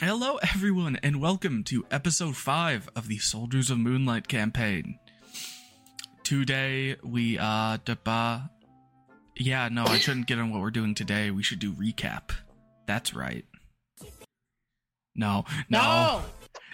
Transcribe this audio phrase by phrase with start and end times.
[0.00, 4.98] Hello, everyone, and welcome to episode 5 of the Soldiers of Moonlight campaign.
[6.24, 8.48] Today, we, uh, deba-
[9.36, 11.30] Yeah, no, I shouldn't get on what we're doing today.
[11.30, 12.30] We should do recap.
[12.86, 13.44] That's right.
[15.14, 16.22] No, no.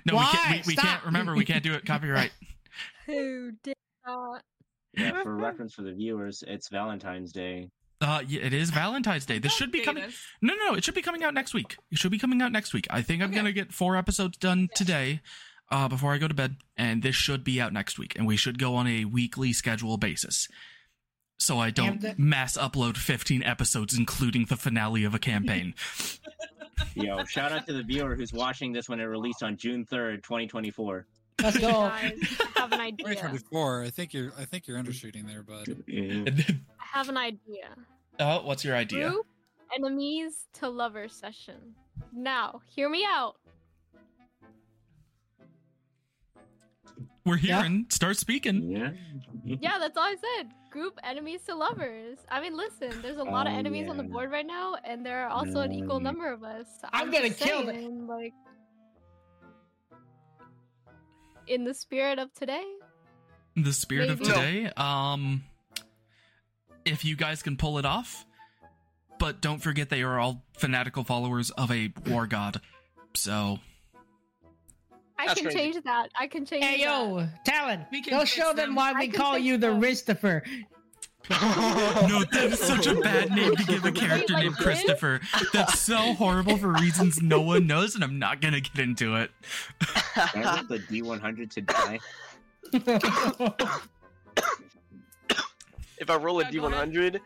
[0.05, 0.63] No, we can't, Why?
[0.65, 1.85] we, we can't, remember, we can't do it.
[1.85, 2.31] Copyright.
[3.07, 3.75] Who did
[4.07, 4.43] not?
[4.95, 7.69] Yeah, for reference for the viewers, it's Valentine's Day.
[8.01, 9.39] Uh, yeah, it is Valentine's Day.
[9.39, 10.05] This should be coming.
[10.43, 11.77] No, no, no, it should be coming out next week.
[11.91, 12.87] It should be coming out next week.
[12.91, 13.37] I think I'm Okay.
[13.37, 15.23] gonna get four episodes done today,
[15.71, 18.15] uh, before I go to bed, and this should be out next week.
[18.17, 20.47] And we should go on a weekly schedule basis,
[21.39, 25.75] so I don't the- mass upload 15 episodes, including the finale of a campaign.
[26.95, 30.23] Yo, shout out to the viewer who's watching this when it released on June 3rd,
[30.23, 31.07] 2024.
[31.43, 31.69] Let's go.
[31.83, 32.15] I
[32.57, 33.07] have an idea.
[33.07, 33.83] 2024.
[33.85, 34.33] I think you're.
[34.39, 35.69] I think you're undershooting there, bud.
[35.89, 37.69] I have an idea.
[38.21, 39.11] oh, what's your idea?
[39.11, 39.27] Group
[39.77, 41.75] enemies to lovers session.
[42.13, 43.37] Now, hear me out.
[47.25, 47.59] We're Yeah.
[47.63, 47.87] hearing.
[47.91, 48.71] Start speaking.
[48.71, 48.93] Yeah.
[49.45, 50.53] Yeah, that's all I said.
[50.71, 52.19] Group enemies to lovers.
[52.31, 54.11] I mean, listen, there's a lot of Oh, enemies on the yeah.
[54.11, 56.67] board right now, and there are also an equal number of us.
[56.93, 58.07] I'm gonna just kill them.
[58.07, 58.33] Like,
[61.47, 62.65] in the spirit of today,
[63.57, 64.31] The spirit of Maybe.
[64.31, 64.35] No.
[64.37, 64.71] today.
[64.77, 65.45] Um,
[66.85, 68.25] if you guys can pull it off,
[69.19, 72.61] but don't forget they are all fanatical followers of a war god.
[73.15, 73.59] So
[75.19, 75.59] I That's can crazy.
[75.73, 76.09] change that.
[76.19, 76.85] I can change Hey that.
[76.85, 78.75] yo, Talon, We can go show them them.
[78.75, 79.81] why I we call fix you the them.
[81.29, 82.09] Christopher.
[82.09, 84.63] no, that is such a bad name to give a character like named this?
[84.65, 85.21] Christopher.
[85.53, 89.31] That's so horrible for reasons no one knows, and I'm not gonna get into it.
[90.15, 91.99] Can I roll the D100 to die?
[95.99, 96.91] if I roll a Yeah, go ahead.
[96.93, 97.21] D100,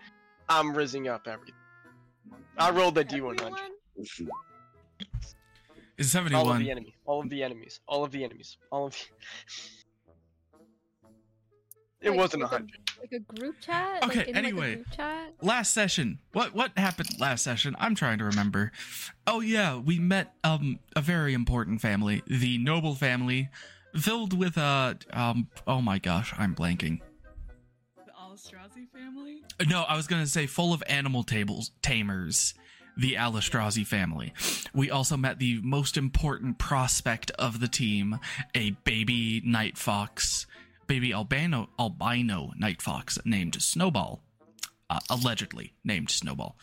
[0.48, 1.54] I'm rizzing up everything.
[2.58, 3.40] I rolled a D100.
[3.40, 3.60] Everyone?
[5.98, 6.62] It's All of 71.
[6.62, 6.94] the enemy.
[7.04, 7.80] All of the enemies.
[7.86, 8.56] All of the enemies.
[8.70, 8.92] All of.
[8.92, 8.98] The...
[12.02, 12.78] It Like, wasn't a- hundred.
[13.00, 14.04] Like a group chat?
[14.04, 14.75] Okay, like in, like, a anyway.
[14.76, 15.32] group chat?
[15.42, 18.70] last session what what happened last session i'm trying to remember
[19.26, 23.48] oh yeah we met um a very important family the noble family
[23.97, 27.00] filled with uh um oh my gosh i'm blanking
[27.97, 29.42] The Alistrazi family?
[29.66, 32.52] no i was gonna say full of animal tables tamers
[32.96, 34.34] the Alistrazi family.
[34.75, 38.19] We also met the most important prospect of the team,
[38.54, 40.44] a baby night fox,
[40.90, 44.24] baby albino albino night fox named Snowball,
[44.90, 46.56] uh, allegedly named Snowball.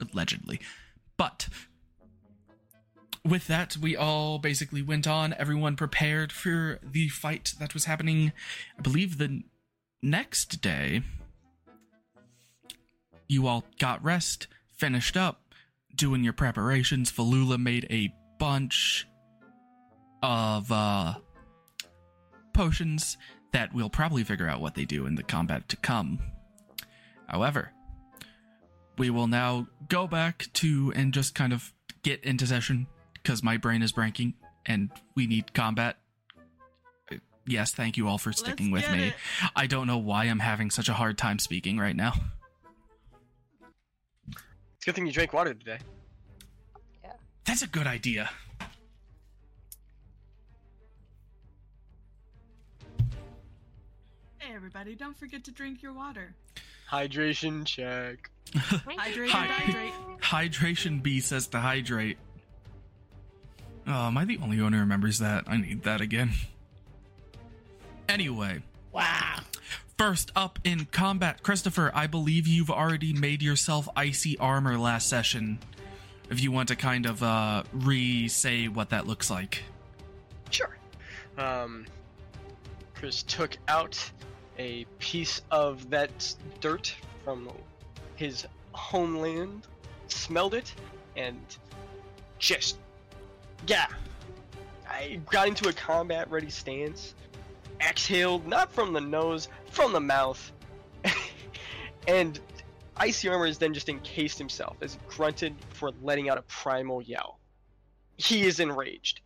[0.00, 0.58] Allegedly,
[1.16, 1.48] but
[3.24, 5.32] with that, we all basically went on.
[5.34, 8.32] Everyone prepared for the fight that was happening.
[8.76, 9.44] I believe the
[10.02, 11.02] next day
[13.28, 15.54] you all got rest, finished up,
[15.94, 17.12] doing your preparations.
[17.12, 19.06] Falula made a bunch
[20.20, 21.14] of uh
[22.60, 23.16] potions
[23.52, 26.18] that we'll probably figure out what they do in the combat to come.
[27.26, 27.72] However,
[28.98, 31.72] we will now go back to and just kind of
[32.02, 34.34] get into session because my brain is breaking
[34.66, 35.96] and we need combat.
[37.46, 39.06] Yes, thank you all for sticking Let's with me.
[39.06, 39.14] it.
[39.56, 42.12] I don't know why I'm having such a hard time speaking right now.
[44.28, 44.36] It's
[44.82, 45.78] a good thing you drank water today.
[47.02, 47.12] Yeah.
[47.46, 48.28] That's a good idea.
[54.50, 56.34] Hey everybody, don't forget to drink your water.
[56.90, 58.32] Hydration check.
[58.56, 59.92] Hydrate, hydrate.
[60.20, 62.18] Hydration B says to hydrate.
[63.86, 65.44] Oh, am I the only one who remembers that?
[65.46, 66.32] I need that again.
[68.08, 69.36] Anyway, wow.
[69.96, 75.60] first up in combat, Christopher, I believe you've already made yourself icy armor last session.
[76.28, 79.62] If you want to kind of uh re say what that looks like.
[80.50, 80.76] Sure.
[81.38, 81.86] Um,
[82.94, 84.10] Chris took out
[84.60, 86.94] a piece of that dirt
[87.24, 87.50] from
[88.16, 89.66] his homeland,
[90.08, 90.74] smelled it,
[91.16, 91.40] and
[92.38, 92.76] just,
[93.66, 93.86] yeah.
[94.86, 97.14] I got into a combat ready stance,
[97.80, 100.52] exhaled, not from the nose, from the mouth,
[102.06, 102.38] and
[102.98, 107.00] Icy Armor is then just encased himself as he grunted for letting out a primal
[107.00, 107.38] yell.
[108.18, 109.22] He is enraged.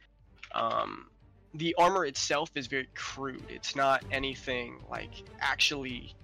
[0.53, 1.09] Um,
[1.55, 3.45] the armor itself is very crude.
[3.49, 5.11] It's not anything like
[5.41, 6.15] actually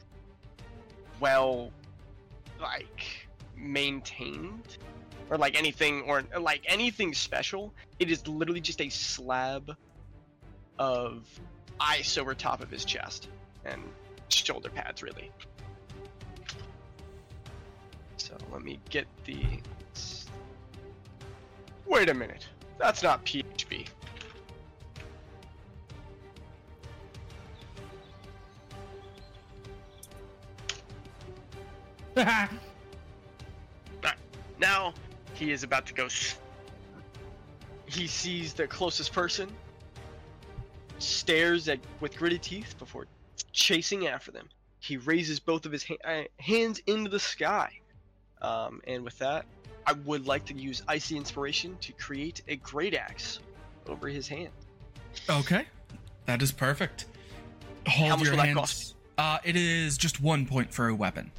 [1.21, 1.71] well
[2.61, 4.79] like maintained
[5.31, 7.73] or like anything or like anything special.
[7.99, 9.77] It is literally just a slab
[10.79, 11.27] of
[11.79, 13.29] ice over top of his chest
[13.65, 13.81] and
[14.29, 15.31] shoulder pads really.
[18.17, 19.45] So let me get the
[21.91, 22.47] Wait a minute.
[22.79, 23.25] That's not
[34.59, 34.93] Now
[35.35, 36.05] he is about to go.
[36.05, 36.39] s-
[37.87, 39.49] He sees the closest person,
[40.99, 43.07] stares at with gritted teeth before
[43.53, 44.49] chasing after them.
[44.81, 47.71] He raises both of his ha- uh, hands into the sky,
[48.43, 49.47] um, and with that,
[49.87, 53.41] I would like to use icy inspiration to create a great axe
[53.87, 54.51] over his hand.
[55.29, 55.65] Okay,
[56.27, 57.07] that is perfect.
[57.89, 58.59] Hold How much your will that hands.
[58.59, 58.95] cost?
[59.17, 61.33] Uh, it is just one point for a weapon.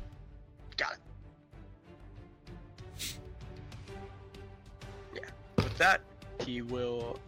[5.81, 6.01] That,
[6.45, 7.19] he will.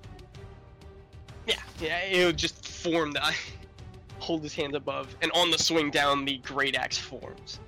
[1.45, 3.21] Yeah, yeah, he'll just form the.
[4.19, 7.59] Hold his hand above, and on the swing down, the great axe forms.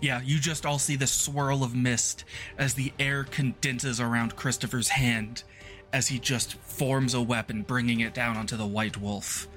[0.00, 2.24] Yeah, you just all see the swirl of mist
[2.56, 5.42] as the air condenses around Christopher's hand
[5.92, 9.48] as he just forms a weapon, bringing it down onto the white wolf.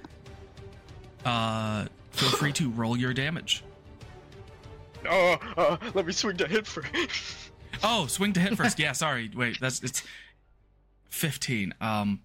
[1.23, 3.63] Uh, feel free to roll your damage.
[5.07, 7.51] Oh, uh, let me swing to hit first.
[7.83, 8.79] Oh, swing to hit first.
[8.79, 9.29] Yeah, sorry.
[9.33, 10.03] Wait, that's it's
[11.13, 11.73] 15.
[11.79, 12.21] Um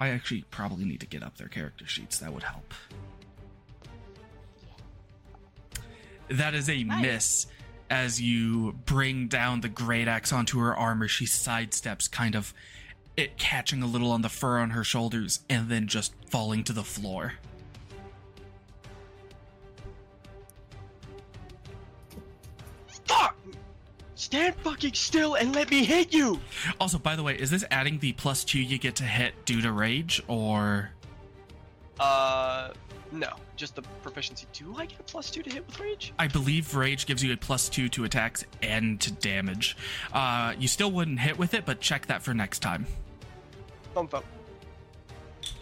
[0.00, 2.18] I actually probably need to get up their character sheets.
[2.18, 2.74] That would help.
[6.28, 7.02] That is a Nice.
[7.02, 7.46] miss
[7.90, 11.06] as you bring down the great axe onto her armor.
[11.06, 12.52] She sidesteps, kind of
[13.16, 16.72] it catching a little on the fur on her shoulders and then just falling to
[16.72, 17.34] the floor.
[24.24, 26.40] Stand fucking still and let me hit you.
[26.80, 29.60] Also, by the way, is this adding the plus two you get to hit due
[29.60, 30.88] to rage or
[32.00, 32.70] Uh,
[33.12, 34.46] no, just the proficiency.
[34.54, 36.14] Do I get a plus two to hit with rage?
[36.18, 39.76] I believe Rage gives you a plus two to attacks and to damage.
[40.10, 42.86] Uh, you still wouldn't hit with it, but check that for next time.
[43.92, 44.24] Thump thump.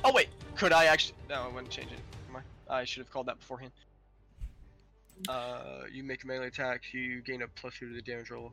[0.04, 1.16] Oh wait, could I actually?
[1.28, 1.98] No, I wouldn't change it.
[2.70, 3.72] I should have called that beforehand.
[5.28, 8.52] Uh, you make a melee attack, you gain a plus two to the damage roll.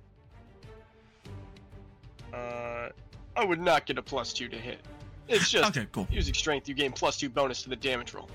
[2.34, 2.90] Uh,
[3.36, 4.80] I would not get a plus two to hit.
[5.28, 6.08] It's just Okay, cool.
[6.12, 8.30] using strength, you gain plus two bonus to the damage roll.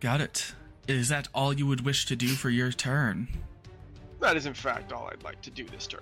[0.00, 0.52] Got it.
[0.86, 3.28] Is that all you would wish to do for your turn?
[4.20, 6.00] That is in fact all I'd like to do this turn.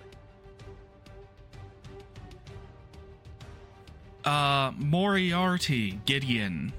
[4.25, 6.73] Uh, Moriarty Gideon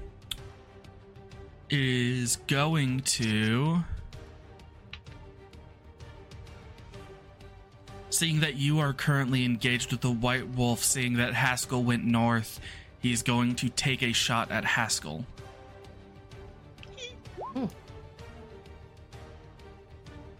[1.70, 3.84] is going to.
[8.10, 12.58] Seeing that you are currently engaged with the White Wolf, seeing that Haskell went north,
[13.00, 15.24] he's going to take a shot at Haskell.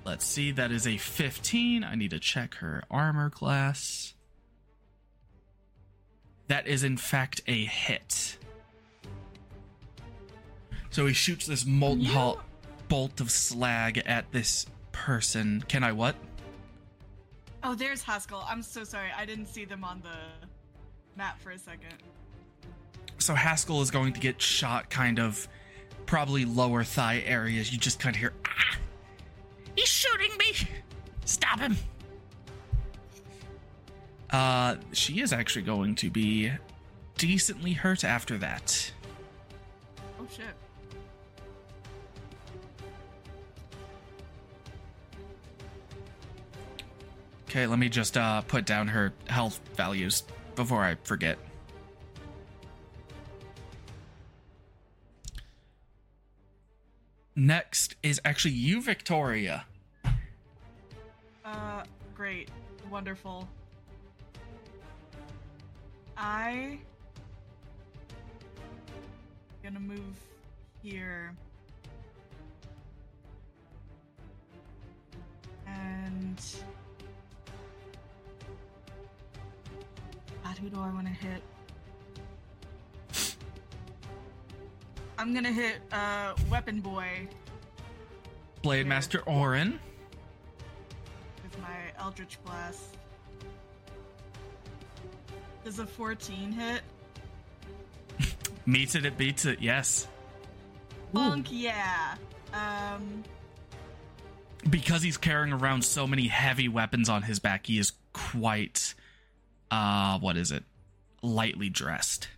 [0.04, 1.84] Let's see, that is a 15.
[1.84, 4.14] I need to check her armor class.
[6.46, 8.38] That is, in fact, a hit.
[10.98, 12.44] So he shoots this molten You- hot
[12.88, 15.62] bolt of slag at this person.
[15.68, 16.16] Can I what?
[17.62, 18.44] Oh, there's Haskell.
[18.48, 19.10] I'm so sorry.
[19.16, 20.48] I didn't see them on the
[21.14, 21.94] map for a second.
[23.18, 25.46] So Haskell is going to get shot kind of
[26.04, 27.70] probably lower thigh areas.
[27.72, 28.78] You just kind of hear, ah!
[29.76, 30.68] He's shooting me!
[31.26, 31.76] Stop him!
[34.30, 36.50] Uh, she is actually going to be
[37.16, 38.90] decently hurt after that.
[40.20, 40.56] Oh shit.
[47.49, 50.23] Okay, let me just uh, put down her health values
[50.55, 51.38] before I forget.
[57.35, 59.64] Next is actually you, Victoria.
[61.43, 62.50] Uh, great.
[62.90, 63.49] Wonderful.
[66.19, 66.81] I
[69.62, 70.21] gonna move
[70.83, 71.35] here.
[75.67, 76.38] And
[80.60, 81.42] who do I want to hit?
[85.18, 87.26] I'm gonna hit uh Weapon Boy
[88.62, 89.78] Blade Master Orin.
[91.42, 92.96] with my Eldritch Blast.
[95.64, 96.82] Does a 14 hit?
[98.66, 100.06] Meets it, it beats it, yes.
[101.12, 102.14] Funk, yeah.
[102.54, 103.22] Um,
[104.70, 108.94] Because he's carrying around so many heavy weapons on his back, he is quite,
[109.70, 110.64] uh, what is it?
[111.22, 112.28] Lightly dressed.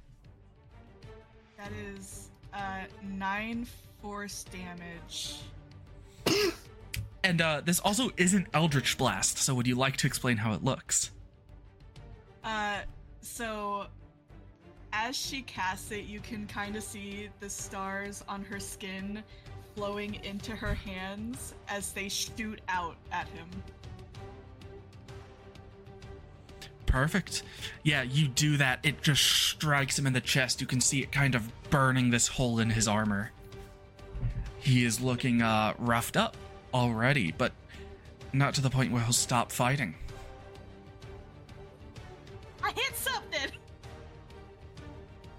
[1.56, 3.66] that is uh nine
[4.00, 5.40] force damage.
[7.22, 10.64] And uh, this also isn't Eldritch Blast, so would you like to explain how it
[10.64, 11.10] looks?
[12.42, 12.78] Uh,
[13.20, 13.87] so
[14.92, 19.22] as she casts it, you can kind of see the stars on her skin
[19.75, 23.49] flowing into her hands as they shoot out at him.
[26.90, 27.44] Perfect.
[27.85, 28.80] Yeah, you do that.
[28.82, 30.61] It just strikes him in the chest.
[30.61, 33.30] You can see it kind of burning this hole in his armor.
[34.59, 36.37] He is looking uh, roughed up
[36.75, 37.52] already, but
[38.32, 39.94] not to the point where he'll stop fighting.
[42.61, 43.52] I hit something!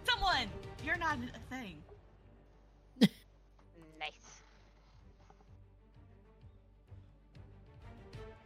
[0.09, 0.47] Someone!
[0.85, 1.75] You're not a thing.
[3.99, 4.11] Nice.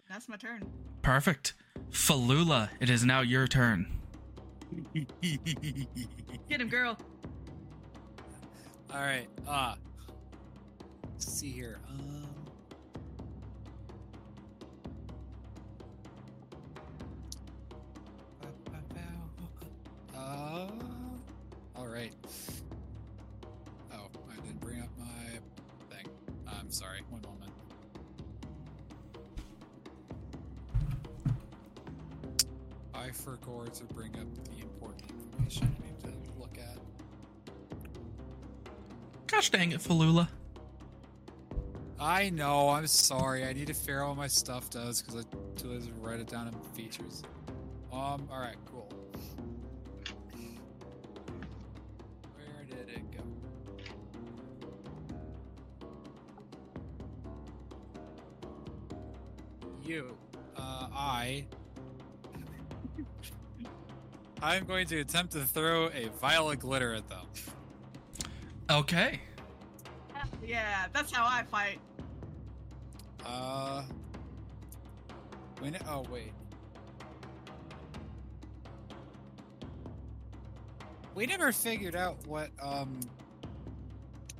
[0.09, 0.65] That's my turn.
[1.03, 1.53] Perfect.
[1.91, 3.87] Falula, it is now your turn.
[6.49, 6.97] Get him, girl.
[8.93, 9.27] All right.
[9.47, 9.75] Uh
[11.13, 11.79] let's see here.
[11.89, 12.27] Um
[20.15, 20.67] Uh
[21.75, 22.13] All right.
[23.93, 25.05] Oh, I didn't bring up my
[25.95, 26.07] thing.
[26.47, 27.01] I'm sorry.
[27.09, 27.44] One moment.
[33.05, 36.79] I forgot to bring up the important information I need to look at.
[39.27, 40.27] Gosh dang it, Falula.
[41.99, 42.69] I know.
[42.69, 43.45] I'm sorry.
[43.45, 46.27] I need to figure out what my stuff does because I lazy to write it
[46.27, 47.21] down in features.
[47.93, 48.27] Um.
[48.31, 48.55] All right.
[48.65, 48.91] Cool.
[52.33, 53.23] Where did it go?
[59.83, 60.17] You.
[60.57, 60.87] Uh.
[60.91, 61.45] I.
[64.45, 67.25] I'm going to attempt to throw a vial of glitter at them.
[68.69, 69.19] Okay.
[70.45, 71.79] Yeah, that's how I fight.
[73.25, 73.81] Uh.
[75.57, 75.75] When?
[75.89, 76.31] Oh wait.
[81.15, 82.99] We never figured out what um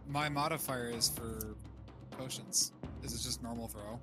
[0.08, 1.56] my modifier is for
[2.12, 2.74] potions.
[3.02, 4.00] Is it just normal throw?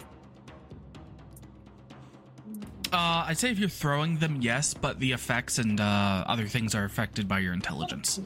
[2.92, 6.74] Uh, I'd say if you're throwing them, yes, but the effects and uh, other things
[6.74, 8.20] are affected by your intelligence.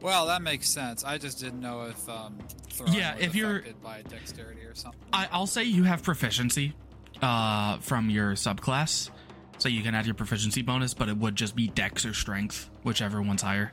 [0.00, 1.02] Well, that makes sense.
[1.02, 2.38] I just didn't know if um
[2.70, 5.00] throwing Yeah, if you're- by dexterity or something.
[5.12, 6.74] I, I'll say you have proficiency
[7.22, 9.10] uh, from your subclass,
[9.58, 12.68] so you can add your proficiency bonus, but it would just be dex or strength,
[12.82, 13.72] whichever one's higher.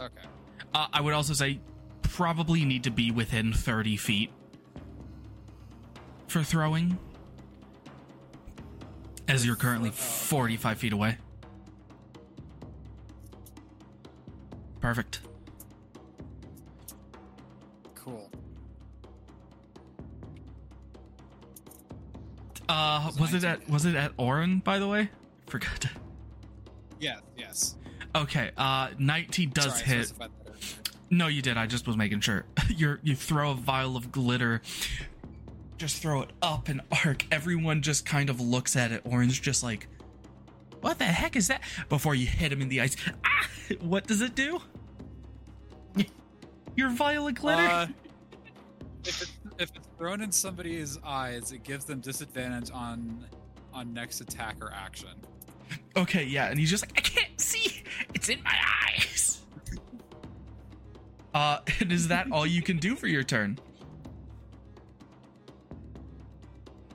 [0.00, 0.22] Okay.
[0.72, 1.60] Uh, I would also say
[2.02, 4.30] probably need to be within 30 feet
[6.28, 6.96] for throwing,
[9.30, 11.16] as you're currently 45 feet away.
[14.80, 15.20] Perfect.
[17.94, 18.30] Cool.
[22.68, 25.10] Uh, was it at was it at Orin by the way?
[25.46, 25.80] Forgot.
[25.82, 25.90] to-
[26.98, 27.20] Yes.
[27.36, 27.76] Yes.
[28.14, 28.50] Okay.
[28.58, 30.06] Uh, 19 does Sorry, hit.
[30.08, 30.60] specified that earlier.
[31.10, 31.56] No, you did.
[31.56, 32.44] I just was making sure.
[32.68, 34.60] you you throw a vial of glitter,
[35.80, 37.24] just throw it up an arc.
[37.32, 39.00] Everyone just kind of looks at it.
[39.04, 39.88] Orange just like,
[40.82, 41.62] what the heck is that?
[41.88, 42.96] Before you hit him in the eyes.
[43.24, 43.48] Ah!
[43.80, 44.60] What does it do?
[46.76, 47.62] Your violet glitter.
[47.62, 47.86] Uh,
[49.06, 53.24] if, it's, if it's thrown in somebody's eyes, it gives them disadvantage on
[53.72, 55.10] on next attack or action.
[55.96, 57.84] okay, yeah, and he's just like, I can't see.
[58.12, 58.56] It's in my
[58.86, 59.40] eyes.
[61.32, 63.56] Uh, and is that all you can do for your turn?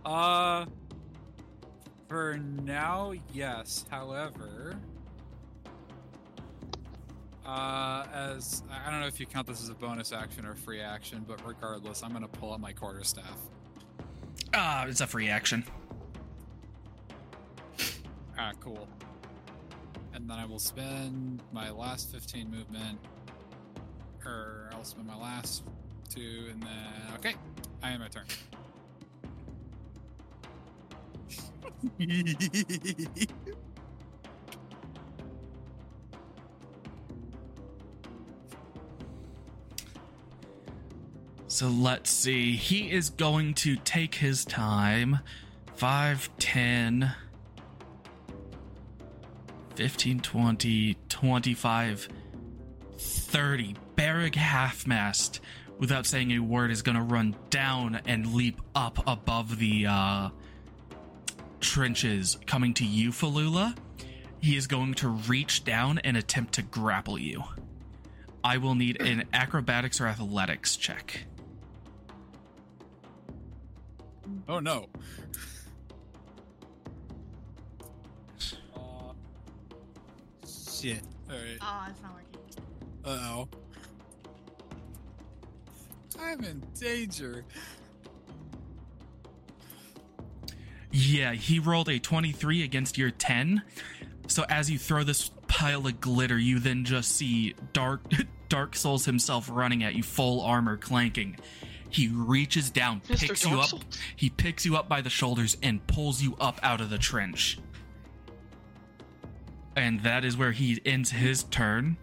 [0.06, 0.66] Uh,
[2.08, 3.86] for now, yes.
[3.90, 4.78] However,
[7.44, 10.80] uh, as I don't know if you count this as a bonus action or free
[10.80, 13.38] action, but regardless, I'm gonna pull out my quarterstaff.
[14.54, 15.66] Ah, it's a free action.
[18.38, 18.88] Ah, cool.
[20.14, 23.00] And then I will spend my last 15 movement,
[24.26, 25.64] or I'll spend my last
[26.10, 27.36] two, and then okay,
[27.82, 28.26] I am my turn.
[41.56, 42.58] So let's see.
[42.58, 45.20] He is going to take his time.
[45.76, 47.14] 5, 10,
[49.76, 52.10] 15, 20, 25,
[52.98, 53.76] 30.
[53.96, 55.40] Barrick half mast,
[55.80, 60.30] without saying a word, is going to run down and leap up above the uh,
[61.66, 63.76] trenches, coming to you, Falula.
[64.40, 67.44] He is going to reach down and attempt to grapple you.
[68.44, 71.26] I will need an acrobatics or athletics check.
[74.48, 74.88] Oh no.
[78.76, 79.14] Uh,
[80.46, 81.02] shit.
[81.30, 81.58] Alright.
[81.62, 82.64] Ah, it's not working.
[83.04, 83.50] Uh oh.
[86.20, 87.44] I'm in danger.
[90.98, 93.62] Yeah, he rolled a 23 against your 10.
[94.28, 98.02] So as you throw this pile of glitter, you then just see Dark
[98.50, 101.38] Dark Souls himself running at you, full armor clanking.
[101.90, 103.28] He reaches down, Mr.
[103.28, 103.68] picks you up.
[103.68, 103.84] Souls?
[104.16, 107.60] He picks you up by the shoulders and pulls you up out of the trench.
[109.76, 111.98] And that is where he ends his turn,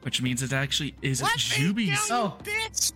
[0.00, 2.08] which means it actually is Juby's.
[2.10, 2.92] Oh, bitch!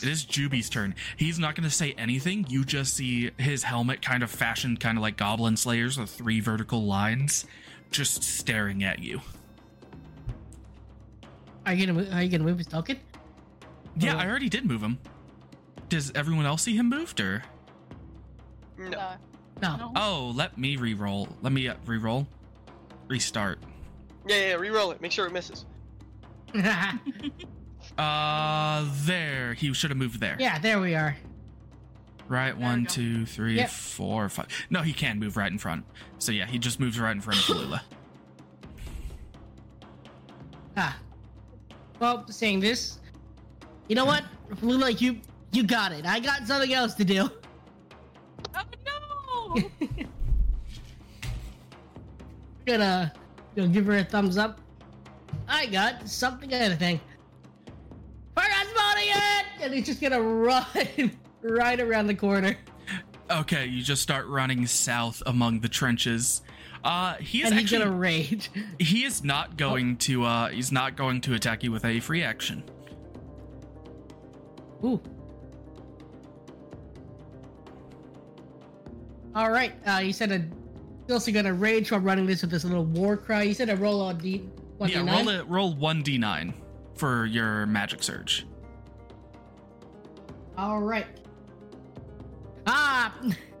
[0.00, 0.94] It is Juby's turn.
[1.16, 2.46] He's not going to say anything.
[2.48, 6.40] You just see his helmet kind of fashioned kind of like Goblin Slayers with three
[6.40, 7.46] vertical lines
[7.90, 9.20] just staring at you.
[11.66, 12.98] are you gonna are you gonna move his token?
[13.96, 14.16] Yeah.
[14.16, 14.98] I already did move him.
[15.88, 17.42] Does everyone else see him moved or?
[18.78, 18.88] No.
[18.90, 19.16] No.
[19.60, 19.76] No.
[19.76, 19.92] No.
[19.94, 21.28] Oh, let me re-roll.
[21.42, 22.26] Let me uh, re-roll.
[23.08, 23.58] Restart.
[24.26, 25.00] Yeah, yeah, yeah, re-roll it.
[25.00, 25.66] Make sure it misses.
[27.98, 29.54] Uh, there.
[29.54, 30.36] He should have moved there.
[30.38, 31.16] yeah, there we are.
[32.28, 32.56] Right.
[32.56, 32.88] we One, go.
[32.90, 33.68] two, three, Yep.
[33.70, 34.46] four, five.
[34.70, 35.84] No, he can move right in front.
[36.18, 37.80] So yeah, he just moves right in front of Tallulah.
[40.76, 40.96] Ah.
[42.00, 42.98] Well, saying this,
[43.88, 44.24] you know what,
[44.62, 45.20] Lula, you
[45.52, 46.06] you got it.
[46.06, 47.28] I got something else to do.
[48.54, 49.70] Oh no!
[52.66, 53.12] Gonna,
[53.56, 54.60] gonna give her a thumbs up.
[55.48, 57.00] I got something other thing.
[58.72, 60.66] Forgot spotting and he's just gonna run
[61.42, 62.56] right around the corner.
[63.30, 66.42] Okay, you just start running south among the trenches.
[66.84, 68.50] Uh, he is and he's actually gonna rage.
[68.78, 72.22] he is not going to uh he's not going to attack you with a free
[72.22, 72.62] action.
[74.84, 75.00] Ooh.
[79.34, 79.72] All right.
[79.86, 80.44] Uh, you said a
[81.12, 83.42] also gonna rage while running this with this little war cry.
[83.42, 84.38] You said a roll on D.
[84.78, 85.16] What, yeah, D9?
[85.16, 86.54] roll it roll 1d9
[86.96, 88.46] for your magic surge.
[90.56, 91.06] All right.
[92.66, 93.14] Ah,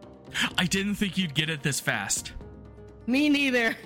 [0.58, 2.32] I didn't think you'd get it this fast.
[3.06, 3.76] me neither.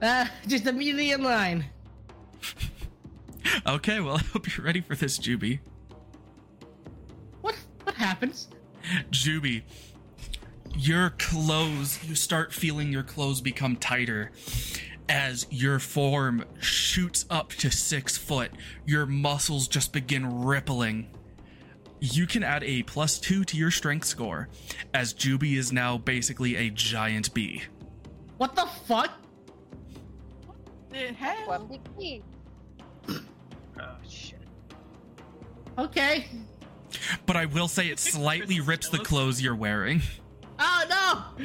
[0.00, 1.64] Uh, just immediately in line.
[3.66, 5.58] Okay, well, I hope you're ready for this, Juby.
[7.40, 7.56] What?
[7.82, 8.48] What happens?
[9.10, 9.62] Juby,
[10.76, 14.30] your clothes, you start feeling your clothes become tighter
[15.08, 18.50] as your form shoots up to six foot.
[18.86, 21.08] Your muscles just begin rippling.
[22.00, 24.48] You can add a plus two to your strength score,
[24.94, 27.62] as Juby is now basically a giant bee.
[28.36, 29.10] What the fuck?
[30.90, 31.46] The hell?
[31.46, 32.22] One big.
[33.80, 34.40] Oh shit.
[35.78, 36.26] Okay.
[37.26, 40.02] But I will say it slightly rips the clothes you're wearing.
[40.58, 40.84] Oh
[41.38, 41.44] no!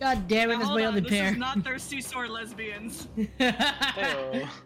[0.00, 0.54] God damn it!
[0.56, 1.30] That's hold my on, only this pair.
[1.32, 3.08] is not thirsty sword lesbians.
[3.40, 4.48] Heyo.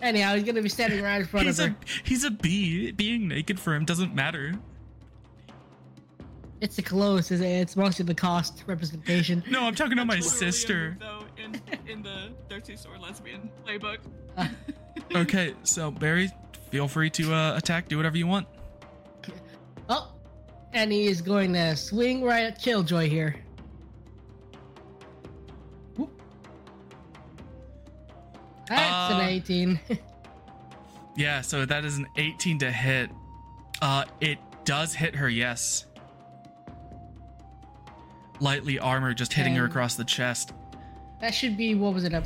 [0.00, 1.76] Anyhow, he's gonna be standing right in front He's of a her.
[2.04, 2.92] he's a bee.
[2.92, 4.54] Being naked for him doesn't matter.
[6.60, 7.30] It's the clothes.
[7.30, 9.42] It's, it's mostly the cost representation.
[9.50, 10.90] No, I'm talking about my Literally a sister.
[10.90, 13.98] move, though, in, in the thirsty sword lesbian playbook.
[15.14, 16.30] Okay, so Barry,
[16.70, 17.88] feel free to uh, attack.
[17.88, 18.46] Do whatever you want.
[19.88, 20.12] Oh,
[20.72, 23.34] and he is going to swing right at Killjoy here.
[28.70, 29.80] That's Uh, an 18.
[31.16, 33.10] Yeah, so that is an 18 to hit.
[33.82, 35.28] Uh, it does hit her.
[35.28, 35.84] Yes.
[38.40, 40.52] Lightly armor, just hitting her across the chest.
[41.20, 42.24] that should be what was it a,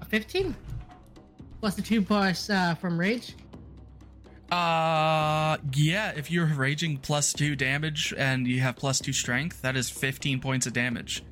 [0.00, 0.54] a 15
[1.60, 3.34] plus the two plus uh, from rage.
[4.52, 6.10] Uh, yeah.
[6.14, 10.40] If you're raging plus two damage and you have plus two strength, that is 15
[10.40, 11.24] points of damage.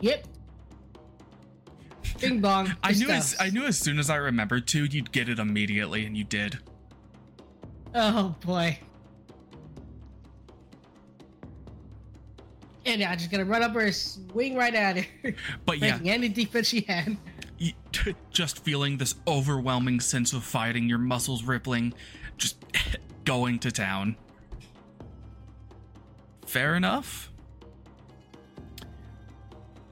[0.00, 0.26] Yep.
[2.20, 2.74] Bing bong.
[2.82, 6.04] I knew as I knew as soon as I remembered to, you'd get it immediately,
[6.04, 6.58] and you did.
[7.94, 8.78] Oh boy.
[12.86, 15.34] And yeah, just gonna run up her, swing right at her,
[15.66, 17.16] But yeah, any defense she had.
[17.58, 17.72] you,
[18.30, 21.92] just feeling this overwhelming sense of fighting, your muscles rippling,
[22.38, 22.64] just
[23.24, 24.16] going to town.
[26.46, 27.30] Fair enough.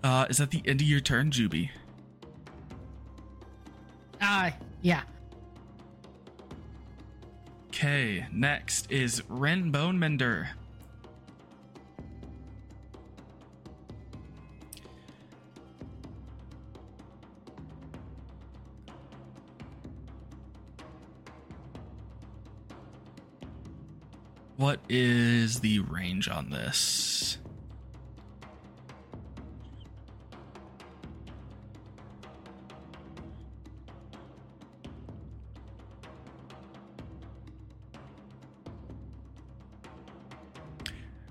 [0.02, 1.68] Uh, is that the end of your turn, Juby?
[4.20, 4.50] Uh,
[4.83, 5.02] yeah.
[7.68, 10.48] Okay, next is Ren Bonemender.
[24.57, 27.37] What is the range on this?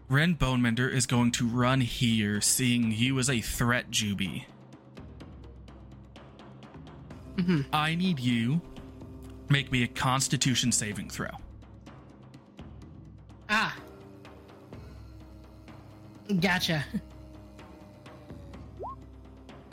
[0.08, 4.46] Ren Bonemender is going to run here, seeing you as a threat, Juby.
[7.38, 7.65] Mhm.
[7.74, 8.62] I need you
[9.50, 11.30] make me a Constitution saving throw.
[13.50, 13.76] Ah.
[16.39, 16.84] Gotcha.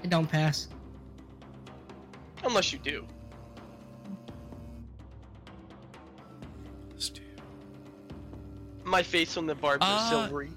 [0.03, 0.69] I don't pass.
[2.45, 3.07] Unless you do.
[8.93, 10.51] My face on the barbs Uh, silvery.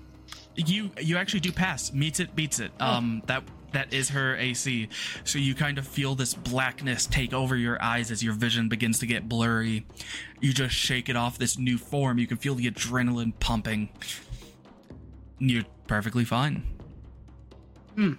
[0.57, 1.93] You you actually do pass.
[1.93, 2.71] Meets it, beats it.
[2.81, 4.89] Um, that that is her AC.
[5.23, 8.99] So you kind of feel this blackness take over your eyes as your vision begins
[8.99, 9.85] to get blurry.
[10.41, 12.19] You just shake it off this new form.
[12.19, 13.87] You can feel the adrenaline pumping.
[15.39, 16.63] You're perfectly fine.
[17.95, 18.13] Hmm.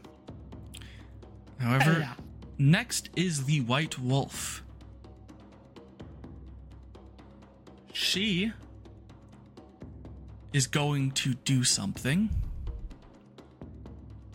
[1.59, 2.14] However, yeah.
[2.57, 4.62] next is the white wolf.
[7.92, 8.52] She
[10.57, 12.31] is going to do something.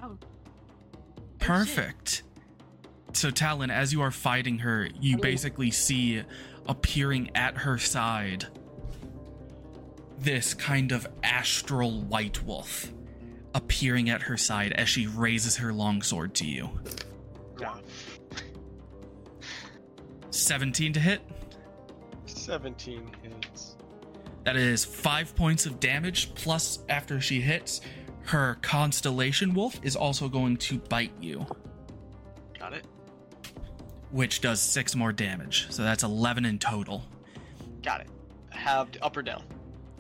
[0.04, 0.12] Oh.
[0.12, 0.18] oh
[1.40, 2.22] Perfect.
[3.14, 6.22] So, Talon, as you are fighting her, you basically see
[6.68, 8.46] appearing at her side
[10.20, 12.92] this kind of astral white wolf
[13.56, 16.70] appearing at her side as she raises her longsword to you.
[17.60, 17.74] No.
[20.30, 21.22] 17 to hit.
[22.28, 23.76] 17 hits.
[24.44, 27.82] That is five points of damage, plus after she hits,
[28.24, 31.46] her constellation wolf is also going to bite you,
[32.60, 32.86] Got it.
[34.12, 35.68] which does six more damage.
[35.70, 37.04] So that's 11 in total.
[37.84, 38.08] Got it.
[38.50, 39.44] Halved up or down.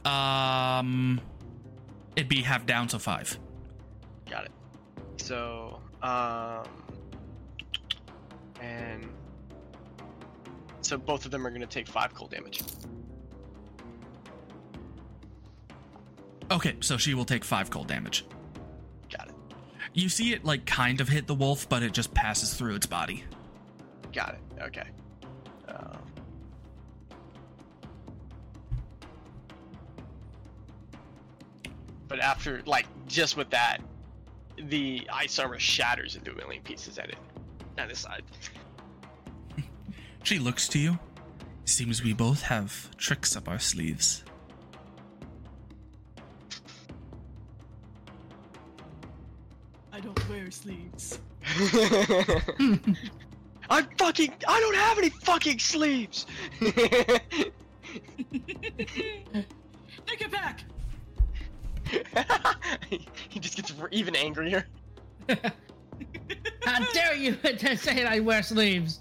[0.05, 1.21] Um,
[2.15, 3.37] it'd be half down, so five.
[4.29, 4.51] Got it.
[5.17, 6.65] So, um,
[8.59, 9.07] and
[10.81, 12.61] so both of them are going to take five cold damage.
[16.51, 18.25] Okay, so she will take five cold damage.
[19.09, 19.35] Got it.
[19.93, 22.85] You see it like kind of hit the wolf, but it just passes through its
[22.85, 23.23] body.
[24.11, 24.63] Got it.
[24.63, 24.83] Okay.
[25.69, 25.97] Um,
[32.09, 33.77] but after, like, just with that,
[34.57, 37.17] the ice armor shatters into a million pieces at it,
[37.77, 38.23] at his side.
[40.23, 40.99] She looks to you.
[41.65, 44.23] Seems we both have tricks up our sleeves.
[50.51, 51.19] Sleeves.
[53.69, 54.33] I'm fucking.
[54.47, 56.25] I don't have any fucking sleeves.
[56.59, 57.53] Take
[60.19, 60.63] it back.
[63.29, 64.65] he just gets even angrier.
[66.65, 68.99] How dare you to say I wear sleeves?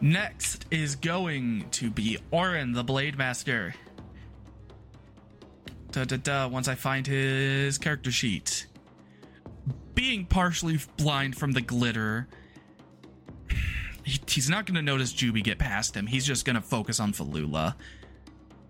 [0.00, 3.74] Next is going to be Orin the Blade Master.
[5.92, 6.48] Da da da.
[6.48, 8.66] Once I find his character sheet.
[10.00, 12.26] Being partially blind from the glitter,
[14.02, 16.06] he, he's not going to notice Juby get past him.
[16.06, 17.74] He's just going to focus on Falula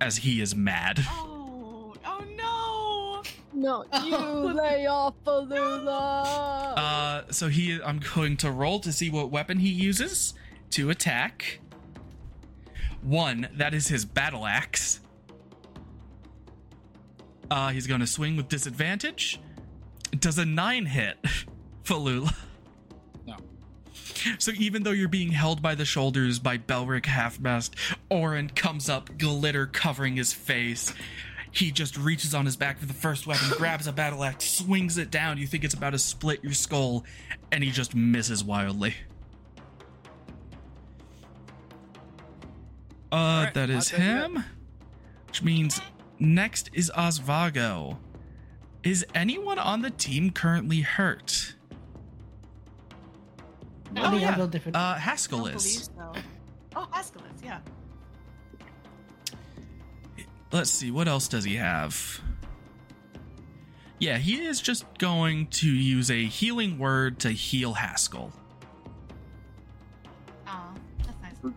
[0.01, 0.99] as he is mad.
[1.09, 3.23] Oh, oh no!
[3.53, 4.53] No, you Oh.
[4.57, 6.75] lay off Falula.
[6.77, 10.35] Uh, so he, I'm going to roll to see what weapon he uses
[10.71, 11.61] to attack.
[13.03, 14.99] One, that is his battle axe.
[17.51, 19.41] Uh, he's going to swing with disadvantage.
[20.19, 21.17] Does a nine hit,
[21.85, 22.35] Falula?
[23.27, 23.37] No.
[24.39, 27.71] So even though you're being held by the shoulders by Belric Halfmast,
[28.11, 30.93] Orin comes up, glitter covering his face.
[31.53, 34.99] He just reaches on his back for the first weapon, grabs a battle axe, swings
[34.99, 35.39] it down.
[35.39, 37.05] You think it's about to split your skull,
[37.51, 38.95] and he just misses wildly.
[43.13, 44.13] Uh, Alright, that is I'll take it.
[44.37, 44.45] him.
[45.27, 45.81] Which means
[46.19, 47.97] next is Osvago.
[48.83, 51.55] Is anyone on the team currently hurt?
[53.97, 54.47] I Oh, yeah.
[54.47, 54.77] Different.
[54.77, 55.91] Uh, Haskell is.
[55.97, 56.13] so.
[56.77, 57.59] Oh, Haskell is, yeah.
[60.53, 62.21] Let's see, what else does he have?
[63.99, 68.33] Yeah, he is just going to use a healing word to heal Haskell.
[70.47, 71.53] Aw, that's nice.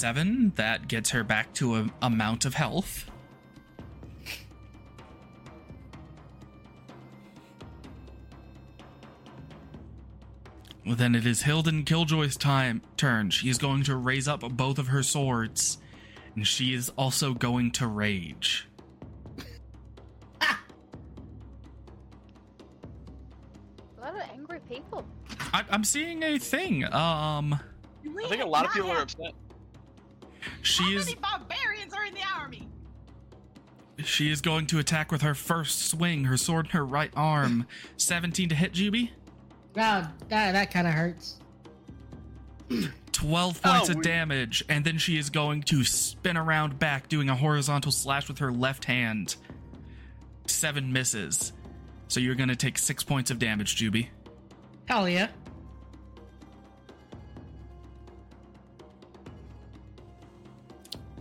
[0.00, 3.10] Seven, that gets her back to a amount of health.
[10.86, 13.28] Well, then it is Hilden Killjoy's time turn.
[13.28, 15.76] She is going to raise up both of her swords,
[16.34, 18.66] and she is also going to rage.
[20.40, 20.56] A
[24.00, 25.04] lot of angry people.
[25.52, 26.84] I, I'm seeing a thing.
[26.84, 29.34] Um, I think a lot of people are upset.
[30.62, 32.66] She How is many barbarians are in the army?
[34.04, 37.66] she is going to attack with her first swing, her sword in her right arm.
[37.98, 39.10] 17 to hit, Juby.
[39.76, 41.36] Wow, that, that kind of hurts.
[43.12, 47.28] 12 points Oh, of damage, and then she is going to spin around back, doing
[47.28, 49.36] a horizontal slash with her left hand.
[50.46, 51.52] Seven misses.
[52.08, 54.08] So you're going to take six points of damage, Juby.
[54.86, 55.28] Hell yeah.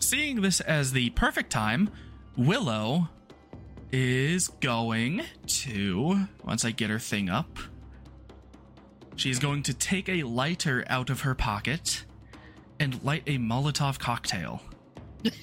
[0.09, 1.91] Seeing this as the perfect time,
[2.35, 3.09] Willow
[3.91, 7.59] is going to, once I get her thing up,
[9.15, 12.05] she's going to take a lighter out of her pocket
[12.79, 14.63] and light a Molotov cocktail.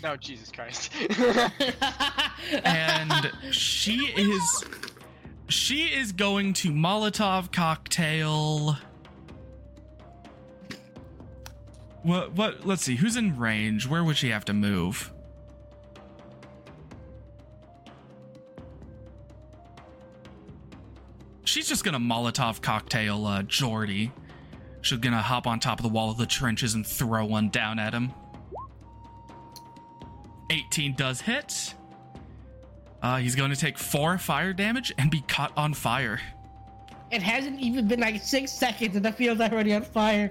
[0.03, 0.91] No, Jesus Christ.
[2.65, 4.65] and she is
[5.49, 8.79] she is going to Molotov cocktail.
[12.07, 13.89] What what let's see, who's in range?
[13.89, 15.13] Where would she have to move?
[21.43, 24.13] She's just gonna Molotov cocktail uh Jordy.
[24.83, 27.81] She's gonna hop on top of the wall of the trenches and throw one down
[27.81, 28.13] at him.
[30.51, 31.75] 18 does hit.
[33.03, 36.21] Uh, he's going to take four fire damage and be caught on fire.
[37.11, 40.31] it hasn't even been like six seconds and the field's already on fire.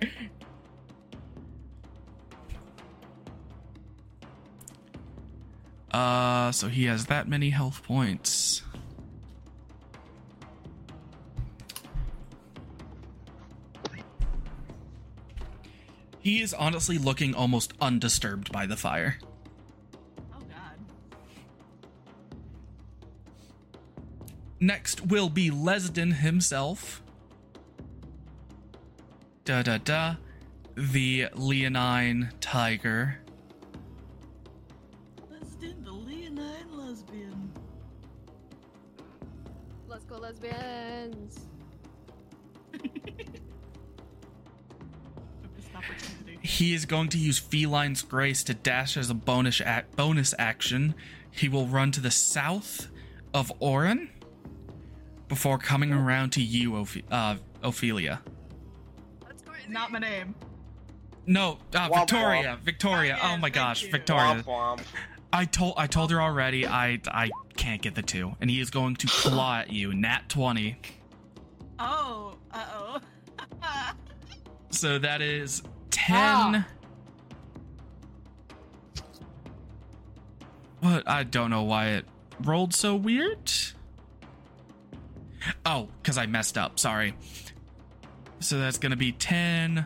[5.95, 8.63] Uh, so he has that many health points.
[16.19, 19.19] He is honestly looking almost undisturbed by the fire.
[20.33, 20.77] Oh god.
[24.59, 27.01] Next will be Lesden himself.
[29.45, 30.15] Da da da.
[30.75, 33.19] The Leonine Tiger.
[40.41, 41.39] Let's lesbians.
[46.41, 50.93] He is going to use Feline's Grace to dash as a bonus ac- bonus action.
[51.31, 52.87] He will run to the south
[53.33, 54.09] of Orin
[55.27, 58.21] before coming around to you, Oph- uh, Ophelia.
[59.27, 59.65] That's crazy.
[59.69, 60.35] Not my name.
[61.25, 62.59] No, uh, Womp Victoria.
[62.63, 63.17] Victoria.
[63.21, 63.91] Oh, my yes, gosh, you.
[63.91, 64.43] Victoria.
[64.43, 64.81] Womp womp.
[65.35, 66.65] I told I told her already.
[66.65, 69.93] I I can't get the two, and he is going to claw at you.
[69.93, 70.77] Nat twenty.
[71.77, 72.99] Oh, uh oh.
[74.69, 76.65] So that is ten.
[80.79, 81.03] What?
[81.05, 82.05] I don't know why it
[82.41, 83.51] rolled so weird.
[85.65, 86.79] Oh, because I messed up.
[86.79, 87.13] Sorry.
[88.39, 89.85] So that's going to be 10,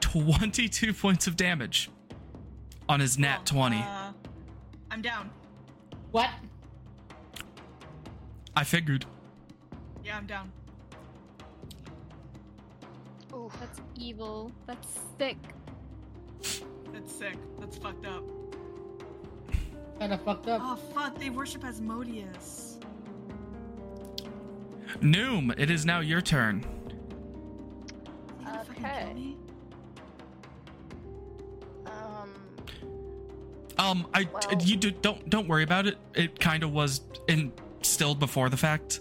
[0.00, 1.90] 22 points of damage
[2.88, 3.76] on his nat 20.
[3.76, 4.12] Uh,
[4.90, 5.30] I'm down.
[6.10, 6.30] What?
[8.56, 9.06] I figured.
[10.04, 10.50] Yeah, I'm down.
[13.32, 14.50] Oh, that's evil.
[14.66, 15.36] That's sick.
[16.92, 17.36] That's sick.
[17.60, 18.24] That's fucked up.
[20.00, 20.60] Kinda fucked up.
[20.64, 22.78] Oh fuck, they worship Asmodeus.
[25.00, 26.64] Noom, it is now your turn.
[28.40, 29.36] Is he Okay.
[33.78, 35.96] Um, I Well- you do, don't don't worry about it.
[36.14, 39.00] It kind of was instilled before the fact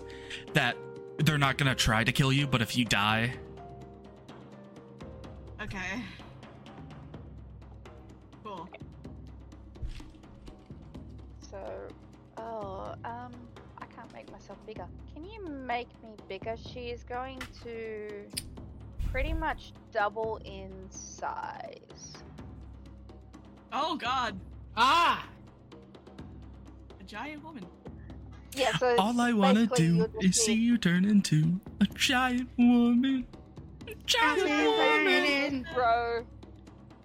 [0.54, 0.76] that
[1.18, 3.34] they're not gonna try to kill you, but if you die,
[5.62, 6.02] Okay.
[8.44, 8.70] Cool.
[11.42, 11.60] so,
[12.38, 13.32] oh, um,
[13.78, 14.86] I can't make myself bigger.
[15.14, 16.56] Can you make me bigger?
[16.72, 18.10] She is going to
[19.12, 22.14] pretty much double in size.
[23.72, 24.40] Oh god,
[24.82, 25.28] Ah!
[27.00, 27.66] a giant woman.
[28.56, 33.28] Yeah, so all I wanna do is see be- you turn into a giant woman.
[33.88, 35.06] A giant woman.
[35.06, 36.26] woman grow,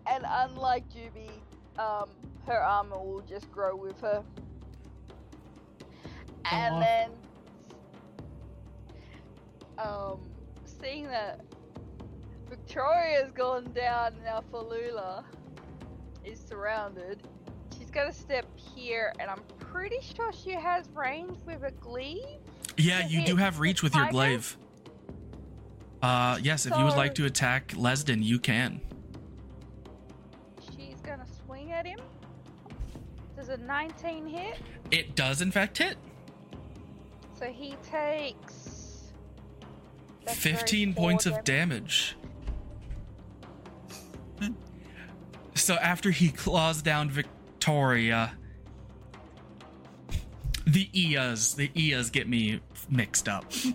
[0.06, 1.30] and unlike Juby,
[1.78, 2.10] um,
[2.46, 4.22] her armor will just grow with her.
[6.50, 6.80] And Aw.
[6.80, 7.10] then,
[9.78, 10.20] um,
[10.64, 11.40] seeing that
[12.48, 15.24] Victoria's gone down now Falula
[16.24, 17.33] is surrounded, she's
[17.94, 22.40] gonna step here, and I'm pretty sure she has range with a glaive.
[22.76, 24.56] Yeah, you do have reach with your glaive.
[26.02, 28.80] Uh, yes, if you would like to attack Lesden, you can.
[30.76, 32.00] She's gonna swing at him.
[33.36, 34.58] Does a 19 hit?
[34.90, 35.96] It does, in fact, hit.
[37.38, 39.12] So he takes.
[40.24, 42.16] that's 15 points of damage.
[44.40, 44.54] damage.
[45.54, 47.08] so after he claws down
[47.64, 48.30] Victoria,
[50.66, 53.46] the Ias, the Ias get me mixed up.
[53.64, 53.72] you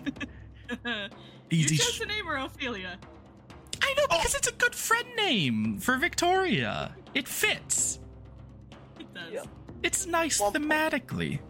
[1.50, 1.76] Easy.
[1.76, 3.00] chose sh- the name or Ophelia.
[3.82, 6.94] I know because it's a good friend name for Victoria.
[7.14, 7.98] It fits.
[9.00, 9.32] It does.
[9.32, 9.48] Yep.
[9.82, 10.64] It's nice Womp womp.
[10.64, 11.40] thematically.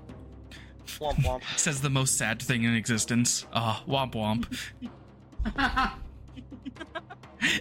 [0.98, 1.42] Womp womp.
[1.58, 3.44] Says the most sad thing in existence.
[3.52, 4.46] Ah, womp womp.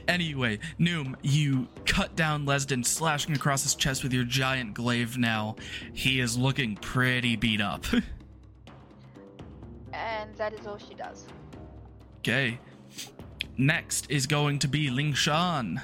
[0.09, 1.65] Anyway, Noom, you
[1.99, 5.57] cut down Lesden, slashing across his chest with your giant glaive now.
[5.91, 7.85] He is looking pretty beat up.
[9.91, 11.25] And that is all she does.
[12.19, 12.57] okay.
[13.57, 15.81] Next is going to be Ling Shan.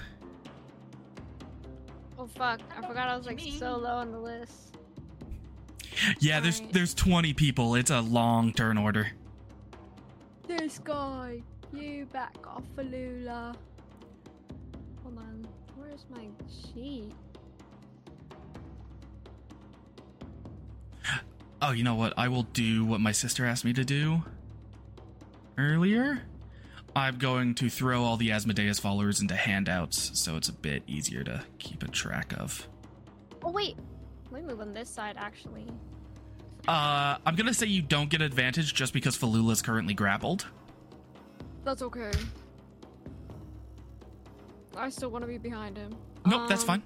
[2.17, 2.61] Oh fuck!
[2.77, 4.77] I forgot I was like so low on the list.
[6.19, 6.73] Yeah, there's Alright.
[6.73, 7.75] there's 20 people.
[7.75, 9.11] It's a long turn order.
[10.47, 11.41] This guy,
[11.73, 13.55] you back off, Falula.
[15.95, 16.27] Where's my
[16.73, 17.13] sheet?
[21.61, 22.13] Oh, you know what?
[22.17, 24.21] I will do what my sister asked me to do
[25.57, 26.21] earlier.
[26.97, 31.23] I'm going to throw all the Asmodeus followers into handouts, so it's a bit easier
[31.23, 32.67] to keep a track of.
[33.41, 33.77] Oh wait,
[34.31, 35.65] let me move on this side actually.
[36.67, 40.45] Uh, I'm gonna say you don't get advantage just because Falula's currently grappled.
[41.63, 42.11] That's okay.
[44.77, 45.95] I still want to be behind him.
[46.25, 46.83] Nope, that's Um, fine.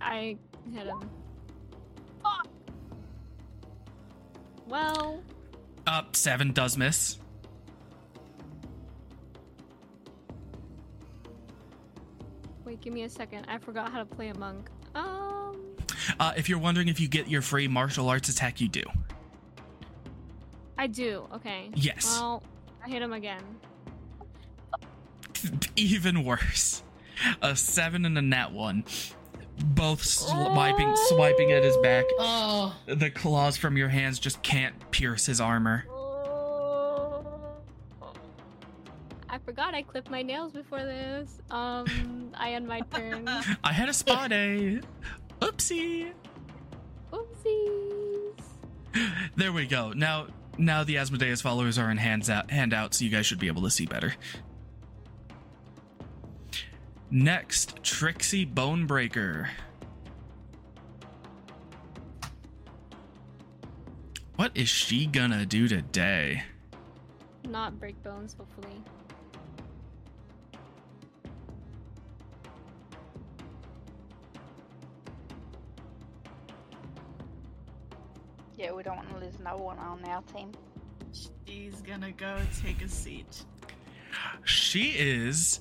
[0.00, 0.36] I
[0.72, 1.10] hit him.
[2.22, 2.48] Fuck.
[4.66, 5.22] Well,
[5.86, 7.18] Uh, seven does miss.
[12.64, 13.44] wait, give me a second.
[13.48, 14.70] I forgot how to play a monk.
[14.94, 15.60] Um,
[16.20, 18.82] Uh, if you're wondering if you get your free martial arts attack, you do.
[20.76, 21.26] I do.
[21.34, 21.70] Okay.
[21.74, 22.04] Yes.
[22.20, 22.42] Well,
[22.84, 23.42] I hit him again.
[25.76, 26.82] Even worse.
[27.42, 28.84] A seven and a net one.
[29.56, 32.04] Both swiping, swiping at his back.
[32.18, 35.84] Oh, The claws from your hands just can't pierce his armor.
[39.28, 41.40] I forgot I clipped my nails before this.
[41.50, 43.28] Um, I end my turn.
[43.64, 44.80] I had a spa day.
[45.40, 46.12] Oopsie.
[47.12, 48.42] Oopsies.
[49.36, 49.92] There we go.
[49.92, 53.48] Now, now the Asmodeus followers are in hands out, handout, so you guys should be
[53.48, 54.14] able to see better.
[57.14, 59.48] Next, Trixie Bonebreaker.
[64.34, 66.42] What is she gonna do today?
[67.48, 68.82] Not break bones, hopefully.
[78.56, 80.50] Yeah, we don't want to lose no one on our team.
[81.46, 83.44] She's gonna go take a seat.
[84.42, 85.60] She is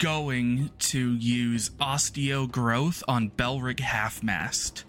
[0.00, 4.84] going to use osteo growth on Belric Halfmast.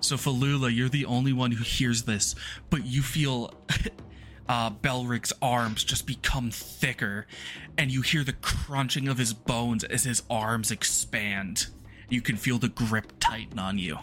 [0.00, 2.34] So Falula, you're the only one who hears this,
[2.68, 3.54] but you feel
[4.48, 7.26] uh, Belric's arms just become thicker,
[7.78, 11.68] and you hear the crunching of his bones as his arms expand.
[12.08, 13.98] You can feel the grip tighten on you.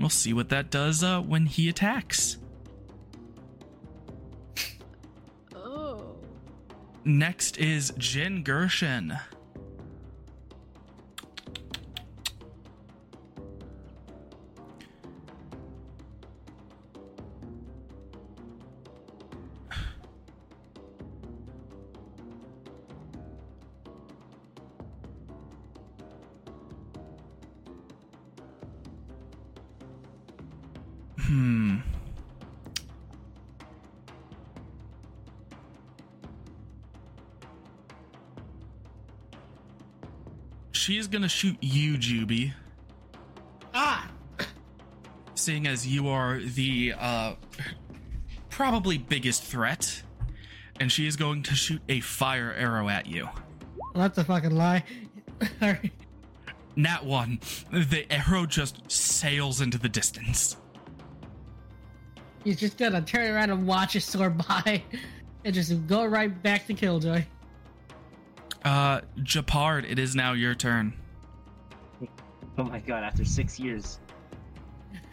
[0.00, 2.38] We'll see what that does uh, when he attacks.
[5.54, 6.16] Oh.
[7.04, 9.18] Next is Jin Gershon.
[40.84, 42.52] She is gonna shoot you, Juby,
[43.72, 44.06] ah,
[45.34, 47.36] seeing as you are the uh
[48.50, 50.02] probably biggest threat.
[50.78, 53.24] And she is going to shoot a fire arrow at you.
[53.24, 54.84] well, that's a fucking lie.
[55.62, 55.90] Alright.
[56.76, 57.40] Nat one.
[57.72, 60.58] The arrow just sails into the distance.
[62.44, 64.82] He's just gonna turn around and watch it soar by,
[65.46, 67.24] and just go right back to Killjoy.
[68.64, 70.94] Uh, Japard, it is now your turn.
[72.56, 73.98] Oh my god, after six years.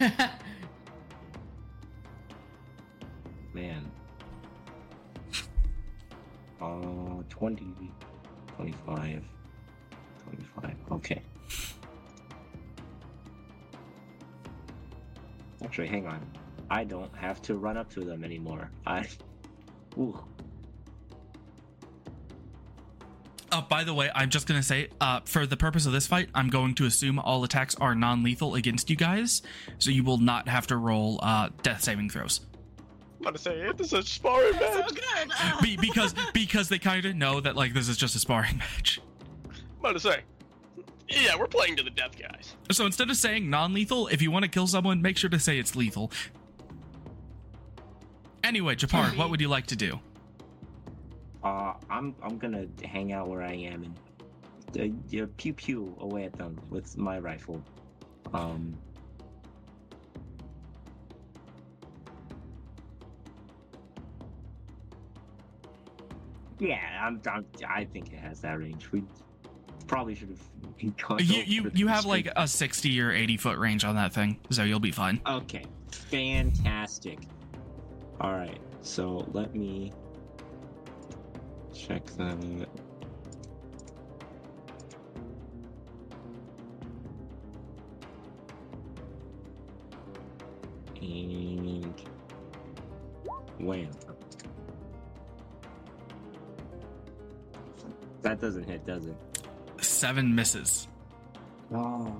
[3.52, 3.90] Man.
[6.60, 7.74] Uh, 20,
[8.56, 9.22] 25,
[10.24, 10.76] 25.
[10.92, 11.22] Okay.
[15.64, 16.20] Actually, hang on.
[16.70, 18.70] I don't have to run up to them anymore.
[18.86, 19.06] I.
[19.98, 20.18] Ooh.
[23.52, 26.30] Uh, by the way, I'm just gonna say, uh, for the purpose of this fight,
[26.34, 29.42] I'm going to assume all attacks are non-lethal against you guys,
[29.78, 32.40] so you will not have to roll uh, death saving throws.
[33.18, 34.94] I'm gonna say it is a sparring That's so match.
[34.94, 35.62] good.
[35.62, 39.00] Be- because because they kind of know that like this is just a sparring match.
[39.48, 40.22] I'm gonna say.
[41.08, 42.54] Yeah, we're playing to the death, guys.
[42.70, 45.58] So instead of saying non-lethal, if you want to kill someone, make sure to say
[45.58, 46.10] it's lethal.
[48.42, 50.00] Anyway, Japar, what would you like to do?
[51.44, 53.98] Uh, I'm I'm gonna hang out where I am and
[54.78, 57.62] uh, pew pew away at them with my rifle.
[58.32, 58.76] Um.
[66.58, 67.44] Yeah, I'm, I'm.
[67.68, 68.92] I think it has that range.
[68.92, 69.02] We
[69.88, 70.40] probably should have.
[71.20, 74.64] You you you have like a 60 or 80 foot range on that thing, so
[74.64, 75.20] you'll be fine.
[75.28, 77.20] Okay, fantastic.
[78.20, 79.92] All right, so let me
[81.74, 82.66] check the.
[91.02, 91.94] And
[93.58, 93.90] wham.
[98.22, 99.16] That doesn't hit, does it?
[99.80, 100.86] Seven misses.
[101.74, 102.16] Oh.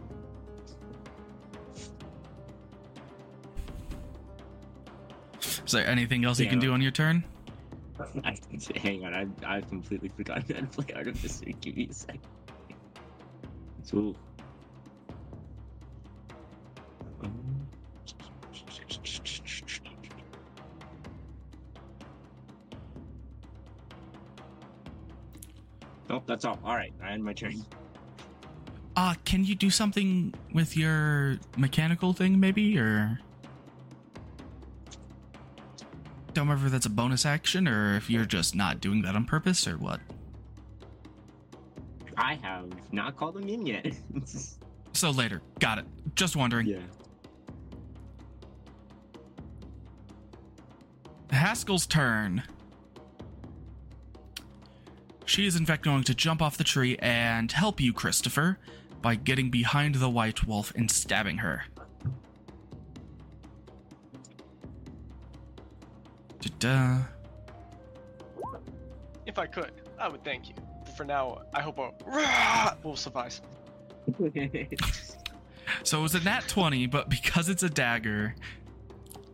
[5.40, 7.24] Is there anything else you can do on your turn?
[8.76, 11.46] Hang on, I I completely forgot how to play Artificer.
[11.61, 12.20] Give me a second.
[13.82, 14.14] So.
[26.09, 26.59] Nope, that's all.
[26.62, 27.64] All right, I end my turn.
[28.94, 33.18] Uh, can you do something with your mechanical thing, maybe, or?
[36.35, 39.24] Don't remember if that's a bonus action or if you're just not doing that on
[39.24, 40.01] purpose or what.
[42.16, 43.87] I have not called him in yet.
[44.95, 45.41] So later.
[45.59, 45.87] Got it.
[46.14, 46.66] Just wondering.
[46.66, 46.76] yeah.
[51.30, 52.43] Haskell's turn.
[55.24, 58.59] She is in fact going to jump off the tree and help you, Christopher,
[59.01, 61.64] by getting behind the white wolf and stabbing her.
[66.43, 66.99] Da-da.
[69.26, 70.55] If I could, I would thank you.
[70.84, 73.40] But for now, I hope a rah will suffice.
[75.84, 78.34] So it was a nat 20, but because it's a dagger,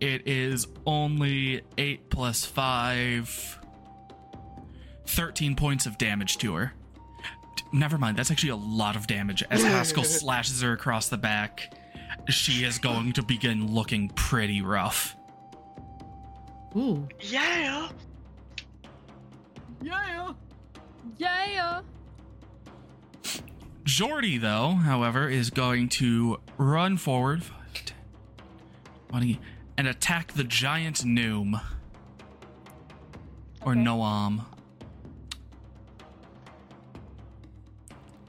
[0.00, 3.58] it is only 8 plus 5.
[5.06, 6.72] 13 points of damage to her.
[7.56, 9.42] D- Never mind, that's actually a lot of damage.
[9.50, 11.74] As Haskell slashes her across the back,
[12.28, 15.16] she is going to begin looking pretty rough.
[16.78, 17.08] Ooh.
[17.20, 17.88] Yeah.
[19.82, 20.32] yeah.
[21.18, 21.80] Yeah.
[23.82, 27.42] Jordy, though, however, is going to run forward
[29.08, 29.40] 20,
[29.76, 31.60] and attack the giant Noom.
[33.62, 34.44] Or Noam.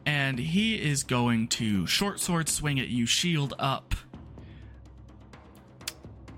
[0.07, 3.93] And he is going to short sword swing at you, shield up.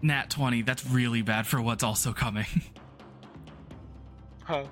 [0.01, 2.45] Nat 20, that's really bad for what's also coming
[4.43, 4.63] Huh.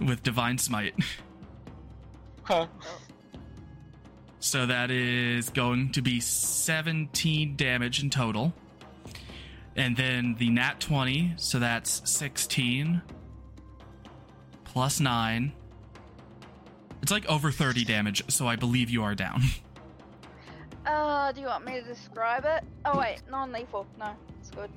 [0.00, 0.94] with Divine Smite.
[2.42, 2.66] Huh.
[4.40, 8.52] So that is going to be 17 damage in total.
[9.76, 13.02] And then the nat 20, so that's 16
[14.64, 15.52] plus 9.
[17.02, 19.42] It's like over 30 damage, so I believe you are down.
[20.86, 22.62] Uh, do you want me to describe it?
[22.84, 23.86] Oh wait, non-lethal.
[23.98, 24.70] No, it's good.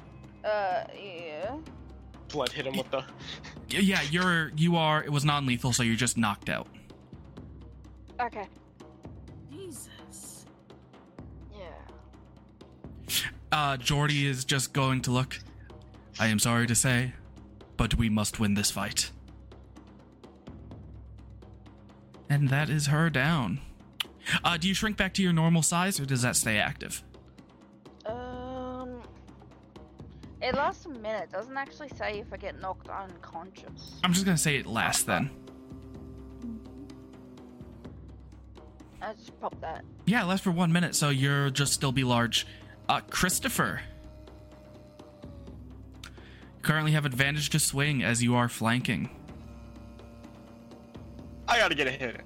[0.43, 1.55] Uh, yeah.
[2.29, 3.03] Blood hit him with the.
[3.71, 6.67] Y- yeah, you're you are it was non-lethal, so you're just knocked out.
[8.19, 8.47] Okay.
[9.51, 10.45] Jesus.
[11.55, 11.67] Yeah.
[13.51, 15.39] Uh Jordy is just going to look.
[16.19, 17.13] I am sorry to say,
[17.77, 19.11] but we must win this fight.
[22.29, 23.61] And that is her down.
[24.43, 27.03] Uh, do you shrink back to your normal size, or does that stay active?
[28.05, 29.01] Um,
[30.41, 31.23] it lasts a minute.
[31.23, 33.99] It doesn't actually say if I get knocked unconscious.
[34.03, 35.29] I'm just gonna say it lasts then.
[39.01, 39.85] I just pop that.
[40.05, 42.45] Yeah, it lasts for one minute, so you'll just still be large.
[42.87, 43.81] Uh, Christopher.
[46.03, 49.09] You currently have advantage to swing as you are flanking.
[51.47, 52.21] I gotta get a hit in.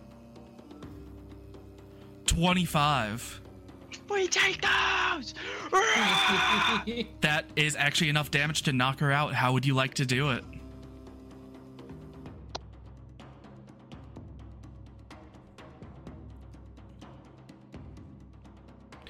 [2.34, 3.42] 25.
[4.10, 5.36] We take those!
[7.22, 9.34] That is actually enough damage to knock her out.
[9.34, 10.44] How would you like to do it?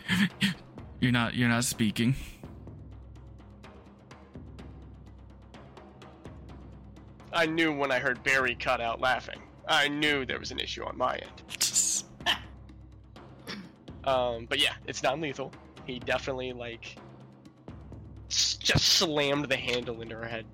[0.99, 2.15] you're not you're not speaking.
[7.31, 9.41] I knew when I heard Barry cut out laughing.
[9.67, 11.62] I knew there was an issue on my end.
[14.05, 15.51] Um, but yeah, it's non-lethal.
[15.85, 16.95] He definitely like
[18.29, 20.45] s- just slammed the handle into her head.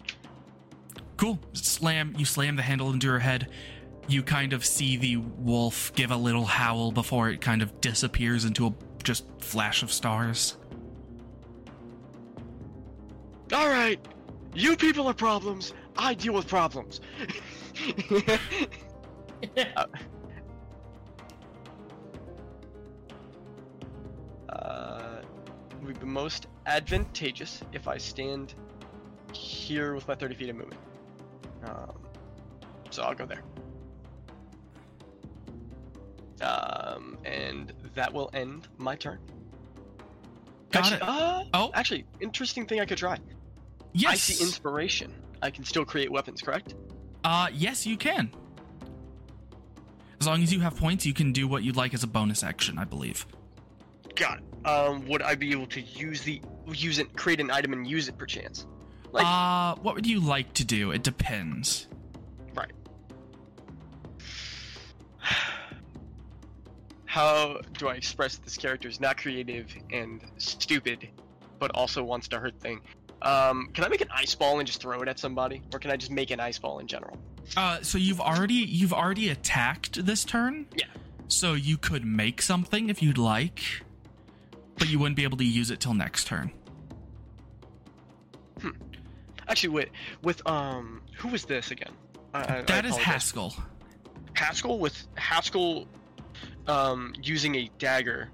[1.18, 1.40] Cool.
[1.54, 3.50] Slam you slam the handle into her head.
[4.08, 8.46] You kind of see the wolf give a little howl before it kind of disappears
[8.46, 8.74] into a
[9.04, 10.58] just flash of stars.
[13.54, 14.00] All right,
[14.54, 15.74] you people are problems.
[15.98, 17.02] I deal with problems.
[19.76, 19.86] uh,
[25.84, 28.54] would be most advantageous if I stand
[29.34, 30.82] here with my 30 feet of movement.
[31.66, 32.00] Um,
[32.90, 33.44] so I'll go there.
[36.42, 39.20] Um, and that will end my turn.
[40.72, 41.02] Got actually, it.
[41.04, 41.72] Uh, Oh.
[41.74, 43.18] actually, interesting thing I could try.
[43.94, 44.12] Yes.
[44.12, 45.14] I see inspiration.
[45.42, 46.76] I can still create weapons, correct?
[47.24, 48.32] Uh, yes, you can.
[50.22, 52.44] As long as you have points, you can do what you'd like as a bonus
[52.44, 53.26] action, I believe.
[54.20, 54.68] Got it.
[54.68, 58.10] Um, would I be able to use the use it, create an item and use
[58.10, 58.68] it perchance?
[59.14, 60.92] Like, uh, what would you like to do?
[60.92, 61.88] It depends.
[62.54, 62.72] right.
[67.06, 71.08] How do I express this character is not creative and stupid,
[71.58, 72.82] but also wants to hurt thing?
[73.22, 75.92] Um, can I make an ice ball and just throw it at somebody, or can
[75.92, 77.18] I just make an ice ball in general?
[77.56, 80.68] Uh, so you've already you've already attacked this turn.
[80.76, 80.86] Yeah.
[81.30, 83.62] So you could make something if you'd like,
[84.80, 86.52] but you wouldn't be able to use it till next turn.
[88.62, 88.70] Hmm.
[89.48, 89.90] Actually, wait.
[90.24, 91.92] With um, who was this again?
[92.34, 92.96] I, I- I That is.
[92.96, 93.54] Haskell.
[94.34, 95.88] Haskell with Haskell
[96.68, 98.30] um, using a dagger.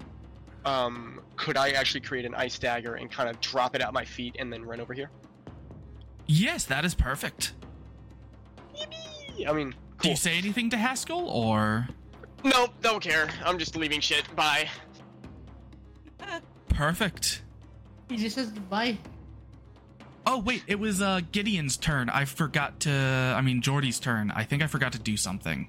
[0.64, 4.04] Um, could I actually create an ice dagger and kind of drop it at my
[4.04, 5.10] feet and then run over here?
[6.26, 7.52] Yes, that is perfect.
[9.46, 11.88] I mean, Do you say anything to Haskell or
[12.44, 13.28] Nope, don't care.
[13.44, 14.24] I'm just leaving shit.
[14.36, 14.68] Bye.
[16.68, 17.42] Perfect?
[18.08, 18.98] he just says goodbye.
[20.26, 22.08] Oh wait, it was uh Gideon's turn.
[22.10, 22.90] I forgot to
[23.36, 24.30] I mean Jordy's turn.
[24.32, 25.68] I think I forgot to do something.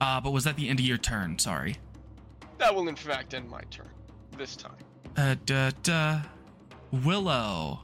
[0.00, 1.38] Uh but was that the end of your turn?
[1.38, 1.76] Sorry.
[2.58, 3.88] That will in fact end my turn
[4.36, 4.76] this time.
[5.16, 6.20] Uh duh, duh.
[6.92, 7.80] Willow.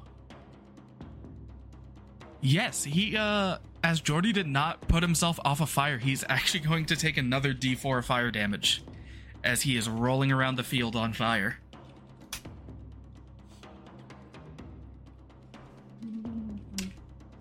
[2.40, 6.84] Yes, he uh as Jordy did not put himself off a fire, he's actually going
[6.86, 8.82] to take another D4 fire damage
[9.44, 11.58] as he is rolling around the field on fire.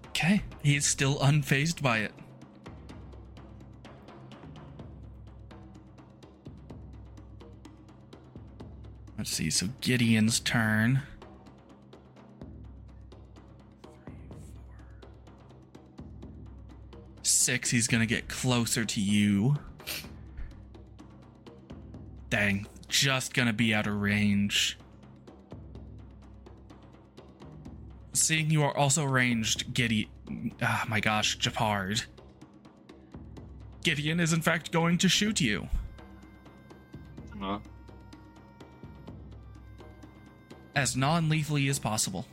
[0.10, 2.12] Okay, he's still unfazed by it.
[9.18, 11.02] Let's see, so Gideon's turn.
[17.22, 19.58] Six, he's gonna get closer to you.
[22.42, 24.80] Dang, just gonna be out of range.
[28.14, 30.10] Seeing you are also ranged, Gideon.
[30.60, 32.04] Ah, my gosh, Japard.
[33.84, 35.70] Gideon is in fact going to shoot you.
[37.39, 37.60] Huh?
[40.76, 42.26] as non lethally as possible.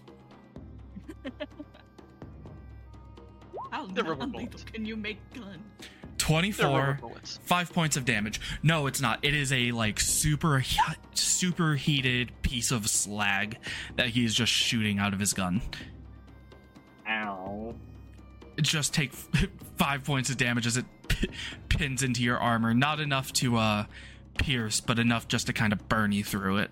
[3.71, 5.63] How non-lethal can you make gun?
[6.17, 7.41] 24, bullets.
[7.45, 8.41] five points of damage.
[8.63, 9.19] No, it's not.
[9.25, 10.63] It is a like super,
[11.15, 13.59] super heated piece of slag
[13.97, 15.61] that he is just shooting out of his gun.
[17.09, 17.75] Ow.
[18.61, 19.13] Just take
[19.77, 21.29] five points of damage as it p-
[21.69, 22.75] pins into your armor.
[22.75, 23.85] Not enough to uh
[24.39, 26.71] pierce, but enough just to kind of burn you through it.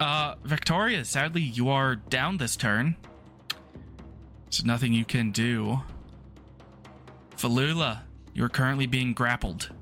[0.00, 2.96] Uh, Victoria, sadly, you are down this turn.
[4.46, 5.80] There's nothing you can do.
[7.42, 8.02] Falula,
[8.34, 9.72] you're currently being grappled.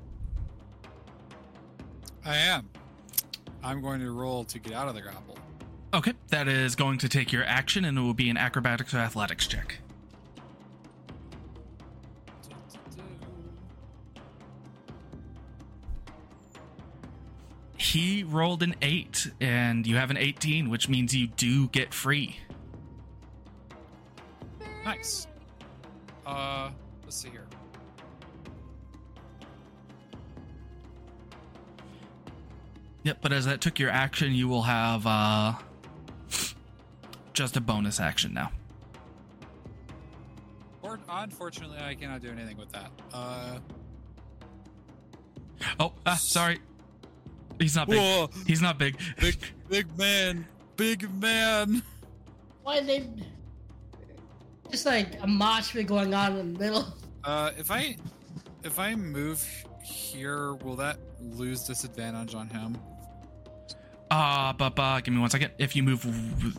[2.25, 2.67] I am.
[3.63, 5.37] I'm going to roll to get out of the grapple.
[5.93, 8.97] Okay, that is going to take your action, and it will be an acrobatics or
[8.97, 9.77] athletics check.
[17.77, 22.37] He rolled an 8, and you have an 18, which means you do get free.
[24.83, 25.27] Nice.
[26.25, 26.71] Uh,
[27.11, 27.45] let's see here.
[33.03, 35.55] Yep, but as that took your action, you will have uh
[37.33, 38.51] just a bonus action now.
[40.81, 42.91] Or, unfortunately, I cannot do anything with that.
[43.13, 43.59] Uh,
[45.79, 46.59] Oh, ah, sorry.
[47.59, 47.99] He's not big.
[47.99, 48.29] Whoa.
[48.47, 48.97] He's not big.
[49.19, 49.37] big,
[49.69, 51.83] big man, big man.
[52.63, 53.07] Why they
[54.71, 56.85] just like a mosh pit going on in the middle?
[57.23, 57.97] Uh, if I,
[58.63, 59.45] if I move
[59.83, 62.77] here, will that lose disadvantage on him?
[64.09, 65.51] Ah, but uh, give me one second.
[65.57, 66.53] If you move, w-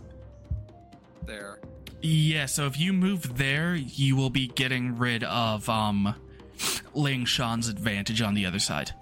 [1.26, 1.58] There.
[2.00, 2.46] yeah.
[2.46, 6.14] So if you move there, you will be getting rid of um,
[6.94, 8.92] Ling Shan's advantage on the other side.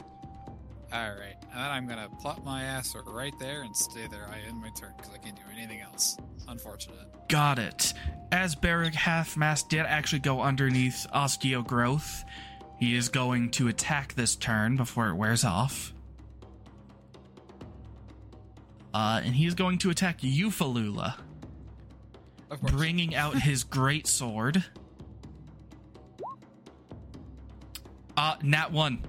[0.93, 1.30] All right,
[1.61, 4.29] and I'm gonna plop my ass right there and stay there.
[4.31, 6.17] I end my turn because I can't do anything else.
[6.49, 7.29] Unfortunate.
[7.29, 7.93] Got it.
[8.33, 12.25] As Belric Halfmast did actually go underneath osteo growth,
[12.79, 15.93] he is going to attack this turn before it wears off.
[18.93, 21.15] Uh, and he is going to attack you, Falula,
[22.51, 24.65] Of bringing out his great sword.
[28.17, 29.03] Uh, nat one.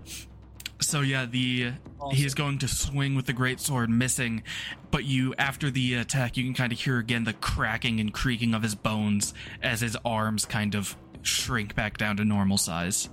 [0.82, 1.74] So yeah, the
[2.12, 4.44] he's going to swing with the great sword, missing.
[4.90, 8.54] But you, after the attack, you can kind of hear again the cracking and creaking
[8.54, 13.10] of his bones as his arms kind of shrink back down to normal size.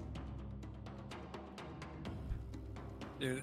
[3.21, 3.43] Dude,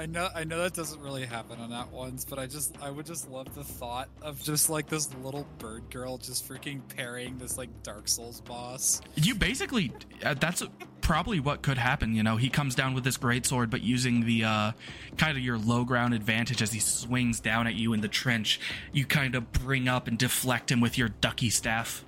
[0.00, 2.90] I know I know that doesn't really happen on that ones, but I just I
[2.90, 7.36] would just love the thought of just like this little bird girl just freaking parrying
[7.36, 9.02] this like Dark Souls boss.
[9.16, 9.92] You basically,
[10.24, 10.62] uh, that's
[11.02, 12.14] probably what could happen.
[12.14, 14.72] You know, he comes down with this great sword, but using the uh,
[15.18, 18.58] kind of your low ground advantage as he swings down at you in the trench,
[18.92, 22.06] you kind of bring up and deflect him with your ducky staff.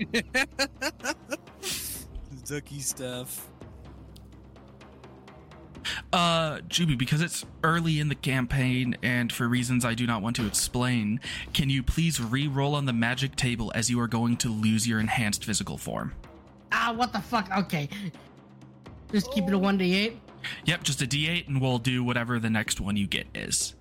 [2.44, 3.49] Ducky stuff.
[6.12, 10.36] Uh, Juby, because it's early in the campaign and for reasons I do not want
[10.36, 11.20] to explain,
[11.52, 15.00] can you please re-roll on the magic table as you are going to lose your
[15.00, 16.12] enhanced physical form?
[16.72, 17.48] Ah, what the fuck?
[17.56, 17.88] Okay.
[19.12, 20.16] Just keep it a 1d8.
[20.64, 23.74] Yep, just a d8, and we'll do whatever the next one you get is.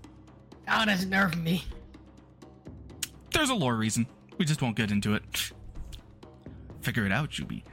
[0.67, 1.63] Oh, that's nerfing me.
[3.33, 4.07] There's a lore reason.
[4.37, 5.51] We just won't get into it.
[6.81, 7.63] Figure it out, Juby.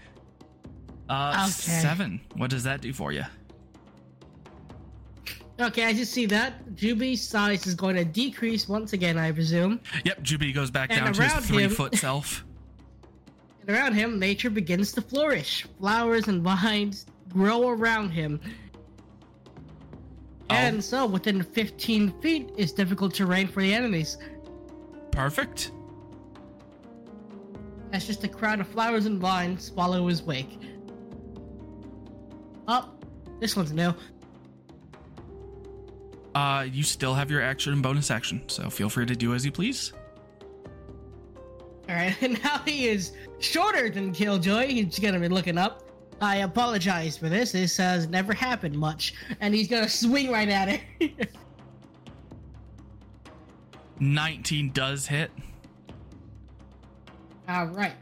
[1.09, 1.51] Uh, Okay.
[1.51, 2.21] seven.
[2.35, 3.25] What does that do for you?
[5.59, 6.75] Okay, I just see that.
[6.75, 9.81] Juby's size is going to decrease once again, I presume.
[10.05, 12.45] Yep, Juby goes back And down to his around him- three-foot self.
[13.69, 15.67] And around him, nature begins to flourish.
[15.81, 18.39] Flowers and vines grow around him.
[20.49, 20.55] Oh.
[20.55, 24.19] And so, within 15 feet is difficult terrain for the enemies.
[25.11, 25.73] Perfect.
[27.93, 30.61] As just a crowd of flowers and vines follow his wake.
[32.69, 32.89] Oh,
[33.41, 33.93] this one's new.
[36.37, 39.43] Uh, you still have your action and bonus action, so feel free to do as
[39.47, 39.95] you please.
[41.89, 44.67] Alright, and now he is shorter than Killjoy.
[44.67, 45.83] He's gonna be looking up.
[46.21, 47.53] I apologize for this.
[47.53, 49.15] This has never happened much.
[49.41, 50.69] And he's gonna swing right at
[51.01, 51.31] it.
[54.01, 55.31] 19 does hit.
[57.49, 57.95] Alright.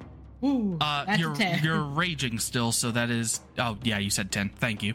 [0.42, 1.62] Ooh, Uh, that's you're a 10.
[1.62, 3.40] you're raging still, so that is.
[3.58, 4.50] Oh yeah, you said 10.
[4.56, 4.94] Thank you.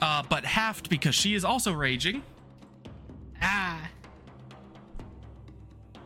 [0.00, 2.22] Uh, but halved because she is also raging.
[3.42, 3.88] Ah.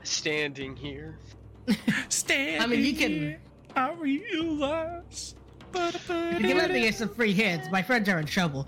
[0.03, 1.19] Standing here.
[2.09, 2.63] Stand.
[2.63, 3.37] I mean, you can-
[3.77, 5.35] I realize.
[5.73, 7.69] But, You can let me get some free hits.
[7.71, 8.67] My friends are in trouble.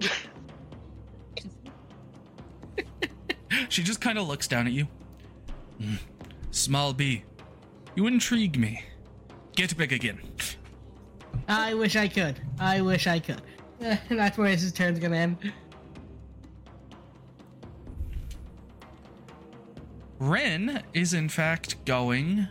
[3.68, 4.86] She just kind of looks down at you.
[5.80, 5.94] "Hmm.
[6.50, 7.24] Small B,
[7.94, 8.84] you intrigue me.
[9.54, 10.20] Get big again.
[11.48, 12.40] I wish I could.
[12.58, 13.42] I wish I could.
[13.80, 15.52] And that's where his turn's gonna end.
[20.18, 22.48] Ren is in fact going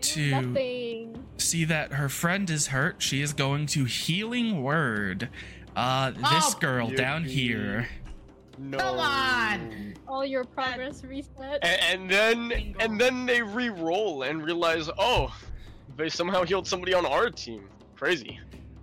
[0.00, 1.24] to Nothing.
[1.36, 3.00] see that her friend is hurt.
[3.02, 5.28] She is going to healing word.
[5.76, 7.88] Uh, this Oh, girl down here.
[8.58, 8.78] No.
[8.78, 9.94] Come on!
[10.08, 11.60] All your progress reset.
[11.62, 15.34] And, and then and then they re-roll and realize, oh,
[15.96, 17.64] they somehow healed somebody on our team.
[17.96, 18.40] Crazy.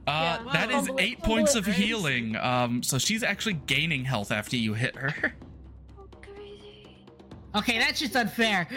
[0.07, 0.51] Uh, Yeah.
[0.53, 1.75] that is Fumble it, eight fumble points of right?
[1.75, 2.35] healing.
[2.37, 5.33] Um, so she's actually gaining health after you hit her.
[5.99, 6.95] Oh, crazy.
[7.55, 8.67] Okay, that's just unfair.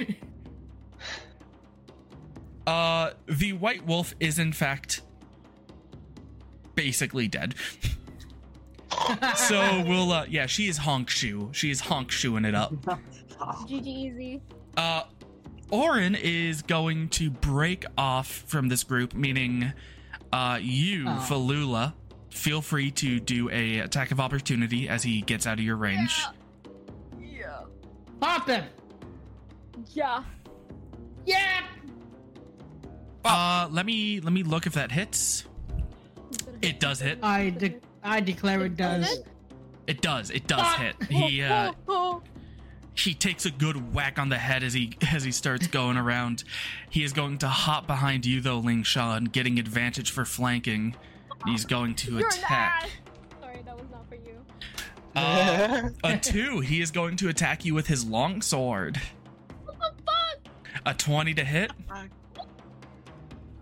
[2.66, 5.02] Uh, the white wolf is in fact
[6.74, 7.54] basically dead.
[9.36, 11.48] so we'll, uh, yeah, she is honk shoe.
[11.52, 12.72] She is honk shoeing it up.
[13.40, 14.42] GG easy.
[14.76, 15.02] Uh,
[15.70, 19.72] Orin is going to break off from this group, meaning
[20.32, 21.26] uh, you, Oh.
[21.28, 21.94] Falula,
[22.30, 26.24] feel free to do a attack of opportunity as he gets out of your range.
[27.20, 27.62] Yeah.
[28.20, 28.64] Pop him!
[29.92, 30.22] Yeah.
[31.26, 31.62] Yeah!
[33.24, 35.44] Uh, let me let me look if that hits.
[36.62, 37.18] It does hit.
[37.22, 39.20] I de- I declare it does.
[39.86, 40.30] It does.
[40.30, 40.78] It does Fuck.
[40.78, 41.02] hit.
[41.10, 41.72] He uh,
[43.04, 46.44] he takes a good whack on the head as he as he starts going around.
[46.88, 50.94] He is going to hop behind you though, Ling Shan, getting advantage for flanking.
[51.46, 52.90] He's going to You're attack.
[53.32, 53.40] not.
[53.42, 54.44] Sorry, that was not for you.
[55.16, 56.60] Uh, a two.
[56.60, 59.00] He is going to attack you with his long sword.
[59.64, 60.52] What the fuck?
[60.86, 61.72] A twenty to hit.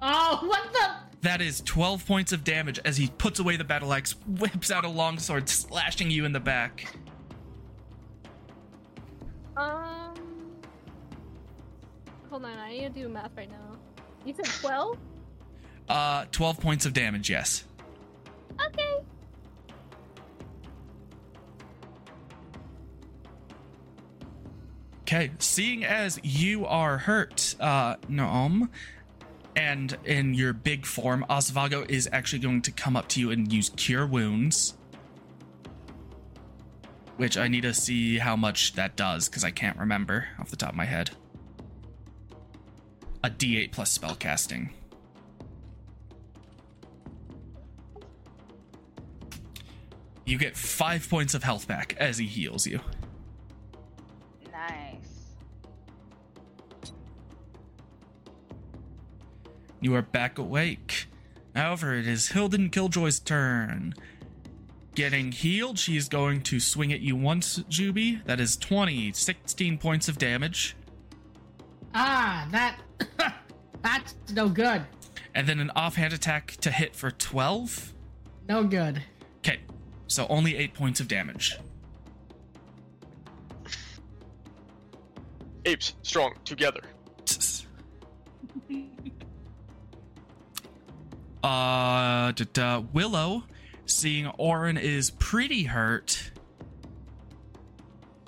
[0.00, 0.90] Oh, what the?
[1.22, 4.84] That is twelve points of damage as he puts away the battle axe, whips out
[4.84, 6.92] a long sword, slashing you in the back.
[9.58, 10.14] Um.
[12.30, 13.76] Hold on, I need to do math right now.
[14.24, 14.98] You said 12?
[15.88, 17.30] Uh, twelve points of damage.
[17.30, 17.64] Yes.
[18.66, 18.98] Okay.
[25.00, 28.68] Okay, seeing as you are hurt, uh, Noam,
[29.56, 33.50] and in your big form, Osvago is actually going to come up to you and
[33.50, 34.74] use Cure Wounds.
[37.18, 40.56] Which I need to see how much that does, because I can't remember off the
[40.56, 41.10] top of my head.
[43.24, 44.70] A d8 plus spellcasting.
[50.24, 52.78] You get five points of health back as he heals you.
[54.52, 55.32] Nice.
[59.80, 61.06] You are back awake.
[61.56, 63.94] However, it is Hilden Killjoy's turn.
[64.98, 68.20] Getting healed, she is going to swing at you once, Juby.
[68.24, 70.74] That is 20, 16 points of damage.
[71.94, 72.80] Ah, that.
[73.82, 74.84] That's no good.
[75.36, 77.94] And then an offhand attack to hit for 12.
[78.48, 79.00] No good.
[79.36, 79.60] Okay,
[80.08, 81.56] so only 8 points of damage.
[85.64, 86.80] Apes strong together.
[91.40, 93.44] Uh, da, da, Willow,
[93.90, 96.30] seeing Orin is pretty hurt,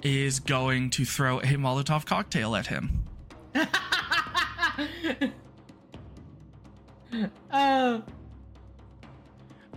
[0.02, 3.04] is going to throw a Molotov cocktail at him.
[7.52, 8.02] Oh,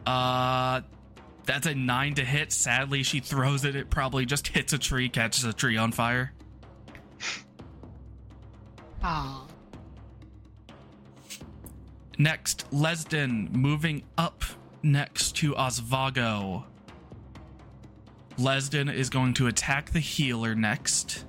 [0.05, 0.81] Uh,
[1.45, 2.51] that's a nine to hit.
[2.51, 3.75] Sadly, she throws it.
[3.75, 6.31] It probably just hits a tree, catches a tree on fire.
[9.03, 9.47] oh.
[12.19, 14.43] Next, Lesden moving up
[14.83, 16.65] next to Osvago.
[18.37, 21.25] Lesden is going to attack the healer next.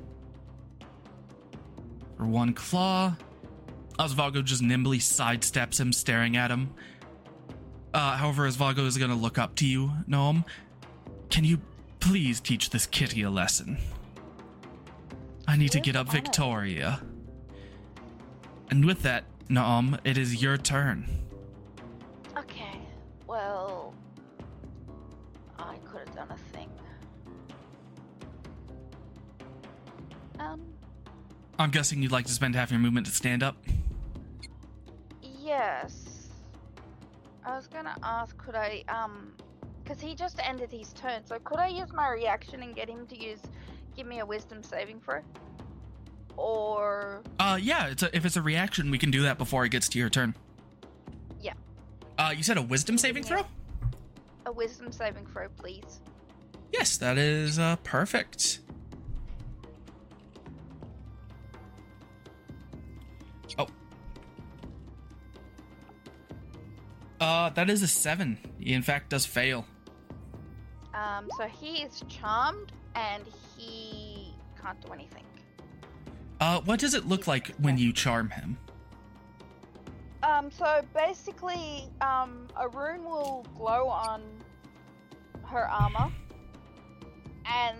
[2.16, 3.16] For one claw.
[3.98, 6.74] Osvago just nimbly sidesteps him, staring at him.
[7.92, 10.44] Uh, however, Osvago is going to look up to you, Noam.
[11.30, 11.60] Can you
[12.00, 13.78] please teach this kitty a lesson?
[15.46, 17.02] I need to get up Victoria.
[18.70, 21.06] And with that, Noam, it is your turn.
[23.26, 23.94] Well,
[25.58, 26.70] I could have done a thing.
[30.38, 30.60] Um,
[31.58, 33.56] I'm guessing you'd like to spend half your movement to stand up.
[35.22, 36.00] yes.
[37.46, 39.32] I was gonna ask, could I, um,
[39.82, 43.06] because he just ended his turn, so could I use my reaction and get him
[43.08, 43.40] to use,
[43.94, 45.20] give me a wisdom saving throw?
[46.38, 49.68] Or, Uh, yeah, it's a, if it's a reaction, we can do that before it
[49.68, 50.34] gets to your turn.
[52.18, 53.44] Uh, you said a wisdom saving throw?
[54.46, 56.00] a wisdom saving throw, please?
[56.72, 58.60] Yes, that is uh, perfect.
[63.58, 63.66] Oh.
[67.20, 68.38] Uh, that is a seven.
[68.58, 69.64] He in fact does fail.
[70.92, 73.24] Um, so he is charmed and
[73.56, 75.24] he can't do anything.
[76.40, 78.58] Uh, what does it look like when you charm him?
[80.24, 84.22] Um, so basically, um, a rune will glow on
[85.44, 86.10] her armor,
[87.44, 87.76] and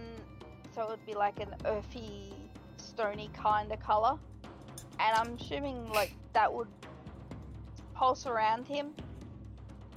[0.74, 2.34] so it would be like an earthy,
[2.76, 4.18] stony kind of color.
[5.00, 6.68] And I'm assuming like that would
[7.94, 8.92] pulse around him,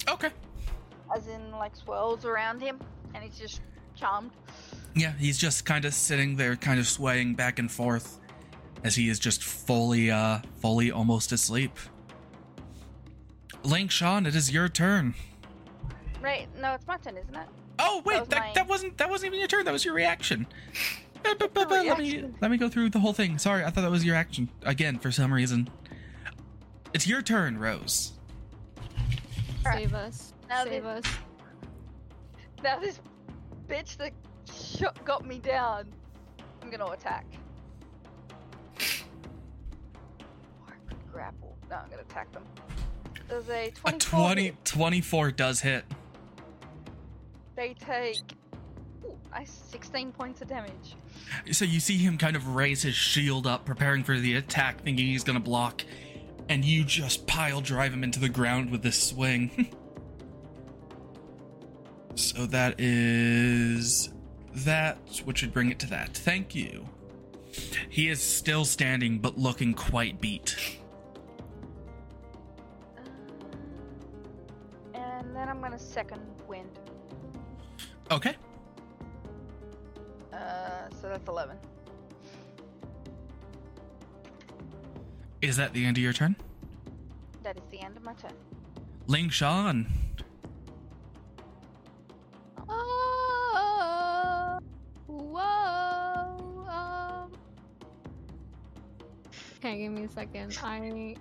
[0.07, 0.29] Okay.
[1.13, 2.79] as in like swirls around him,
[3.13, 3.59] and he's just
[3.93, 4.31] charmed.
[4.95, 8.19] Yeah, he's just kind of sitting there, kind of swaying back and forth,
[8.85, 11.77] as he is just fully, uh, fully almost asleep.
[13.67, 15.13] Ling Shan, it is your turn.
[16.21, 16.47] Right?
[16.59, 17.47] No, it's my turn, isn't it?
[17.79, 19.65] Oh wait, was that, my- that wasn't that wasn't even your turn.
[19.65, 20.47] That was your reaction.
[21.25, 23.37] Let me let me go through the whole thing.
[23.37, 25.67] Sorry, I thought that was your action again for some reason.
[26.93, 28.13] It's your turn, Rose.
[29.65, 30.33] Save us.
[30.47, 31.11] Now Save this- us.
[32.63, 33.01] Now this
[33.67, 34.13] bitch that
[34.51, 35.87] shot got me down,
[36.61, 37.25] I'm gonna attack.
[40.65, 41.57] Or I could grapple.
[41.69, 42.43] No, I'm gonna attack them.
[43.29, 44.65] Does a A 24 20, hit?
[44.65, 45.83] 24 does hit.
[47.55, 48.17] They take
[49.05, 50.95] ooh, nice 16 points of damage.
[51.51, 55.07] So you see him kind of raise his shield up, preparing for the attack, thinking
[55.07, 55.83] he's gonna block,
[56.49, 59.71] and you just pile drive him into the ground with this swing.
[62.15, 64.09] so that is
[64.55, 66.15] that, which would bring it to that.
[66.15, 66.87] Thank you.
[67.89, 70.76] He is still standing, but looking quite beat.
[75.47, 76.69] Then I'm gonna second wind.
[78.11, 78.35] Okay.
[80.33, 81.57] Uh, so that's 11.
[85.41, 86.35] Is that the end of your turn?
[87.43, 88.33] That is the end of my turn.
[89.07, 89.87] Ling Shan.
[92.67, 94.59] Oh,
[95.07, 96.67] whoa.
[96.67, 97.31] Um.
[99.57, 100.59] Okay, give me a second.
[100.61, 101.15] I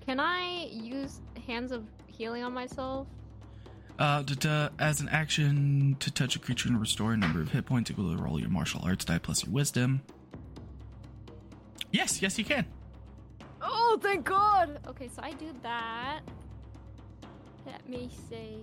[0.00, 1.84] can I use hands of
[2.20, 3.08] healing on myself?
[3.98, 7.50] Uh, d- d- as an action to touch a creature and restore a number of
[7.50, 10.02] hit points equal to the roll of your martial arts die plus your wisdom.
[11.92, 12.66] Yes, yes, you can.
[13.62, 14.80] Oh, thank God.
[14.86, 16.20] Okay, so I do that.
[17.64, 18.58] Let me see.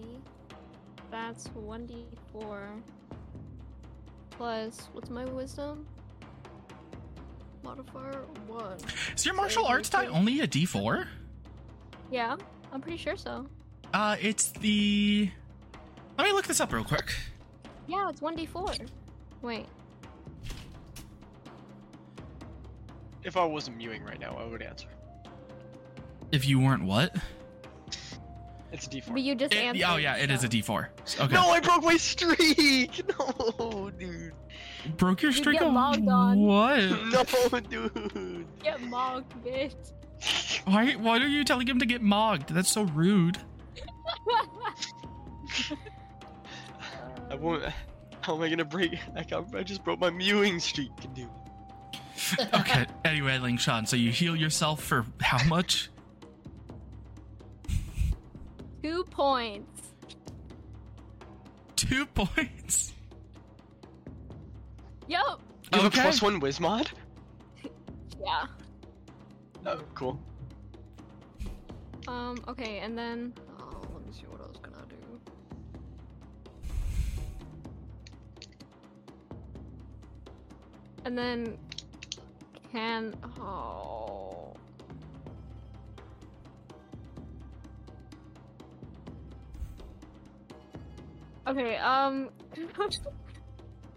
[1.10, 2.70] That's one d four
[4.30, 5.88] plus what's my wisdom?
[7.64, 8.78] Modifier one.
[9.16, 11.08] Is your martial arts die only a d4?
[12.12, 12.38] Yeah,
[12.72, 13.47] I'm pretty sure so.
[13.93, 15.30] Uh, it's the.
[16.18, 17.13] Let me look this up real quick.
[17.88, 18.74] Yeah, it's one d four.
[19.41, 19.65] Wait.
[23.24, 24.88] If I wasn't mewing right now, I would answer.
[26.32, 27.15] If you weren't what?
[28.72, 29.13] It's a D4.
[29.13, 29.86] But you just It- answered.
[29.88, 30.88] oh yeah, it is a so- d4.
[31.22, 31.34] Okay.
[31.34, 33.01] No, I broke my streak!
[33.20, 34.34] No, dude.
[34.97, 36.39] Broke your You streak get of logged on.
[36.41, 36.80] what?
[37.51, 38.45] No, dude.
[38.61, 39.74] Get mocked, bitch.
[40.65, 40.93] Why?
[40.93, 42.49] Why are you telling him to get mogged?
[42.49, 43.38] That's so rude.
[47.30, 47.63] I won't.
[48.22, 48.97] How am I gonna break?
[49.15, 51.30] I, got, I just broke my mewing streak, dude.
[52.53, 52.86] Okay.
[53.05, 55.89] anyway, Ling Shan, so you heal yourself for how much?
[58.84, 59.82] Two points.
[61.76, 62.93] Two points.
[65.07, 65.41] Yup.
[65.74, 65.99] You have Okay.
[65.99, 66.88] a plus one Wismod?
[68.22, 68.45] Yeah.
[69.68, 70.20] Oh, cool.
[72.07, 72.41] Um.
[72.47, 73.34] Okay, and then.
[73.59, 74.95] Oh, let me see what else can I do.
[81.03, 81.57] And then,
[82.72, 84.53] can oh.
[91.45, 91.76] Okay.
[91.78, 92.30] Um.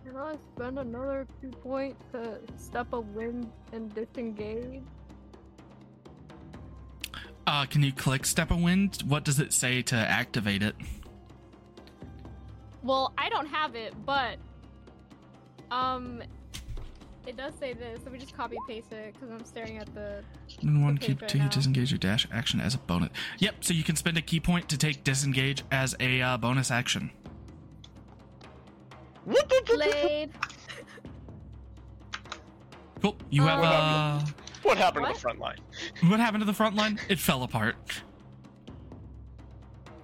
[0.03, 4.83] Can I spend another two points to step a wind and disengage?
[7.47, 9.03] Uh, can you click Step of Wind?
[9.07, 10.74] What does it say to activate it?
[12.82, 14.36] Well, I don't have it, but
[15.70, 16.22] um,
[17.26, 18.01] it does say this.
[18.05, 20.22] Let me just copy paste it because I'm staring at the.
[20.62, 21.51] And one Okay, keep fair to enough.
[21.51, 23.11] disengage your dash action as a bonus.
[23.38, 26.70] Yep, so you can spend a ki point to take disengage as a uh, bonus
[26.70, 27.11] action.
[29.66, 30.30] Blade.
[33.03, 33.16] Cool.
[33.30, 34.24] You have Um, uh
[34.63, 35.59] What happened to the front line?
[36.09, 36.99] what happened to the front line?
[37.09, 38.03] It fell apart.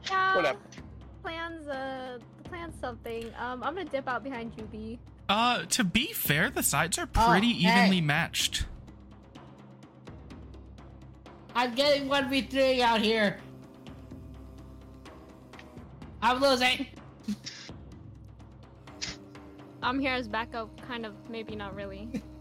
[0.09, 0.37] Yeah.
[0.37, 0.83] What happened?
[1.23, 1.69] Plans.
[1.69, 3.27] Uh, plans something.
[3.39, 4.99] Um, I'm gonna dip out behind Juby.
[5.29, 7.69] Uh to be fair, the sides are Oh, pretty hey.
[7.81, 8.65] evenly matched.
[11.55, 13.39] I'm getting 1v3 out here.
[16.23, 16.87] I'm losing.
[19.83, 22.09] I'm here as backup, kind of, maybe not really.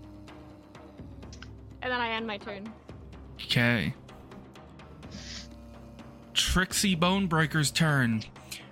[1.86, 2.68] and then I end my turn.
[3.44, 3.94] Okay.
[6.34, 8.24] Trixie Bonebreaker's turn.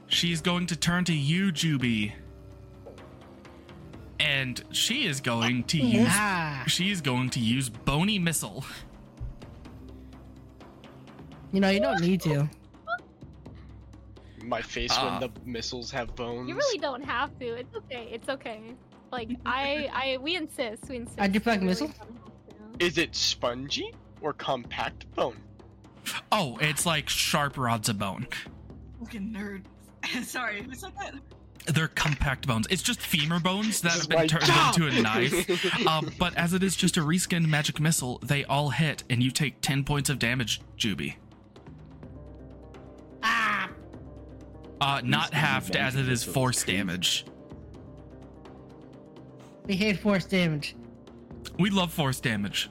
[0.07, 2.11] She's going to turn to you, Juby.
[4.20, 6.64] And she is going to use Ah.
[6.68, 8.66] she's going to use Bony Missile.
[11.51, 12.49] You know, you don't need to.
[14.43, 15.20] My face Ah.
[15.20, 16.49] when the missiles have bones.
[16.49, 17.45] You really don't have to.
[17.45, 18.09] It's okay.
[18.11, 18.61] It's okay.
[19.11, 20.89] Like I, I, we insist.
[20.89, 21.20] We insist.
[21.22, 21.88] I deflect You missile?
[21.89, 22.14] don't have to.
[22.80, 25.38] Is it spongy or compact bone?
[26.32, 28.28] Oh, it's like sharp rods of bone.
[28.99, 29.63] Fucking nerd.
[30.26, 31.13] Sorry, who said that?
[31.65, 32.67] They're compact bones.
[32.69, 34.76] It's just femur bones that have been turned job.
[34.76, 35.88] into a knife.
[35.88, 39.32] um, but as it is just a reskinned magic missile, they all hit, and you
[39.32, 41.15] take 10 points of damage, Juby.
[43.21, 43.69] Ah!
[44.82, 47.26] Uh, not Reskinned halved, as it is force damage.
[49.65, 50.76] We hate force damage.
[51.60, 52.70] We love force damage.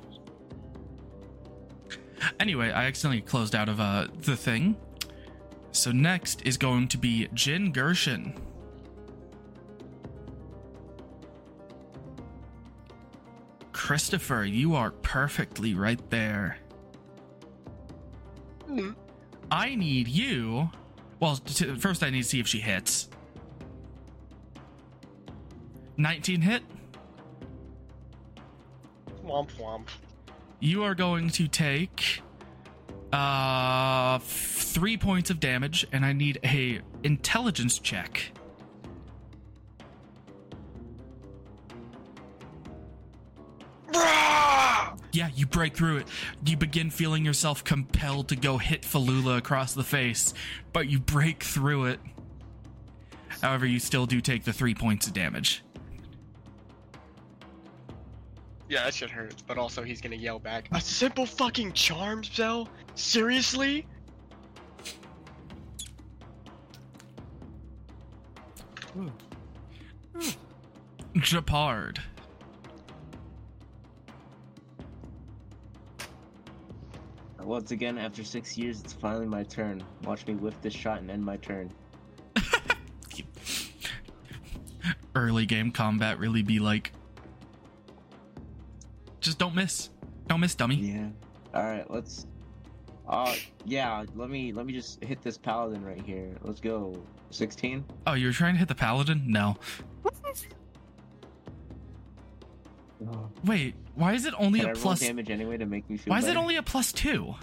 [2.39, 4.77] Anyway, I accidentally closed out of uh, the thing.
[5.73, 8.35] So next is going to be Jin Gershon.
[13.73, 16.59] Christopher, you are perfectly right there.
[18.69, 18.95] Mm.
[19.51, 20.71] I need you.
[21.21, 23.09] Well, t- first I need to see if she hits.
[25.97, 26.63] 19 hit.
[29.25, 29.89] Womp womp.
[30.61, 32.23] You are going to take
[33.13, 38.33] uh three points of damage, and I need a intelligence check.
[45.13, 46.07] Yeah, you break through it.
[46.47, 50.33] You begin feeling yourself compelled to go hit Falula across the face,
[50.73, 52.01] but you break through it.
[53.43, 55.63] However, you still do take the three points of damage.
[58.73, 59.35] Yeah, that should hurt.
[59.47, 60.71] But also, he's gonna yell back.
[60.73, 62.71] A simple fucking charm spell?
[62.95, 63.87] Seriously?
[68.95, 69.09] Hmm.
[71.17, 71.99] Japard.
[77.43, 79.85] Once again, after six years, it's finally my turn.
[80.05, 81.71] Watch me whip this shot and end my turn.
[85.15, 86.95] Early game combat really be like.
[89.23, 89.89] Just don't miss.
[90.27, 90.75] Don't miss, dummy.
[90.75, 91.09] Yeah.
[91.55, 92.27] All right, let's.
[93.09, 94.05] Uh, yeah.
[94.15, 96.37] Let me let me just hit this paladin right here.
[96.43, 97.01] Let's go.
[97.31, 97.85] Sixteen.
[98.07, 99.23] Oh, you were trying to hit the paladin?
[99.27, 99.57] No.
[103.45, 105.01] Wait, why is it only Can I a roll plus?
[105.01, 106.13] damage anyway to make me feel?
[106.13, 107.35] Why is it only a plus two?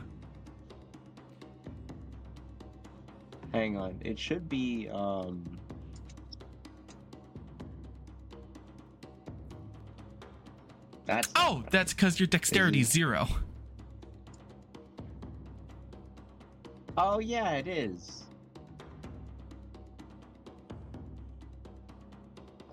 [3.54, 4.00] Hang on.
[4.02, 5.44] It should be um.
[11.10, 13.28] That's Oh, that's because your dexterity is zero.
[16.96, 18.26] Oh yeah, it is.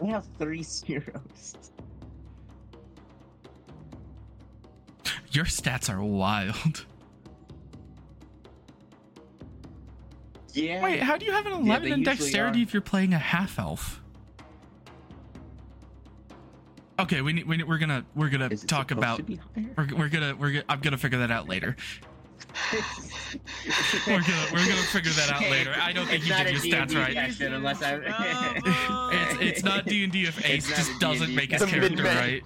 [0.03, 1.55] I have three zeros.
[5.31, 6.85] Your stats are wild.
[10.53, 10.83] Yeah.
[10.83, 12.63] Wait, how do you have an 11 they in dexterity are.
[12.63, 14.03] if you're playing a half elf?
[16.99, 19.39] Okay, we need, we need, we're gonna we're gonna Is talk about to
[19.77, 21.77] we're, we're gonna we're gonna I'm gonna figure that out later.
[24.07, 25.75] We're gonna we're gonna figure that out later.
[25.79, 27.53] I don't think It's you not did a your stats D&D right.
[27.53, 27.97] unless I.
[29.13, 31.53] It's it's not D and D if It's Ace not just a doesn't D&D make
[31.53, 32.43] his character right.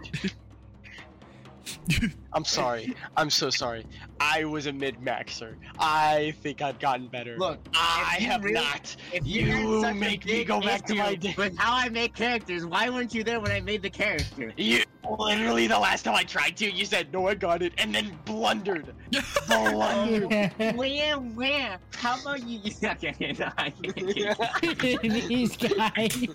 [2.33, 2.95] I'm sorry.
[3.16, 3.85] I'm so sorry.
[4.20, 5.55] I was a min maxer.
[5.78, 7.37] I think I've gotten better.
[7.37, 8.95] Look, I have really- not.
[9.12, 11.35] If You had make me go back to my day.
[11.37, 14.53] With how I make characters, why weren't you there when I made the character?
[14.57, 14.85] You
[15.18, 18.16] literally the last time I tried to, you said no, I got it, and then
[18.24, 18.95] blundered.
[19.49, 20.53] Blundered.
[20.76, 21.78] Where, where?
[21.97, 22.61] How about you?
[22.85, 25.03] okay, no, I can't.
[25.03, 26.26] These guys.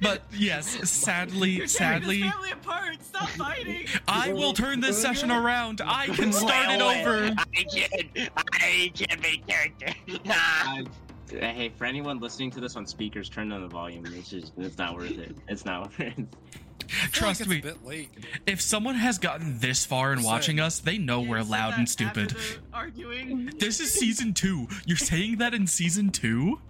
[0.00, 3.02] But yes, sadly, You're tearing sadly, this family apart.
[3.02, 3.86] Stop fighting.
[4.06, 5.80] I will turn this session around.
[5.84, 7.34] I can start it over.
[7.38, 8.28] I can.
[8.36, 9.88] I can make character.
[11.28, 14.06] Uh, hey, for anyone listening to this on speakers, turn down the volume.
[14.06, 15.36] It's just, it's not worth it.
[15.48, 16.12] It's not worth it.
[16.12, 18.10] I feel like Trust me, bit late.
[18.46, 21.88] if someone has gotten this far in watching us, they know You we're loud and
[21.88, 22.36] stupid.
[22.72, 23.50] Arguing.
[23.58, 24.68] This is season two.
[24.86, 26.60] You're saying that in season two?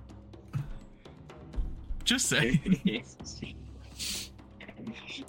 [2.05, 3.03] Just saying.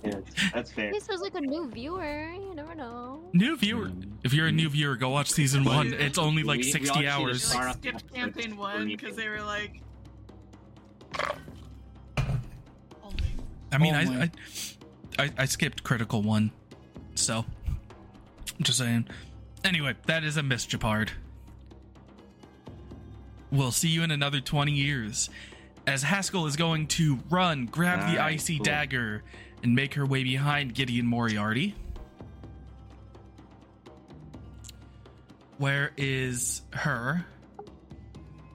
[0.07, 0.19] Yeah,
[0.53, 0.91] that's fair.
[0.91, 2.31] This was like a new viewer.
[2.33, 3.21] You never know.
[3.33, 3.91] New viewer.
[4.23, 5.93] If you're a new viewer, go watch season one.
[5.93, 7.41] It's only like we- we 60 all hours.
[7.41, 9.81] this like skipped campaign one because they were like.
[13.03, 13.23] Only.
[13.71, 14.17] I mean, Only.
[14.17, 14.31] I,
[15.19, 16.51] I, I I skipped critical one,
[17.15, 17.45] so
[18.61, 19.07] just saying.
[19.63, 21.09] Anyway, that is a miss, Japard.
[23.51, 25.29] We'll see you in another 20 years.
[25.87, 28.65] As Haskell is going to run, grab the Alright, icy cool.
[28.65, 29.23] dagger,
[29.67, 31.75] and make her way behind Gideon Moriarty.
[35.57, 37.25] Where is her?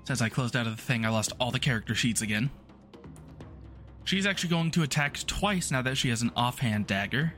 [0.05, 2.51] Since I closed out of the thing, I lost all the character sheets again.
[4.05, 7.35] She's actually going to attack twice now that she has an offhand dagger.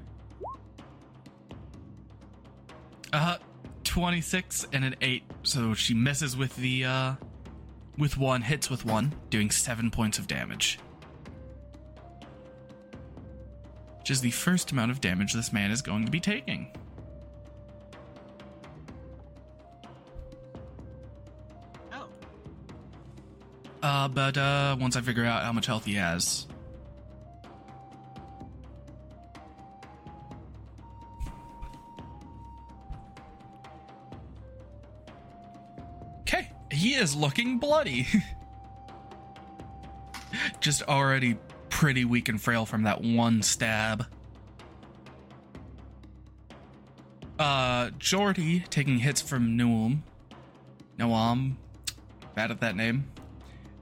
[3.13, 3.39] Uh,
[3.83, 5.25] 26 and an 8.
[5.43, 7.15] So she misses with the, uh,
[7.99, 10.79] with one, hits with one, doing 7 points of damage.
[14.05, 16.71] Which is the first amount of damage this man is going to be taking.
[21.91, 22.07] Oh,
[23.83, 26.47] Uh, but uh, once I figure out how much health he has.
[36.21, 38.07] Okay, he is looking bloody.
[40.61, 41.39] Just already
[41.75, 44.07] pretty weak and frail from that one stab.
[47.37, 49.99] Uh, Jordy taking hits from Noam.
[50.97, 51.57] Noam,
[52.37, 53.09] bad at that name.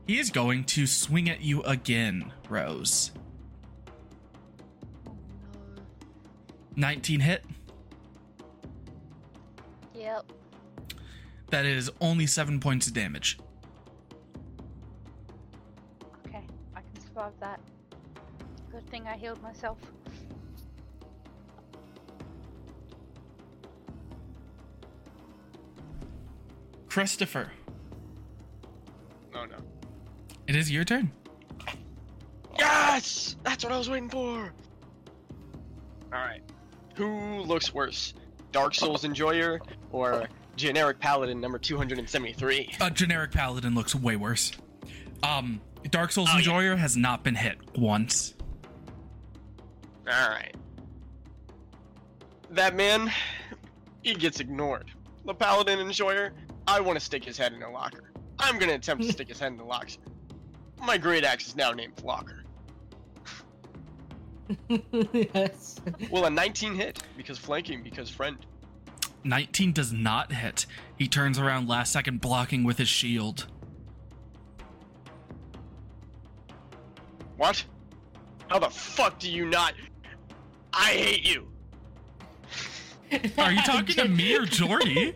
[0.07, 3.12] He is going to swing at you again, Rose.
[6.74, 7.45] 19 hit.
[9.95, 10.32] Yep.
[11.51, 13.38] That is only 7 points of damage.
[19.62, 19.78] Myself.
[26.88, 27.50] Christopher,
[29.34, 29.56] Oh no.
[30.46, 31.10] it is your turn.
[32.58, 33.36] Yes!
[33.44, 34.52] That's what I was waiting for!
[36.12, 36.42] Alright.
[36.96, 38.12] Who looks worse?
[38.52, 39.58] Dark Souls Enjoyer
[39.90, 42.74] or generic Paladin number 273?
[42.82, 44.52] A generic paladin looks way worse.
[45.22, 46.38] Um, Dark Souls Oh, yeah.
[46.40, 48.34] Enjoyer has not been hit once.
[50.09, 50.57] Alright.
[52.50, 53.11] That man,
[54.03, 54.90] he gets ignored.
[55.24, 56.32] The Paladin Enjoyer,
[56.66, 58.12] I want to stick his head in a locker.
[58.38, 60.00] I'm gonna attempt to stick his head in the locker.
[60.84, 62.42] My great axe is now named Locker.
[65.12, 65.80] yes.
[66.11, 67.00] Will a 19 hit?
[67.16, 68.36] Because flanking, because friend.
[69.22, 70.66] 19 does not hit.
[70.98, 73.46] He turns around last second, blocking with his shield.
[77.36, 77.64] What?
[78.48, 79.74] How the fuck do you not?
[80.74, 81.48] I hate you!
[83.38, 85.14] Are you talking to me or Jordy?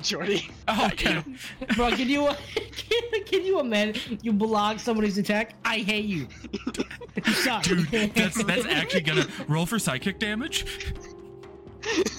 [0.00, 0.50] Jordy.
[0.68, 1.22] Oh, okay.
[1.76, 5.54] Bro, can you can, can you imagine you block somebody's attack?
[5.64, 6.28] I hate you.
[7.26, 7.62] You suck.
[7.64, 10.66] Dude, that's that's actually gonna roll for psychic damage.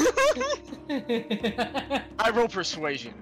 [0.89, 3.13] I roll persuasion.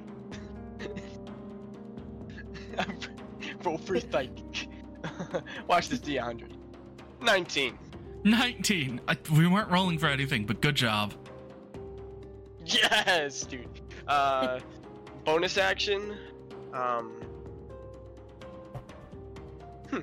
[2.78, 2.86] I
[3.64, 4.70] roll for psychic.
[5.68, 6.52] Watch this D100.
[7.22, 7.78] 19.
[8.24, 9.02] 19.
[9.08, 11.14] I, we weren't rolling for anything, but good job.
[12.66, 13.68] Yes, dude.
[14.08, 14.60] Uh,
[15.26, 16.16] bonus action.
[16.74, 17.12] Um.
[19.90, 20.00] Hmm.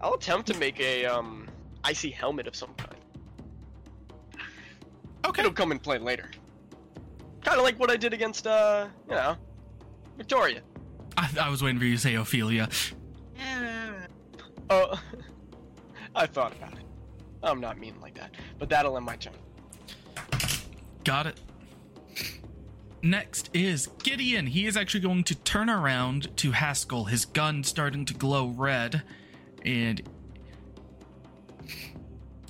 [0.00, 1.48] I'll attempt to make a um
[1.82, 2.94] icy helmet of some kind.
[5.26, 5.40] Okay.
[5.40, 6.30] It'll come in play later.
[7.42, 9.36] Kind of like what I did against uh, you know,
[10.16, 10.60] Victoria.
[11.16, 12.68] I, I was waiting for you to say Ophelia.
[13.36, 13.90] yeah.
[14.70, 14.98] Oh,
[16.16, 16.84] I thought about it.
[17.42, 19.34] I'm not mean like that, but that'll end my turn.
[21.04, 21.40] Got it.
[23.02, 24.46] Next is Gideon.
[24.46, 29.02] He is actually going to turn around to Haskell, his gun starting to glow red,
[29.62, 30.00] and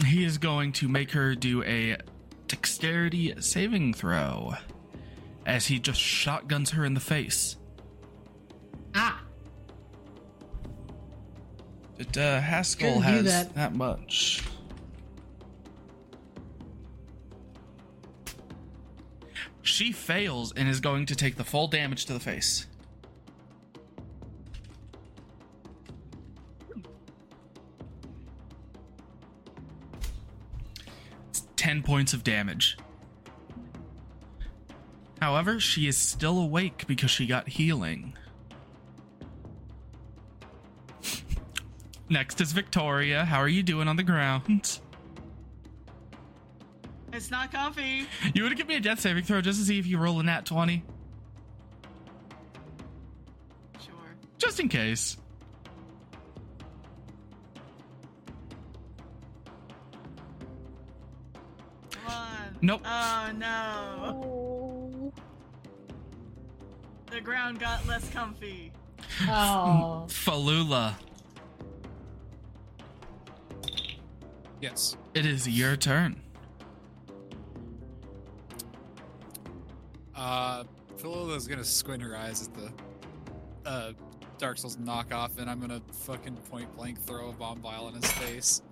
[0.07, 1.97] he is going to make her do a
[2.47, 4.55] dexterity saving throw
[5.45, 7.57] as he just shotguns her in the face.
[8.95, 9.24] ah,
[11.97, 13.55] But uh, Haskell has that.
[13.55, 14.43] that much.
[19.63, 22.67] She fails and is going to take the full damage to the face.
[31.29, 32.77] It's 10 points of damage.
[35.21, 38.15] However, she is still awake because she got healing.
[42.09, 43.25] Next is Victoria.
[43.25, 44.81] How are you doing on the ground?
[47.13, 48.07] It's not comfy.
[48.35, 50.23] You would give me a death saving throw just to see if you roll a
[50.23, 50.83] nat 20?
[53.85, 53.95] Sure.
[54.39, 55.17] Just in case.
[61.91, 62.59] Come on.
[62.61, 62.81] Nope.
[62.85, 64.01] Oh no.
[64.03, 65.13] Oh.
[67.11, 68.73] The ground got less comfy.
[69.23, 70.95] oh, Falula,
[74.65, 74.97] Yes.
[75.13, 76.19] it is your turn.
[80.17, 80.65] Uh,
[80.97, 83.93] Falula's gonna squint her eyes at the uh,
[84.39, 88.11] Dark Souls knockoff, and I'm gonna fucking point blank throw a bomb vial in his
[88.13, 88.63] face.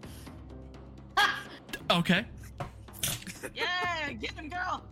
[1.91, 2.25] Okay.
[3.55, 4.83] Yeah, get him, girl.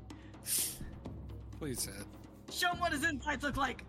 [1.59, 2.05] Please hit.
[2.51, 3.85] Show him what his insides look like.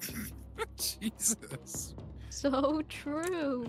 [1.00, 1.94] Jesus.
[2.28, 3.66] So true.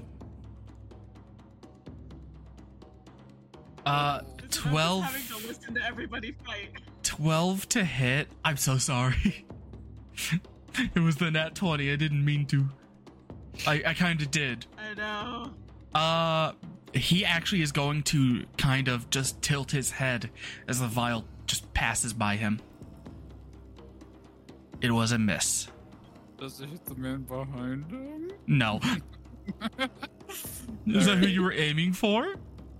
[3.85, 6.69] Uh, It's not just 12, Having to listen to everybody fight.
[7.03, 8.27] 12 to hit.
[8.45, 9.45] I'm so sorry.
[10.95, 11.91] it was the nat 20.
[11.91, 12.69] I didn't mean to.
[13.67, 14.65] I, I kind of did.
[14.77, 15.51] I know.
[15.93, 16.53] Uh,
[16.93, 20.29] he actually is going to kind of just tilt his head
[20.67, 22.59] as the vial just passes by him.
[24.81, 25.67] It was a miss.
[26.37, 28.31] Does it hit the man behind him?
[28.47, 28.79] No.
[30.87, 32.35] Is that who you were aiming for?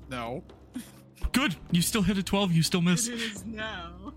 [0.10, 0.44] No.
[1.32, 1.56] Good.
[1.72, 2.52] You still hit a 12.
[2.52, 3.08] You still miss.
[3.08, 4.14] It is now.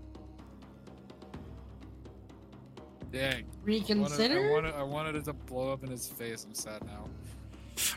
[3.11, 3.23] Dang.
[3.23, 4.47] I wanted, Reconsider?
[4.47, 6.45] I, wanted, I wanted it to blow up in his face.
[6.45, 7.05] I'm sad now.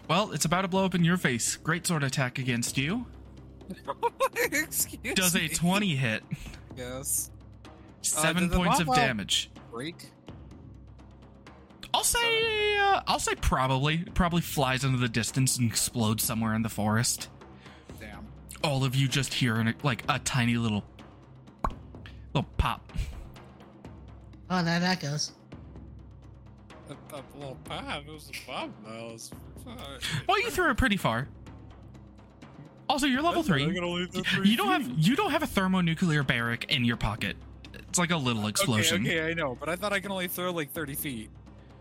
[0.09, 1.57] Well, it's about to blow up in your face.
[1.57, 3.07] Great sword attack against you.
[4.37, 5.49] Excuse Does a me.
[5.49, 6.23] 20 hit.
[6.77, 7.31] Yes.
[8.03, 9.51] Seven did the points of damage.
[9.71, 10.11] Break.
[11.93, 13.99] I'll say, uh, I'll say probably.
[14.15, 17.29] Probably flies into the distance and explodes somewhere in the forest.
[18.63, 18.73] Damn.
[18.73, 20.85] All of you just hear an, like a tiny little,
[22.35, 22.93] little pop.
[24.49, 25.33] Oh, there that goes.
[26.89, 28.03] A, a little pop.
[28.07, 28.75] It was a bomb.
[28.85, 29.31] That was.
[30.27, 31.29] Well, you threw it pretty far.
[32.89, 33.65] Also, you're level three.
[33.65, 37.37] You don't have you don't have a thermonuclear barrack in your pocket.
[37.89, 39.03] It's like a little explosion.
[39.03, 41.31] Okay, okay, I know, but I thought I can only throw like 30 feet.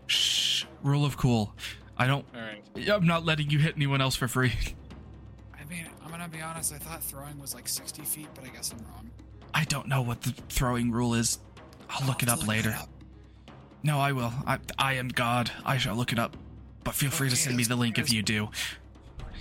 [0.06, 0.64] Shh.
[0.82, 1.52] Rule of cool.
[1.96, 2.24] I don't.
[2.34, 2.88] All right.
[2.88, 4.52] I'm not letting you hit anyone else for free.
[5.70, 6.72] I mean, I'm gonna be honest.
[6.72, 9.08] I thought throwing was like 60 feet, but I guess I'm wrong.
[9.54, 11.38] I don't know what the throwing rule is.
[11.88, 12.70] I'll look it up to later.
[12.76, 12.88] up.
[13.84, 14.32] No, I will.
[14.46, 15.50] I, I am God.
[15.64, 16.36] I shall look it up.
[16.82, 18.48] But feel free to send me the link if you do.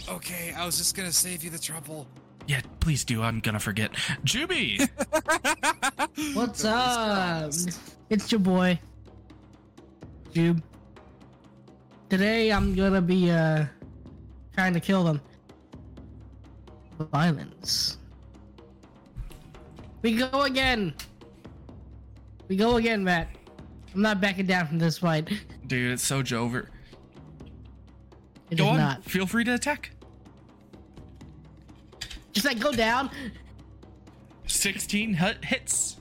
[0.07, 2.07] Okay, I was just gonna save you the trouble.
[2.47, 3.23] Yeah, please do.
[3.23, 3.91] I'm gonna forget.
[4.23, 4.87] Juby!
[6.35, 7.51] What's up?
[8.09, 8.79] It's your boy,
[10.33, 10.61] Jube.
[12.09, 13.65] Today I'm gonna be uh
[14.53, 15.21] trying to kill them.
[17.05, 17.97] Violence.
[20.01, 20.93] We go again.
[22.47, 23.29] We go again, Matt.
[23.93, 25.29] I'm not backing down from this fight.
[25.67, 26.67] Dude, it's so Jover.
[28.49, 28.77] It Go on.
[28.77, 29.03] not.
[29.03, 29.91] Feel free to attack.
[32.31, 33.09] Just like go down.
[34.47, 35.97] 16 hit hits.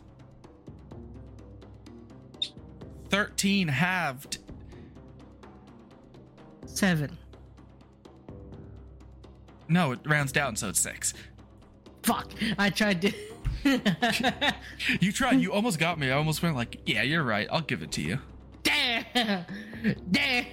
[3.11, 4.39] 13 halved.
[6.67, 7.17] Seven.
[9.69, 11.15] No, it rounds down, so it's six.
[12.03, 12.33] Fuck.
[12.59, 13.13] I tried to.
[15.01, 15.41] You tried.
[15.41, 16.11] You almost got me.
[16.11, 17.47] I almost went like, yeah, you're right.
[17.51, 18.19] I'll give it to you.
[18.63, 19.05] Damn.
[20.11, 20.47] Damn.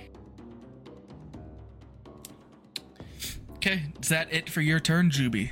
[3.55, 5.51] Okay, is that it for your turn, Juby?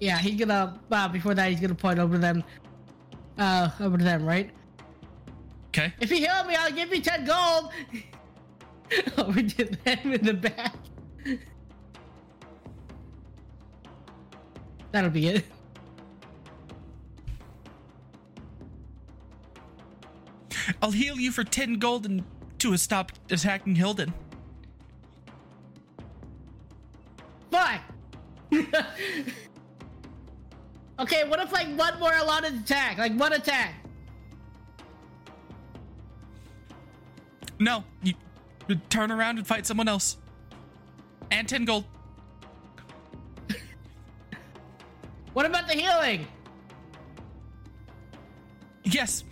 [0.00, 0.78] Yeah, he's gonna.
[0.90, 2.44] Uh, before that, he's gonna point over to them.
[3.38, 4.50] Uh, over to them, right?
[5.68, 5.92] Okay.
[6.00, 7.72] If you heal me, I'll give you ten gold.
[9.18, 10.74] over to them in the back.
[14.96, 15.44] That'll be it.
[20.80, 22.24] I'll heal you for 10 gold and
[22.60, 24.14] to stop attacking Hilden.
[27.50, 27.80] Fine.
[30.98, 32.96] okay, what if like one more allotted attack?
[32.96, 33.74] Like one attack.
[37.58, 38.14] No, you,
[38.66, 40.16] you turn around and fight someone else.
[41.30, 41.84] And 10 gold.
[45.36, 46.26] What about the healing?
[48.84, 49.22] Yes,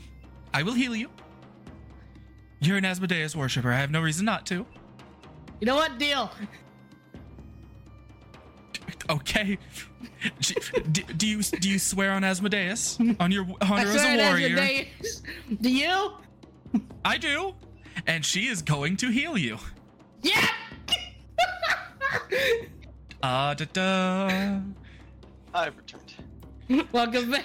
[0.52, 1.08] I will heal you.
[2.60, 3.72] You're an Asmodeus worshiper.
[3.72, 4.66] I have no reason not to.
[5.60, 5.98] You know what?
[5.98, 6.30] Deal.
[9.08, 9.58] Okay.
[10.40, 14.56] Do, do you do you swear on Asmodeus on your honor as a warrior?
[14.56, 15.22] days.
[15.60, 16.12] Do you?
[17.04, 17.54] I do,
[18.06, 19.58] and she is going to heal you.
[20.22, 20.48] Yeah.
[23.22, 24.60] Ah da da.
[25.54, 26.12] I've returned.
[26.92, 27.44] Welcome back.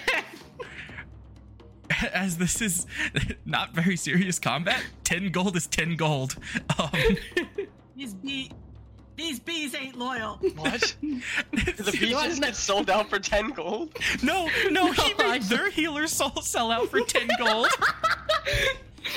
[2.14, 2.86] As this is
[3.46, 6.36] not very serious combat, ten gold is ten gold.
[6.78, 6.90] Um,
[7.96, 8.52] These bee,
[9.18, 10.36] these bees ain't loyal.
[10.56, 10.96] What?
[11.02, 12.30] The bee What?
[12.30, 13.94] just get sold out for 10 gold?
[14.24, 17.68] no, no, No, I- made their healer soul sell out for ten gold.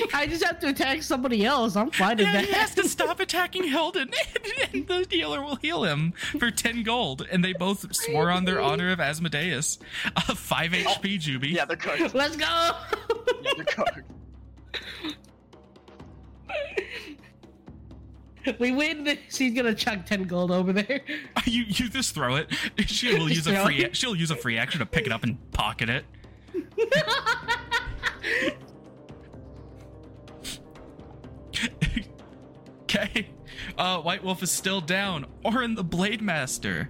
[0.14, 1.76] I just have to attack somebody else.
[1.76, 2.44] I'm fine with Yeah, that.
[2.44, 4.10] he has to stop attacking Hilden,
[4.72, 7.26] and the dealer will heal him for 10 gold.
[7.30, 9.78] And they both swore on their honor of Asmodeus.
[10.16, 11.50] Uh, 5 HP, Juby.
[11.52, 12.14] Yeah, they're cooked.
[12.14, 12.44] Let's go.
[12.46, 14.00] Yeah, they're cooked.
[18.58, 19.18] we win.
[19.30, 21.00] She's gonna chuck ten gold over there.
[21.46, 22.48] You you just throw it.
[22.86, 23.96] She will use a free it.
[23.96, 26.04] she'll use a free action to pick it up and pocket it.
[32.94, 33.28] Okay.
[33.76, 36.88] Uh, White Wolf is still down, or in the Blade Master.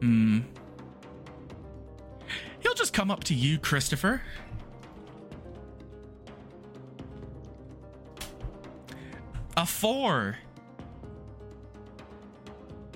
[0.00, 0.40] Hmm.
[2.60, 4.22] He'll just come up to you, Christopher.
[9.56, 10.36] A four.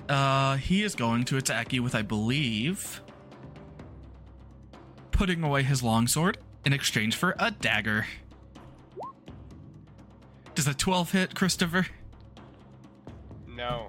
[0.07, 3.01] Uh, he is going to attack you with, I believe,
[5.11, 8.05] putting away his longsword in exchange for a dagger.
[10.61, 11.87] Does a 12 hit, Christopher?
[13.47, 13.87] No.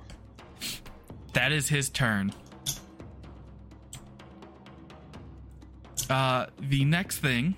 [1.35, 2.33] That is his turn.
[6.09, 7.57] Uh, the next thing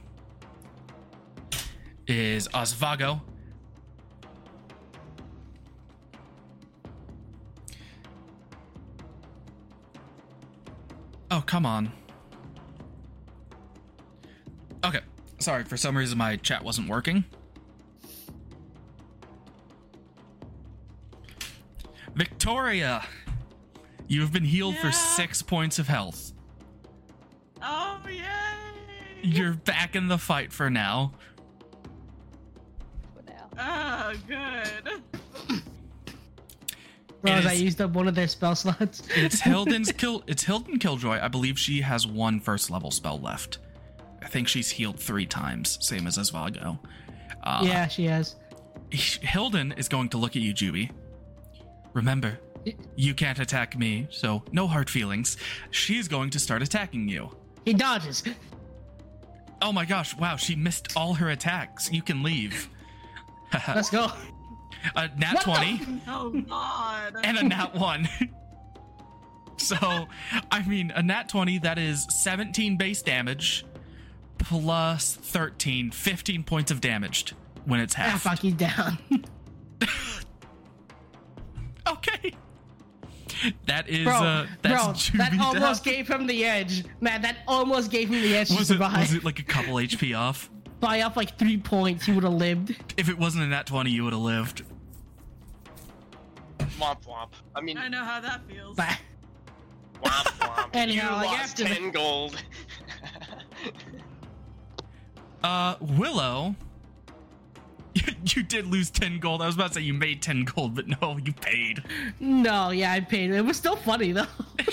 [2.09, 3.21] is Osvago.
[11.31, 11.93] Oh, come on.
[14.85, 15.03] Okay.
[15.39, 17.25] Sorry, for some reason my chat wasn't working.
[22.15, 23.05] Victoria,
[24.07, 26.33] you have been healed for six points of health.
[27.63, 28.23] Oh yay!
[29.23, 31.13] You're back in the fight for now.
[33.15, 33.49] For now.
[33.59, 35.03] Oh good.
[37.23, 39.03] Bros, It I used up one of their spell slots.
[39.17, 40.23] It's Hilden's kill.
[40.27, 41.19] It's Hilden Killjoy.
[41.21, 43.59] I believe she has one first level spell left.
[44.23, 46.79] I think she's healed three times, same as Osvago.
[47.43, 48.37] Uh, yeah, she has.
[48.91, 50.91] Hilden is going to look at you, Juby.
[51.95, 52.39] Remember,
[52.97, 55.37] you can't attack me, so no hard feelings.
[55.71, 57.35] She's going to start attacking you.
[57.65, 58.23] He dodges.
[59.63, 60.15] Oh my gosh!
[60.17, 61.91] Wow, she missed all her attacks.
[61.93, 62.69] You can leave.
[63.69, 64.09] Let's go.
[64.97, 66.01] A nat What the- twenty.
[66.09, 67.17] Oh god.
[67.25, 68.09] and a nat 1.
[69.57, 70.07] so,
[70.51, 73.65] I mean, a nat 20, that is 17 base damage
[74.37, 77.33] plus 13, 15 points of damage
[77.65, 78.23] when it's Ah, half.
[78.23, 78.99] fuck, he's down.
[81.89, 82.35] okay.
[83.67, 85.93] That is, bro, uh, that's bro, that almost death.
[85.95, 86.85] gave him the edge.
[87.01, 89.75] Man, that almost gave him the edge to Was it, was it like a couple
[89.75, 90.51] HP off?
[90.81, 92.77] By off like three points, he would have lived.
[92.97, 94.63] If it wasn't a nat 20, you would have lived.
[96.79, 97.31] Womp womp.
[97.55, 98.77] I mean, I know how that feels.
[98.77, 98.99] But
[100.03, 100.69] womp womp.
[100.75, 102.43] Anyhow, you like, lost after the- ten gold.
[105.43, 106.55] Uh, Willow.
[108.25, 109.43] You did lose 10 gold.
[109.43, 111.85] I was about to say you made 10 gold, but no, you paid.
[112.19, 113.31] no, yeah, I paid.
[113.31, 114.27] It was still funny though.
[114.57, 114.65] they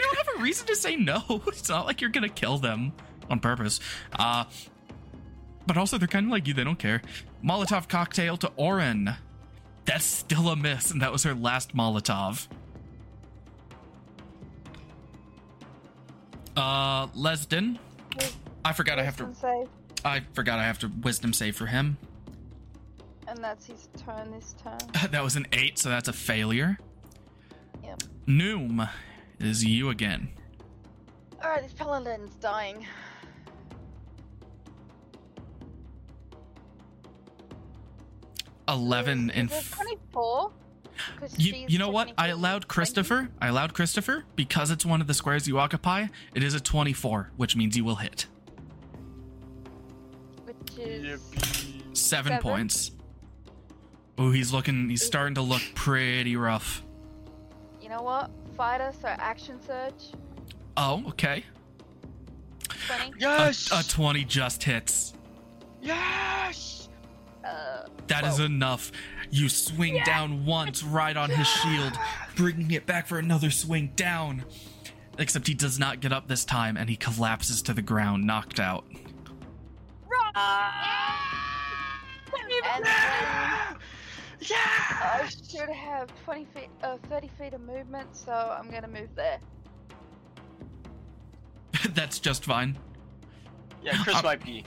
[0.00, 1.22] don't have a reason to say no.
[1.46, 2.92] It's not like you're gonna kill them
[3.28, 3.78] on purpose.
[4.18, 4.44] Uh,
[5.66, 6.54] but also they're kind of like you.
[6.54, 7.02] They don't care.
[7.44, 9.14] Molotov cocktail to Orin.
[9.84, 12.48] That's still a miss, and that was her last Molotov.
[16.56, 17.78] Uh, Lesden.
[18.64, 19.26] I forgot I have to.
[19.26, 19.68] Wisdom save,
[20.04, 21.96] I forgot I have to wisdom save for him.
[23.28, 24.78] and that's his turn this turn.
[25.10, 26.78] That was an eight, so that's a failure.
[27.84, 28.02] Yep.
[28.26, 28.88] Noom
[29.38, 30.30] is you again.
[31.42, 32.86] Alright, this paladin's dying.
[38.68, 40.52] Eleven and is it f- 24?
[41.18, 42.12] 'Cause You, you know what?
[42.18, 43.28] I allowed 20, Christopher.
[43.40, 46.08] I allowed Christopher because it's one of the squares you occupy.
[46.34, 48.26] It is a 24, which means you will hit.
[50.80, 51.20] Which is.
[51.92, 52.38] Seven, Seven.
[52.42, 52.90] points.
[54.18, 54.88] Oh, he's looking.
[54.88, 56.82] He's starting to look pretty rough.
[57.80, 58.30] You know what?
[58.56, 60.12] Fighter, so action surge.
[60.76, 61.44] Oh, okay.
[62.86, 63.12] 20.
[63.18, 63.70] Yes.
[63.72, 65.14] a 20 just hits.
[65.82, 66.88] yes.
[67.44, 68.92] Uh, That is enough.
[69.30, 71.92] You swing down once right on his shield,
[72.36, 74.44] bringing it back for another swing down.
[75.18, 78.60] Except he does not get up this time and he collapses to the ground, knocked
[78.60, 78.84] out.
[80.34, 80.44] And
[82.84, 83.76] then
[84.40, 84.56] Yeah.
[84.56, 89.38] I should have 20 feet, uh, 30 feet of movement, so I'm gonna move there.
[91.90, 92.78] That's just fine.
[93.82, 94.64] Yeah, Chris Uh, might be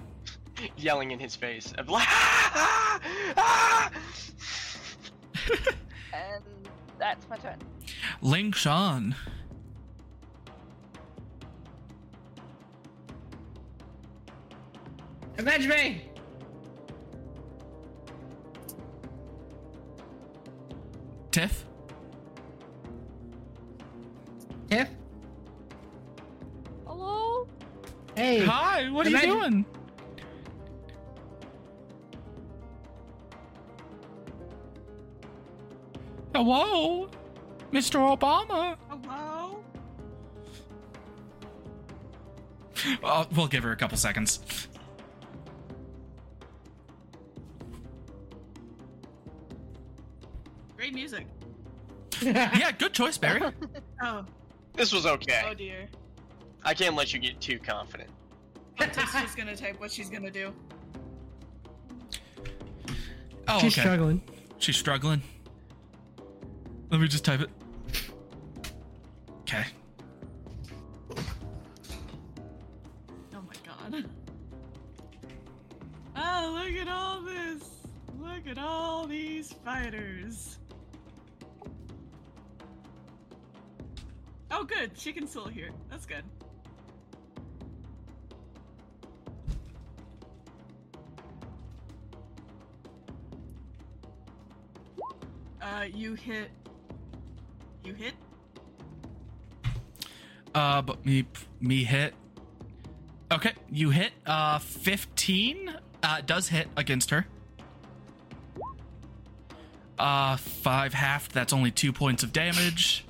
[0.77, 2.99] yelling in his face of like, ah,
[3.37, 3.91] ah.
[6.13, 6.43] And
[6.99, 7.57] that's my turn.
[8.21, 9.15] Ling Shan.
[15.37, 16.01] Avenge me!
[21.31, 21.65] Tiff?
[24.69, 24.89] Tiff?
[26.85, 27.47] Hello?
[28.15, 28.45] Hey.
[28.45, 29.65] Hi, what are you doing?
[36.35, 37.09] Hello?
[37.71, 38.17] Mr.
[38.17, 38.77] Obama?
[38.89, 39.63] Hello?
[43.03, 44.67] Uh, we'll give her a couple seconds.
[50.93, 51.27] Great music.
[52.21, 53.41] Yeah, good choice, Barry.
[54.01, 54.23] Oh,
[54.75, 55.41] This was okay.
[55.45, 55.87] Oh dear.
[56.63, 58.09] I can't let you get too confident.
[58.77, 60.53] Hunter's just gonna type what she's gonna do.
[63.47, 63.81] Oh, She's okay.
[63.81, 64.21] struggling.
[64.59, 65.21] She's struggling.
[66.91, 67.49] Let me just type it.
[69.41, 69.65] Okay.
[73.33, 74.05] Oh my god.
[76.15, 77.63] Oh, look at all this.
[78.19, 80.57] Look at all these fighters.
[84.55, 84.91] Oh, good.
[84.95, 85.71] She can still hear.
[85.89, 86.23] That's good.
[95.59, 96.51] Uh, you hit.
[97.83, 98.13] You hit?
[100.53, 101.25] Uh, but me
[101.59, 102.13] me hit.
[103.31, 104.11] Okay, you hit.
[104.23, 105.75] Uh, fifteen.
[106.03, 107.25] Uh, does hit against her.
[109.97, 111.33] Uh, five halved.
[111.33, 113.05] That's only two points of damage.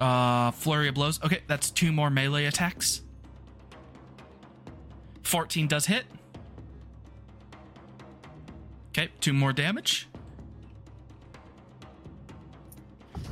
[0.00, 1.22] Uh, flurry of blows.
[1.22, 3.02] Okay, that's two more melee attacks.
[5.22, 6.04] 14 does hit.
[8.88, 10.08] Okay, two more damage.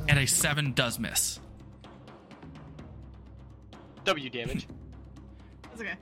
[0.07, 1.39] And a 7 does miss.
[4.05, 4.67] W damage.
[5.63, 5.93] That's okay.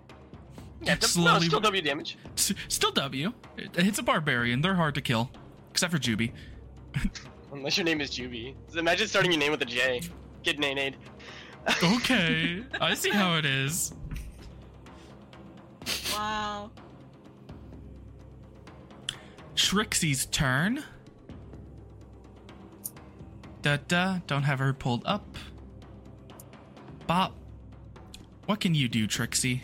[0.82, 2.18] Yeah, d- no, Slowly- still W damage.
[2.38, 3.34] S- Still W.
[3.58, 4.62] It- hits a barbarian.
[4.62, 5.30] They're hard to kill.
[5.72, 6.32] Except for Juby.
[7.52, 8.56] Unless your name is Juby.
[8.78, 10.02] Imagine starting your name with a J.
[10.48, 10.96] Get Nade.
[11.84, 13.92] Okay, I see how it is.
[16.14, 16.72] Wow.
[19.56, 20.86] Trixie's turn.
[23.62, 24.20] Da da.
[24.26, 25.36] Don't have her pulled up.
[27.08, 27.36] Bop.
[28.46, 29.64] What can you do, Trixie?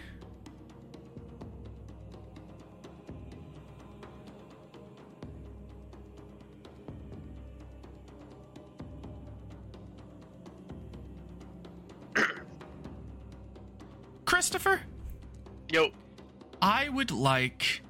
[17.03, 17.81] Would like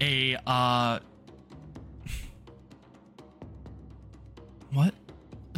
[0.00, 0.98] a uh
[4.72, 4.94] What?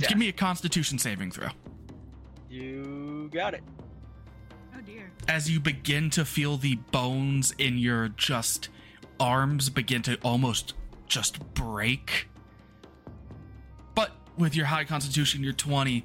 [0.00, 0.08] Yeah.
[0.08, 1.50] Give me a constitution saving throw.
[2.50, 3.62] you got it.
[4.76, 5.12] Oh dear.
[5.28, 8.70] As you begin to feel the bones in your just
[9.20, 10.74] arms begin to almost
[11.06, 12.28] just break.
[13.94, 16.02] But with your high constitution, you're 20,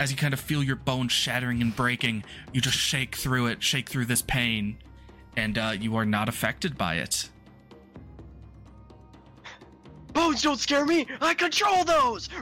[0.00, 3.62] as you kind of feel your bones shattering and breaking, you just shake through it,
[3.62, 4.78] shake through this pain,
[5.38, 7.28] and uh, you are not affected by it.
[10.12, 11.06] Bones don't scare me!
[11.20, 12.28] I control those!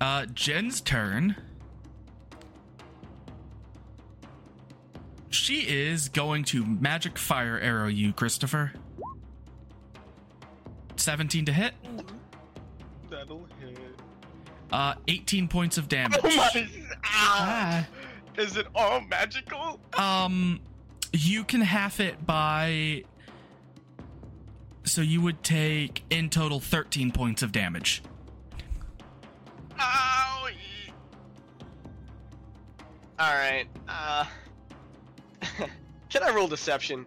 [0.00, 1.34] Uh, Jen's turn.
[5.30, 8.72] She is going to magic fire arrow you, Christopher.
[10.96, 11.72] 17 to hit.
[13.08, 13.78] That'll hit.
[14.70, 16.20] Uh, 18 points of damage.
[16.22, 16.68] Oh my!
[17.04, 17.86] Ah.
[17.86, 18.40] Ah.
[18.40, 19.80] Is it all magical?
[19.96, 20.60] Um,
[21.12, 23.04] you can half it by.
[24.84, 28.02] So you would take in total 13 points of damage.
[29.78, 30.48] Ow!
[33.20, 34.24] Alright, uh.
[36.10, 37.06] Can I roll deception?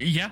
[0.00, 0.30] Yeah.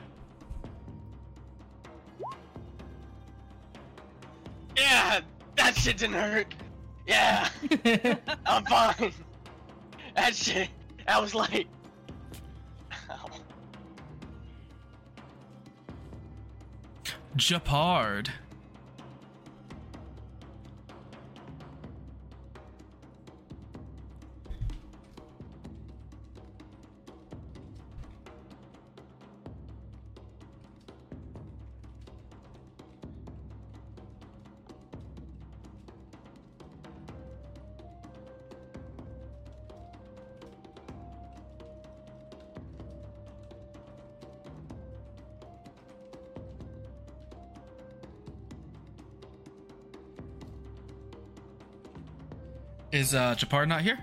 [4.77, 5.20] Yeah!
[5.56, 6.55] That shit didn't hurt!
[7.07, 7.49] Yeah!
[8.47, 9.12] I'm fine!
[10.15, 10.69] That shit,
[11.07, 11.69] that was light.
[17.37, 18.31] Japard.
[52.97, 53.98] Is uh Japard not here?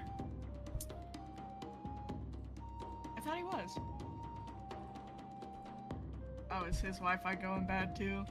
[3.18, 3.80] I thought he was.
[6.52, 8.24] Oh, is his Wi-Fi going bad too?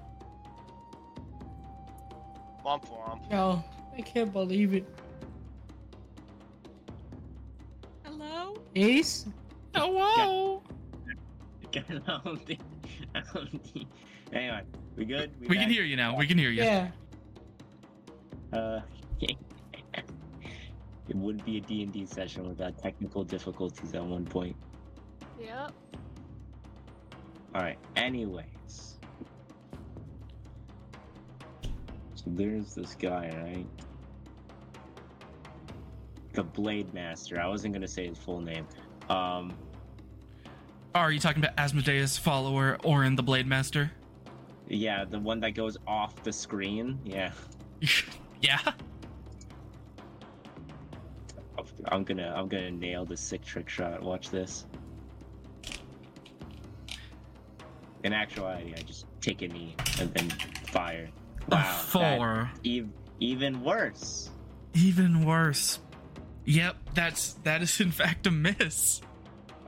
[2.65, 3.29] Womp womp.
[3.29, 3.65] Yo,
[3.99, 4.85] I can't believe it.
[8.05, 8.57] Hello?
[8.77, 9.27] Ace?
[9.75, 10.63] Hello.
[11.75, 12.61] I don't think.
[13.17, 13.89] I don't think.
[14.33, 14.63] Anyway,
[14.95, 15.33] we good?
[15.41, 16.17] We can hear you now.
[16.17, 16.63] We can hear you.
[16.63, 16.91] Yeah.
[18.53, 18.81] Uh,
[21.13, 24.57] It would be a D&D session without technical difficulties at one point.
[25.39, 25.73] Yep.
[27.55, 28.97] Alright, anyways.
[32.15, 33.67] So there's this guy, right?
[36.33, 37.39] The Blade Master.
[37.39, 38.67] I wasn't gonna say his full name.
[39.11, 39.53] Um,
[40.95, 43.93] Are you talking about Asmodeus' follower, Orin the Blade Master?
[44.67, 46.99] yeah, the one that goes off the screen.
[47.05, 47.33] Yeah.
[48.41, 48.73] yeah.
[51.93, 54.03] I'm gonna I'm gonna nail the sick trick shot.
[54.03, 54.65] Watch this.
[58.05, 60.29] In actuality, I just take a knee and then
[60.71, 61.09] fire.
[61.49, 61.59] Wow.
[61.59, 61.75] that-
[62.19, 62.51] four.
[62.67, 62.89] ev-
[63.21, 64.31] even worse.
[64.75, 65.79] Even worse.
[66.45, 69.01] Yep, that's that is in fact a miss.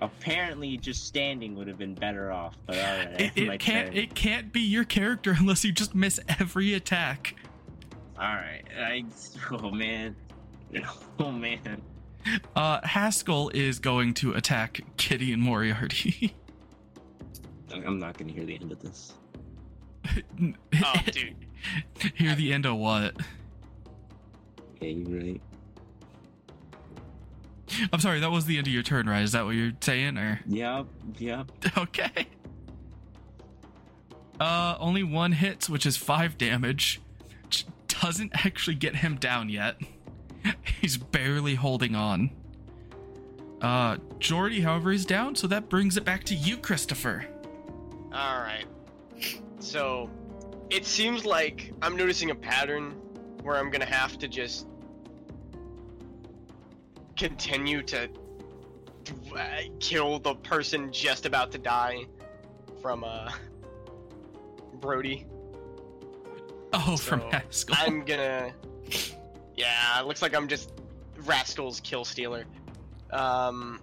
[0.03, 2.57] Apparently, just standing would have been better off.
[2.67, 3.97] But alright, It, it can't turn.
[3.97, 7.37] it can't be your character unless you just miss every attack.
[8.19, 9.05] Alright, I.
[9.53, 10.17] Oh man.
[11.21, 11.81] Oh man.
[12.57, 16.35] Uh, Haskell is going to attack Kitty and Moriarty.
[17.75, 19.13] I'm not gonna hear the end of this.
[20.85, 21.37] Oh, dude.
[22.15, 23.17] Hear the end of what?
[24.81, 25.41] Yeah, you're right.
[27.93, 29.23] I'm sorry, that was the end of your turn, right?
[29.23, 30.87] Is that what you're saying, or Yep,
[31.19, 31.51] yep.
[31.79, 32.27] okay?
[34.41, 37.01] Uh, only one hits, which is five damage.
[37.45, 39.77] Which doesn't actually get him down yet.
[40.81, 42.31] He's barely holding on.
[43.61, 47.25] Uh, Jordy, however, is down, so that brings it back to you, Christopher.
[48.13, 48.67] All right.
[49.59, 50.11] So,
[50.71, 52.93] it seems like I'm noticing a pattern
[53.43, 54.67] where I'm gonna have to just
[57.17, 58.09] continue to
[59.37, 62.05] uh, kill the person just about to die
[62.83, 63.31] from uh
[64.75, 65.27] Brody.
[66.73, 67.77] Oh, from Haskell.
[67.79, 68.53] I'm gonna.
[69.57, 70.73] Yeah, looks like I'm just
[71.19, 72.45] Rascal's kill stealer.
[73.11, 73.81] Um,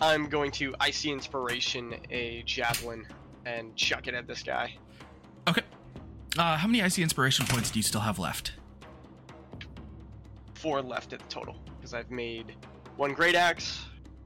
[0.00, 3.06] I'm going to icy inspiration a javelin
[3.44, 4.74] and chuck it at this guy.
[5.46, 5.62] Okay.
[6.38, 8.52] Uh, how many icy inspiration points do you still have left?
[10.54, 12.54] Four left at the total because I've made
[12.96, 13.84] one great axe,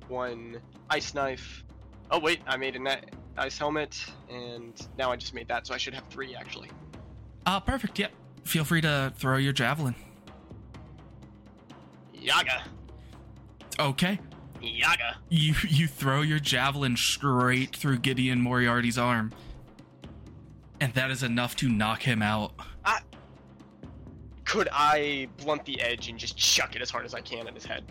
[0.08, 0.60] one
[0.90, 1.64] ice knife.
[2.10, 5.74] Oh wait, I made a net ice helmet, and now I just made that, so
[5.74, 6.70] I should have three actually.
[7.46, 7.98] Uh, perfect.
[7.98, 8.12] Yep.
[8.44, 9.94] Feel free to throw your javelin.
[12.24, 12.62] Yaga,
[13.78, 14.18] Okay.
[14.62, 15.16] yaga.
[15.28, 19.32] You you throw your javelin straight through Gideon Moriarty's arm.
[20.80, 22.52] And that is enough to knock him out.
[24.44, 27.54] Could I blunt the edge and just chuck it as hard as I can at
[27.54, 27.84] his head?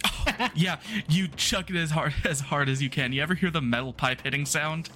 [0.54, 0.76] yeah,
[1.08, 3.12] you chuck it as hard as hard as you can.
[3.12, 4.90] You ever hear the metal pipe hitting sound?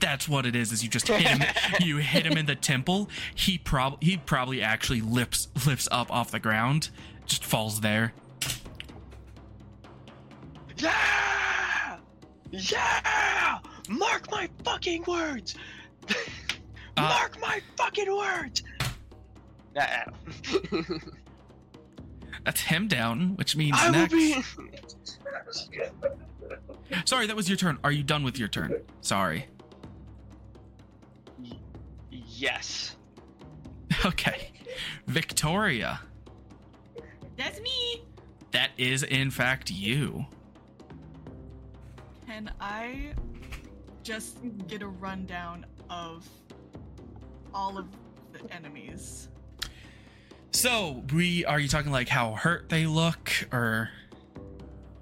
[0.00, 0.72] That's what it is.
[0.72, 1.40] Is you just hit him.
[1.80, 3.08] you hit him in the temple.
[3.34, 6.90] He prob he probably actually lifts lifts up off the ground,
[7.30, 8.12] just falls there.
[10.76, 11.96] Yeah!
[12.50, 13.58] Yeah!
[13.88, 15.54] Mark my fucking words!
[16.08, 16.14] Uh,
[17.02, 18.62] Mark my fucking words!
[22.44, 24.12] That's him down, which means I will next.
[24.12, 24.42] be.
[27.04, 27.78] Sorry, that was your turn.
[27.84, 28.74] Are you done with your turn?
[29.00, 29.46] Sorry.
[32.10, 32.96] Yes.
[34.06, 34.50] Okay.
[35.06, 36.00] Victoria.
[37.40, 38.02] That's me.
[38.50, 40.26] That is in fact you.
[42.26, 43.14] Can I
[44.02, 44.36] just
[44.68, 46.28] get a rundown of
[47.54, 47.86] all of
[48.34, 49.28] the enemies?
[50.52, 53.88] So, we are you talking like how hurt they look or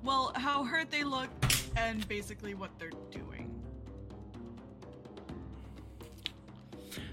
[0.05, 1.31] Well, how hurt they look,
[1.77, 3.28] and basically what they're doing.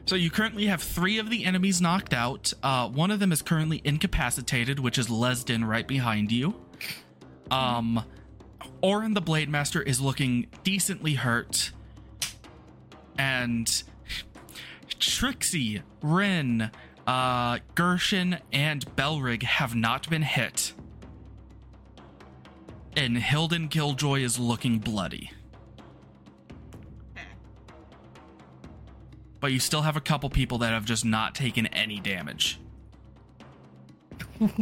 [0.06, 2.54] So you currently have three of the enemies knocked out.
[2.62, 6.56] Uh, one of them is currently incapacitated, which is Lesden right behind you.
[7.50, 8.04] Um,
[8.82, 11.72] Orin the Blade Master is looking decently hurt,
[13.18, 13.84] and
[15.00, 16.70] Trixie, Rin,
[17.08, 20.74] uh, Gershon, and Belric have not been hit.
[22.96, 25.32] And Hilden Killjoy is looking bloody.
[29.46, 32.60] But you still have a couple people that have just not taken any damage.
[34.42, 34.58] I'm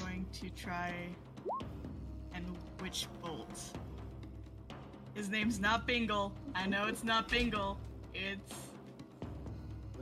[0.00, 0.94] going to try
[2.32, 3.77] and witch bolt.
[5.18, 6.32] His name's not Bingle.
[6.54, 7.76] I know it's not Bingle.
[8.14, 8.54] It's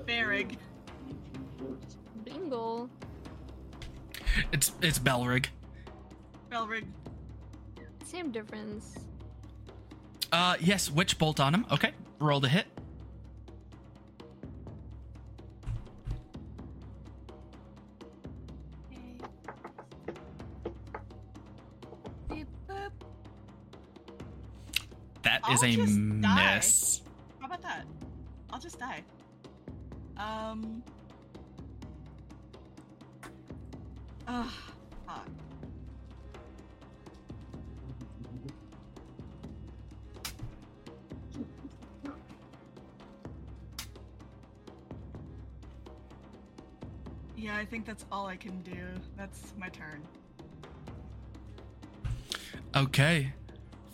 [0.07, 0.59] Farrig.
[2.23, 2.91] Bingle.
[4.53, 5.49] It's it's Belric.
[6.51, 6.85] Belric.
[8.05, 8.99] Same difference.
[10.31, 11.65] Uh, yes, witch bolt on him.
[11.73, 12.67] Okay, roll the hit.
[25.47, 25.77] I'll is a
[26.21, 26.57] die.
[26.57, 27.03] miss.
[27.41, 27.85] How about that?
[28.51, 29.03] I'll just die.
[30.17, 30.83] Um.
[34.27, 34.51] Ugh.
[35.07, 35.29] fuck.
[47.37, 48.73] Yeah, I think that's all I can do.
[49.17, 50.03] That's my turn.
[52.75, 53.33] Okay,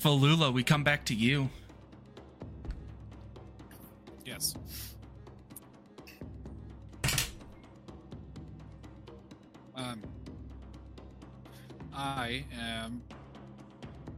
[0.03, 1.49] Falula, we come back to you.
[4.25, 4.57] Yes.
[9.77, 10.03] Um,
[11.95, 13.01] I am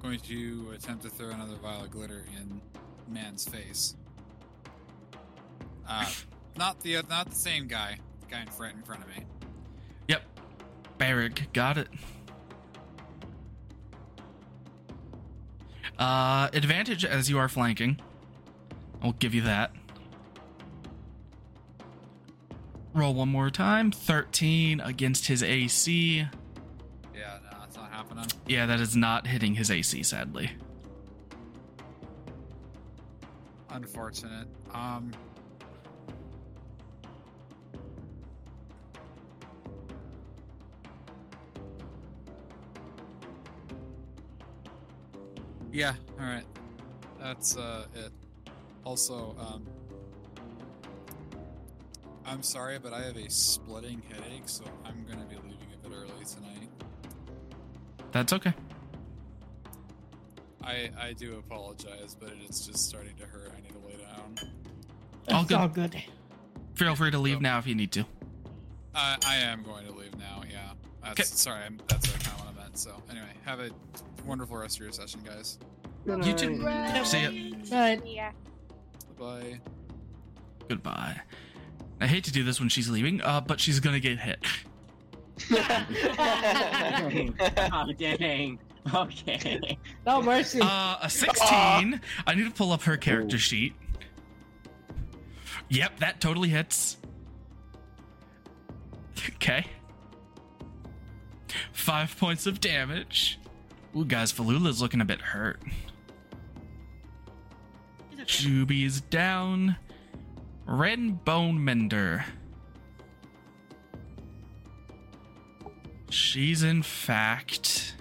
[0.00, 2.62] going to attempt to throw another vial of glitter in
[3.06, 3.94] man's face.
[5.86, 6.06] Uh,
[6.56, 7.98] not the not the same guy.
[8.22, 9.24] The guy in front in front of me.
[10.08, 10.22] Yep,
[10.96, 11.88] Belric, got it.
[15.98, 18.00] Uh, advantage as you are flanking.
[19.02, 19.70] I'll give you that.
[22.94, 23.90] Roll one more time.
[23.90, 26.18] 13 against his AC.
[27.14, 28.26] Yeah, no, that's not happening.
[28.46, 30.50] Yeah, that is not hitting his AC, sadly.
[33.70, 34.46] Unfortunate.
[34.72, 35.10] Um.
[45.74, 46.44] Yeah, alright.
[47.20, 48.12] That's uh it.
[48.84, 49.66] Also, um
[52.24, 55.96] I'm sorry, but I have a splitting headache, so I'm gonna be leaving a bit
[55.96, 56.68] early tonight.
[58.12, 58.54] That's okay.
[60.62, 63.50] I I do apologize, but it's just starting to hurt.
[63.56, 64.36] I need to lay down.
[65.32, 65.58] All It's good.
[65.58, 66.02] all good.
[66.74, 67.40] Feel free to leave Oh.
[67.40, 68.04] now if you need to.
[68.94, 70.42] I I am going to leave now.
[70.48, 70.70] Yeah.
[71.02, 71.24] That's 'Kay.
[71.36, 71.64] sorry.
[71.64, 73.70] I'm, that's kind of what So anyway, have a
[74.26, 75.58] wonderful rest of your session, guys.
[76.06, 76.56] You too.
[77.04, 77.30] See ya.
[77.72, 78.06] All right.
[78.06, 78.32] Yeah.
[79.18, 79.60] Bye.
[80.68, 81.20] Goodbye.
[82.00, 84.44] I hate to do this when she's leaving, uh, but she's gonna get hit.
[87.72, 88.58] oh, dang.
[88.94, 89.78] Okay.
[90.06, 90.60] No mercy.
[90.62, 92.00] Uh, a 16.
[92.26, 93.40] I need to pull up her character Ooh.
[93.40, 93.74] sheet.
[95.70, 96.98] Yep, that totally hits.
[99.36, 99.64] Okay.
[101.72, 103.38] Five points of damage.
[103.96, 105.60] Ooh, guys, Falula's looking a bit hurt.
[108.14, 108.24] Okay.
[108.26, 109.76] Juby's down.
[110.66, 112.24] Ren Bone Mender.
[116.10, 117.94] She's in fact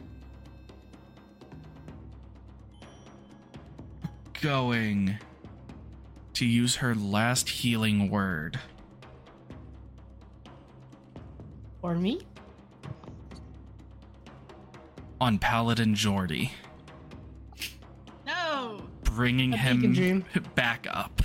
[4.42, 5.18] going
[6.34, 8.60] to use her last healing word
[11.84, 12.22] For me?
[15.24, 16.52] On Paladin Jordy,
[18.26, 18.82] No!
[19.04, 20.26] bringing A him dream.
[20.56, 21.22] back up.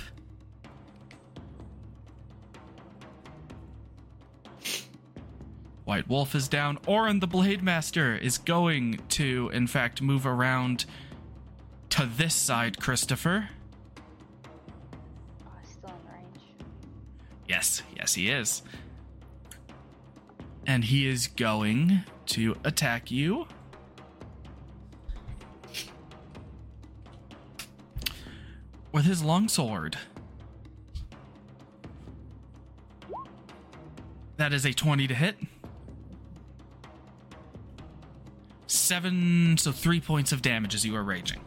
[5.85, 6.77] White Wolf is down.
[6.85, 10.85] Orin the Blade Master is going to, in fact, move around
[11.89, 13.49] to this side, Christopher.
[15.43, 16.43] Oh, still in range.
[17.47, 18.61] Yes, yes, he is.
[20.67, 23.47] And he is going to attack you.
[28.91, 29.97] With his longsword.
[34.37, 35.35] That is a 20 to hit.
[38.67, 41.41] Seven, so three points of damage as you are raging.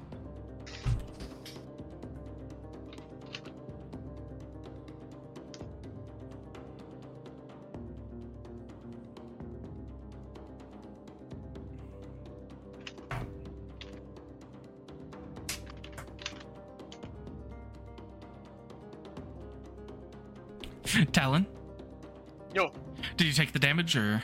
[23.63, 24.21] Damage or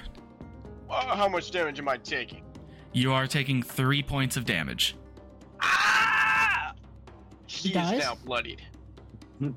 [0.91, 2.43] uh, how much damage am I taking?
[2.93, 4.97] you are taking three points of damage?
[5.61, 6.73] Ah!
[7.47, 8.63] He is now bloodied.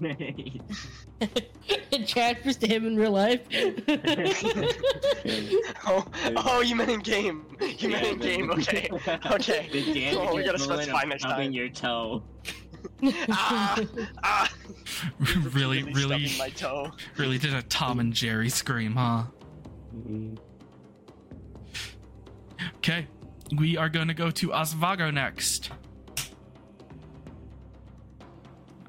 [1.19, 3.41] it transfers to him in real life.
[5.83, 6.05] Oh,
[6.37, 7.43] oh, you meant in game.
[7.59, 8.51] You meant in game.
[8.51, 8.87] Okay,
[9.31, 9.67] okay.
[9.71, 11.51] The damage Oh, we is gotta bullet specify next time.
[11.51, 12.23] your toe.
[13.31, 13.79] Ah,
[14.23, 14.53] ah.
[15.53, 16.91] really, Repeatedly really, stubbing my toe.
[17.17, 19.23] really did a Tom and Jerry scream, huh?
[22.77, 23.07] Okay,
[23.57, 25.71] we are going to go to Osvago next.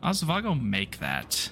[0.03, 1.51] Osvago, make that.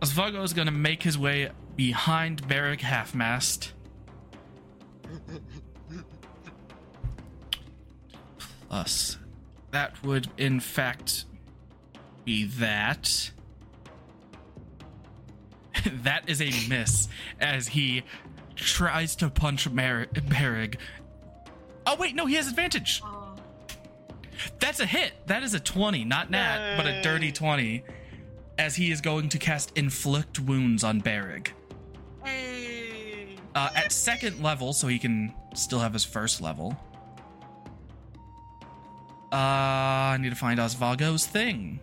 [0.00, 3.72] Osvago is going to make his way behind Belric Halfmast.
[8.68, 9.18] Plus,
[9.78, 11.24] that would in fact
[12.24, 13.30] be that.
[16.02, 17.06] that is a miss
[17.40, 18.02] as he
[18.56, 20.78] tries to punch Belric.
[21.86, 23.00] Oh wait, no, he has advantage.
[23.04, 23.36] Oh.
[24.58, 25.12] That's a hit.
[25.26, 27.84] That is a 20, not nat, but a dirty 20.
[28.58, 31.52] As he is going to cast inflict wounds on Belric.
[32.24, 33.36] Hey.
[33.54, 36.76] Uh, at second level, so he can still have his first level.
[39.30, 41.80] Uh, I need to find Osvago's thing.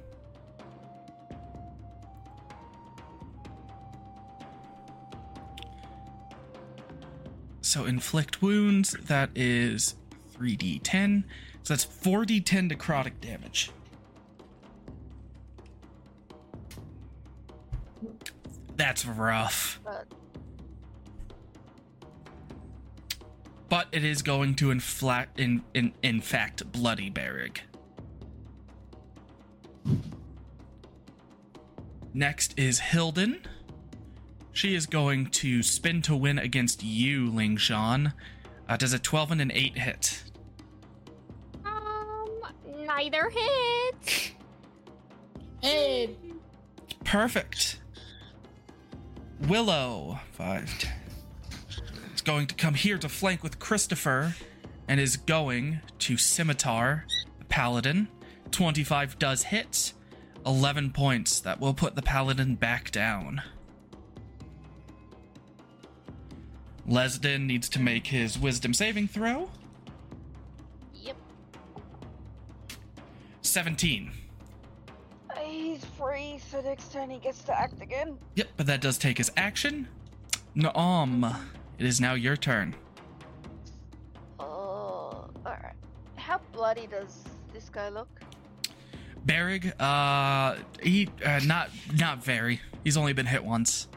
[7.61, 9.95] So inflict wounds, that is
[10.37, 11.23] 3d10.
[11.63, 13.71] So that's 4d10 necrotic damage.
[18.75, 19.79] That's rough.
[23.75, 27.63] But it is going to infla- in, in, in fact bloody Belric.
[32.13, 33.45] Next is Hilden.
[34.53, 38.13] She is going to spin to win against you, Ling Shan.
[38.69, 40.23] Uh, does a 12 and an 8 hit?
[41.65, 42.29] Um,
[42.85, 44.31] neither hit.
[45.61, 46.15] Hey,
[47.03, 47.81] Perfect.
[49.41, 50.93] Willow, 5, 10.
[52.25, 54.35] Going to come here to flank with Christopher
[54.87, 57.05] and is going to Scimitar,
[57.37, 58.07] the Paladin.
[58.49, 59.93] 25 does hit.
[60.43, 61.39] 11 points.
[61.39, 63.43] That will put the Paladin back down.
[66.89, 69.49] Lesden needs to make his wisdom saving throw.
[70.93, 71.17] yep,
[73.41, 74.11] 17.
[75.29, 78.17] Uh, he's free, so next turn he gets to act again.
[78.35, 79.87] Yep, but that does take his action.
[80.55, 80.77] Naam,
[81.23, 81.35] um,
[81.77, 82.75] it is now your turn.
[84.39, 85.75] Oh, alright.
[86.15, 87.23] How bloody does
[87.53, 88.21] this guy look?
[89.25, 92.61] Belric, uh, he uh, not not very.
[92.83, 93.87] He's only been hit once.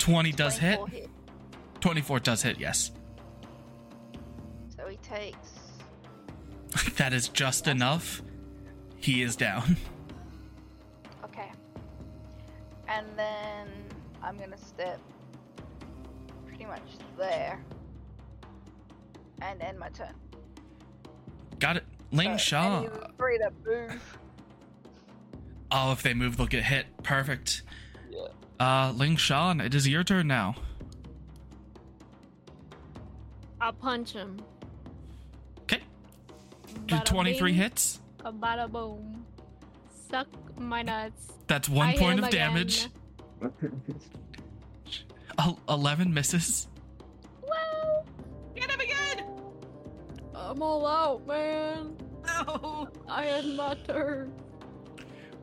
[0.00, 0.76] 20 does hit.
[0.76, 1.08] 24
[1.80, 2.58] Twenty-four does hit.
[2.58, 2.90] Yes,
[4.76, 5.50] So he takes.
[6.96, 8.22] that is just enough.
[8.96, 9.76] He is down.
[11.22, 11.52] Okay.
[12.88, 13.68] And then
[14.20, 14.98] I'm gonna step
[16.44, 16.82] pretty much
[17.16, 17.62] there.
[19.40, 20.12] And end my turn.
[21.60, 21.84] Got it.
[22.10, 22.86] Ling So Shaw.
[23.16, 24.18] Free to move.
[25.70, 26.86] Oh, if they move, they'll get hit.
[27.04, 27.62] Perfect.
[28.10, 28.26] Yeah.
[28.60, 30.54] Uh, Ling Shan, it is your turn now.
[33.58, 34.38] I'll punch him.
[35.62, 35.80] Okay.
[36.86, 38.00] Do 23 hits.
[38.22, 39.24] A bada boom.
[40.10, 40.28] Suck
[40.58, 41.28] my nuts.
[41.46, 42.52] That's one I point of again.
[42.52, 42.88] damage.
[45.70, 46.68] 11 misses.
[47.42, 47.48] Woo!
[48.54, 49.24] Get him again!
[50.34, 51.96] I'm all out, man.
[52.26, 52.88] No!
[53.08, 54.34] I had my turn.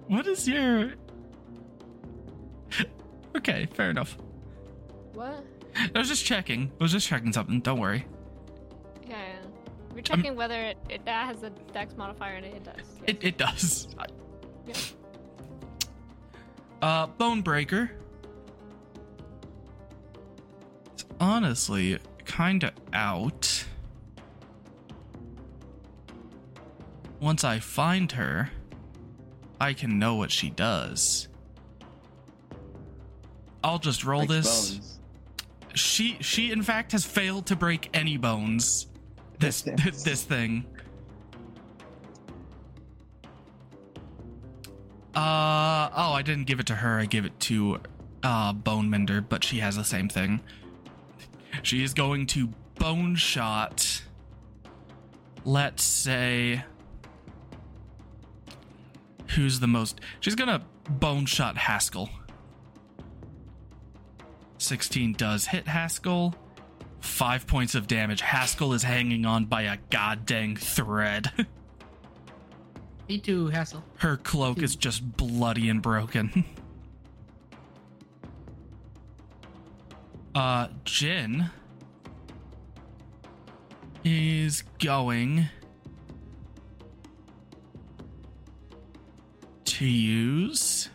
[0.08, 0.94] What is your.
[3.38, 4.18] Okay, fair enough.
[5.14, 5.44] What?
[5.96, 6.72] I was just checking.
[6.80, 7.60] I was just checking something.
[7.60, 8.06] Don't worry.
[9.08, 9.18] Yeah.
[9.94, 12.76] We're checking whether it, it that has a dex modifier and it does.
[12.78, 13.04] yes.
[13.08, 13.88] It, it does.
[14.68, 14.76] Yeah.
[16.82, 17.90] Uh, Bonebreaker.
[20.94, 23.66] It's honestly kind of out.
[27.20, 28.52] Once I find her,
[29.60, 31.27] I can know what she does.
[33.68, 34.70] I'll just roll Breaks this.
[34.72, 35.00] bones.
[35.76, 38.88] She she in fact has failed to break any bones.
[39.40, 40.04] This Yes.
[40.04, 40.66] this thing.
[45.16, 47.00] Uh oh, I didn't give it to her.
[47.00, 47.80] I gave it to
[48.24, 50.42] uh Bone Mender, but she has the same thing.
[51.64, 54.04] She is going to bone shot.
[55.44, 56.64] Let's say
[59.36, 62.10] who's the most She's going to bone shot Haskell.
[64.58, 66.36] 16 does hit Haskell.
[67.00, 68.22] Five points of damage.
[68.22, 71.32] Haskell is hanging on by a goddamn thread.
[73.10, 73.84] Me too, Haskell.
[73.98, 76.44] Her cloak is just bloody and broken.
[80.36, 81.50] uh, Jin
[84.04, 85.48] is going
[89.66, 90.90] to use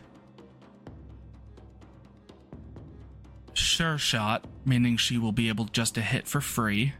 [3.73, 6.93] sure shot, meaning she will be able just to hit for free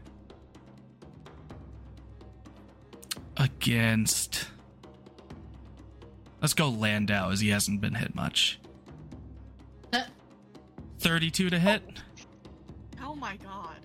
[3.36, 4.48] against.
[6.40, 8.58] Let's go Landau as he hasn't been hit much.
[9.92, 10.02] Uh.
[10.98, 11.82] 32 to hit.
[13.02, 13.76] Oh my god.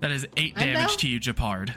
[0.00, 0.72] That is 8 Landau?
[0.72, 1.74] damage to you, Japard.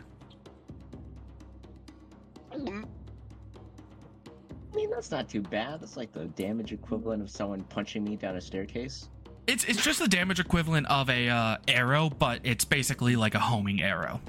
[4.94, 5.82] That's not too bad.
[5.82, 9.10] That's like the damage equivalent of someone punching me down a staircase.
[9.48, 13.40] It's it's just the damage equivalent of a uh, arrow, but it's basically like a
[13.40, 14.22] homing arrow.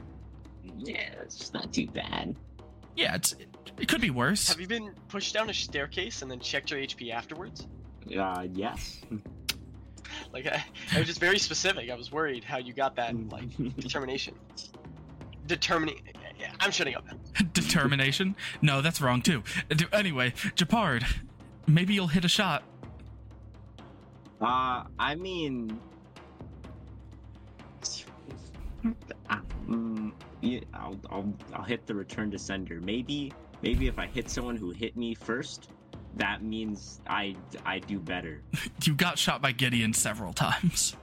[0.77, 2.35] Yeah, it's just not too bad.
[2.97, 3.35] Yeah, it's
[3.79, 4.49] it could be worse.
[4.49, 7.67] Have you been pushed down a staircase and then checked your HP afterwards?
[8.19, 9.01] Uh, yes.
[10.33, 11.91] Like I, I was just very specific.
[11.91, 14.35] I was worried how you got that like determination.
[15.47, 16.01] Determining.
[16.61, 17.07] I'm shutting up.
[17.53, 18.37] Determination?
[18.63, 19.43] No, that's wrong too.
[19.93, 21.05] Anyway, Japard,
[21.67, 22.63] maybe you'll hit a shot.
[24.41, 25.79] Uh, I mean,
[29.31, 29.39] uh,
[29.69, 32.81] mm, yeah, I'll, I'll, I'll hit the return to sender.
[32.81, 33.33] Maybe,
[33.63, 35.71] maybe if I hit someone who hit me first,
[36.17, 38.43] that means I, I do better.
[38.85, 40.97] You got shot by Gideon several times.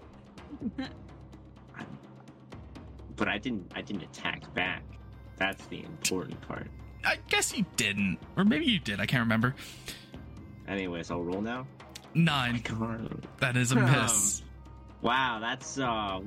[3.18, 4.82] But I didn't, I didn't attack back.
[5.42, 6.68] That's the important part.
[7.04, 9.00] I guess you didn't, or maybe you did.
[9.00, 9.56] I can't remember.
[10.68, 11.66] Anyways, I'll roll now.
[12.14, 12.60] Nine.
[12.60, 13.20] Come.
[13.40, 14.44] That is a miss.
[15.02, 16.20] Wow, that's uh,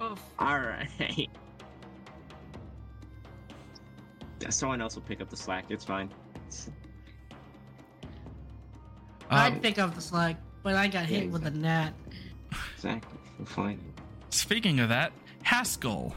[0.00, 0.20] Oof.
[0.38, 0.86] all right.
[4.50, 5.64] Someone else will pick up the slack.
[5.70, 6.08] It's fine.
[6.46, 6.70] It's-
[9.28, 11.92] Uh, I'd pick up the slack, but I got Yeah, hit with a gnat.
[12.76, 13.18] Exactly.
[13.40, 13.80] We're fine.
[14.30, 15.10] speaking of that,
[15.42, 16.14] Haskell.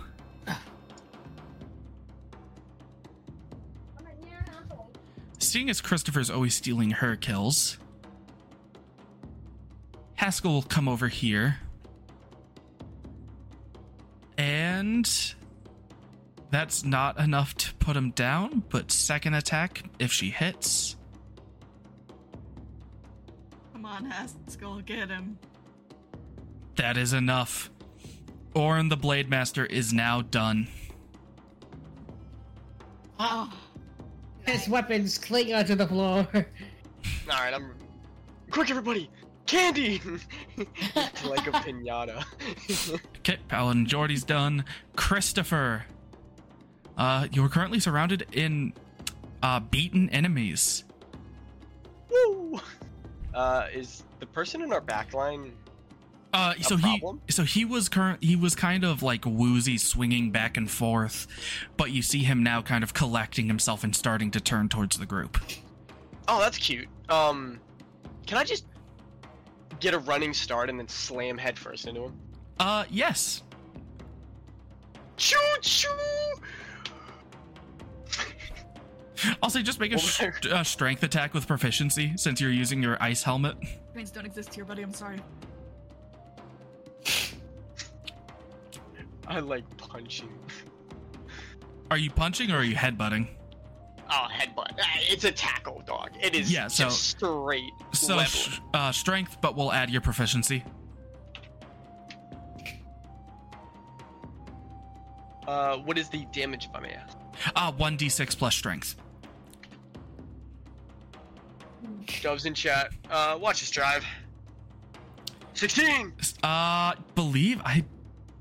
[5.50, 7.80] Seeing as Christopher's always stealing her kills,
[10.14, 11.58] Haskell will come over here.
[14.38, 15.10] And
[16.52, 20.98] that's not enough to put him down, but second attack, if she hits,
[23.74, 25.40] Come on, Haskell, get him.
[26.76, 27.72] that is enough.
[28.54, 30.68] Orin the Blade Master is now done.
[33.20, 33.52] Oh,
[34.50, 36.28] his weapons cling onto the floor.
[36.34, 36.44] All
[37.30, 37.74] right, I'm.
[38.52, 39.10] Quick, everybody!
[39.46, 40.02] Candy!
[40.58, 42.24] like a pinata.
[43.20, 44.64] Okay, Paladin Jordy's done.
[44.96, 45.86] Christopher,
[46.98, 48.74] uh, you're currently surrounded in
[49.44, 50.84] uh, beaten enemies.
[52.10, 52.60] Woo!
[53.34, 55.52] Uh, is the person in our back line?
[56.32, 60.58] Uh, so he, so he was current, he was kind of like woozy, swinging back
[60.58, 61.26] and forth,
[61.76, 65.08] but you see him now, kind of collecting himself and starting to turn towards the
[65.08, 65.40] group.
[66.28, 66.88] Oh, that's cute.
[67.10, 67.60] Um,
[68.28, 68.66] can I just
[69.80, 72.14] get a running start and then slam headfirst into him?
[72.60, 73.42] Uh, yes.
[75.18, 75.90] Choo choo!
[79.44, 83.02] I'll say just make a sh- uh, strength attack with proficiency since you're using your
[83.02, 83.58] ice helmet.
[83.94, 84.82] Brains don't exist here, buddy.
[84.82, 85.20] I'm sorry.
[89.28, 90.30] I like punching.
[91.92, 93.28] Are you punching or are you headbutting?
[94.12, 94.74] Oh, headbutt.
[94.82, 96.10] Ah, It's a tackle, dog.
[96.22, 100.64] It is Yeah, so- just straight So sh- uh, strength, but we'll add your proficiency.
[105.48, 107.18] Uh, what is the damage, if I may ask?
[107.56, 108.96] Uh, 1d6 plus strength.
[112.22, 112.92] Doves in chat.
[113.10, 114.04] Uh, watch this drive.
[115.60, 116.14] 16!
[116.44, 117.84] Uh, believe I.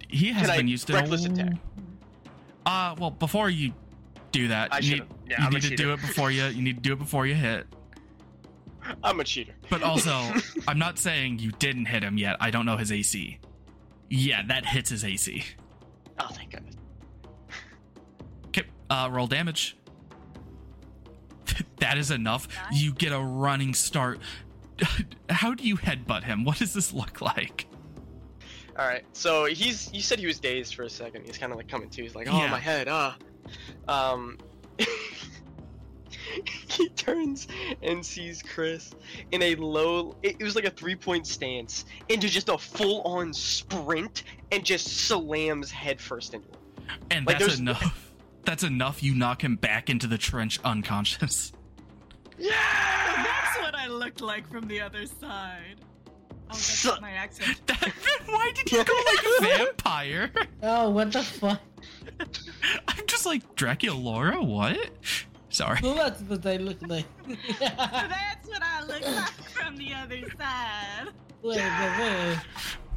[0.08, 0.94] He has Can I been used to.
[0.94, 1.54] reckless attack?
[2.64, 3.72] Uh, well, before you
[4.30, 6.44] do that, I you need, yeah, you I'm need to do it before you.
[6.44, 7.66] You need to do it before you hit.
[9.02, 9.52] I'm a cheater.
[9.68, 10.12] But also,
[10.68, 12.36] I'm not saying you didn't hit him yet.
[12.40, 13.38] I don't know his AC.
[14.08, 15.44] Yeah, that hits his AC.
[16.18, 16.76] Oh, thank goodness.
[18.46, 19.76] Okay, uh, roll damage.
[21.80, 22.48] that is enough.
[22.72, 24.20] You get a running start.
[25.30, 26.44] How do you headbutt him?
[26.44, 27.66] What does this look like?
[28.78, 29.92] All right, so he's.
[29.92, 31.26] You said he was dazed for a second.
[31.26, 32.02] He's kind of like coming to.
[32.02, 32.50] He's like, "Oh, Yeah.
[32.50, 33.16] my head, ah."
[33.88, 34.38] Um.
[36.70, 37.48] he turns
[37.82, 38.94] and sees Chris
[39.32, 40.16] in a low.
[40.22, 44.22] It, it was like a three-point stance into just a full-on sprint
[44.52, 46.54] and just slams headfirst into him.
[47.10, 48.12] And Like, that's enough.
[48.44, 49.02] That's enough.
[49.02, 51.52] You knock him back into the trench unconscious.
[52.38, 53.47] What
[53.88, 55.76] I looked like from the other side.
[56.50, 57.58] Oh, that's not my accent.
[57.66, 57.92] That,
[58.26, 60.30] why did you go like a vampire?
[60.62, 61.60] Oh, what the fuck?
[62.88, 64.42] I'm just like Dracula Laura.
[64.42, 64.90] What?
[65.48, 65.80] Sorry.
[65.82, 67.06] Well, that's what they look like.
[67.26, 71.08] So that's what I look like from the other side.
[71.40, 72.38] Wait, wait, wait.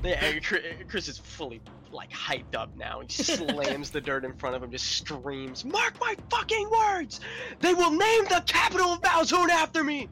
[0.03, 1.61] Yeah, Chris, Chris is fully
[1.93, 2.99] like hyped up now.
[2.99, 7.21] He slams the dirt in front of him, just screams, "Mark my fucking words!
[7.61, 10.09] They will name the capital of Balzoon after me,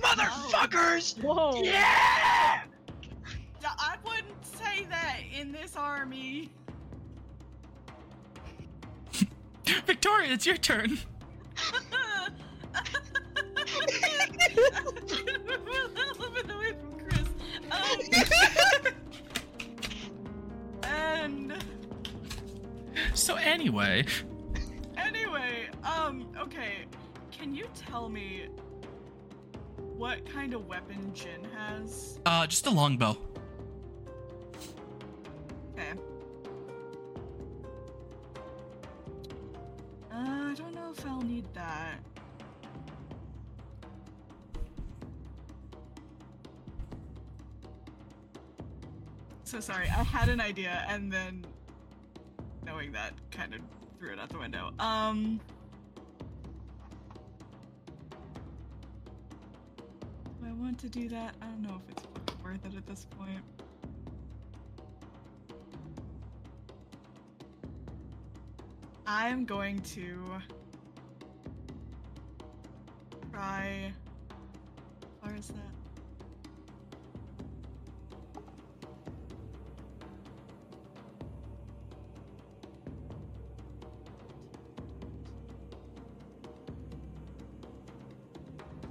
[0.00, 1.22] motherfuckers!
[1.22, 1.62] Whoa.
[1.62, 2.62] Yeah!"
[3.64, 6.50] I wouldn't say that in this army.
[9.86, 10.98] Victoria, it's your turn.
[16.50, 17.28] away from Chris.
[17.70, 17.98] Um,
[20.84, 21.52] and
[23.14, 24.06] So anyway,
[24.96, 26.86] anyway, um, okay.
[27.30, 28.46] Can you tell me
[29.98, 32.20] what kind of weapon Jin has?
[32.24, 33.16] uh, just a longbow.
[35.74, 35.90] Okay.
[40.12, 41.98] Uh, I don't know if I'll need that.
[49.44, 51.44] So sorry, I had an idea and then
[52.64, 53.60] knowing that kind of
[53.98, 54.72] threw it out the window.
[54.78, 55.40] Um
[60.58, 61.34] want to do that?
[61.40, 62.06] I don't know if it's
[62.42, 63.40] worth it at this point.
[69.06, 70.24] I'm going to
[73.32, 73.92] try.
[75.20, 75.56] Where is that?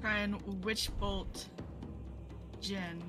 [0.02, 1.48] Try and witch bolt
[2.68, 3.02] Jin.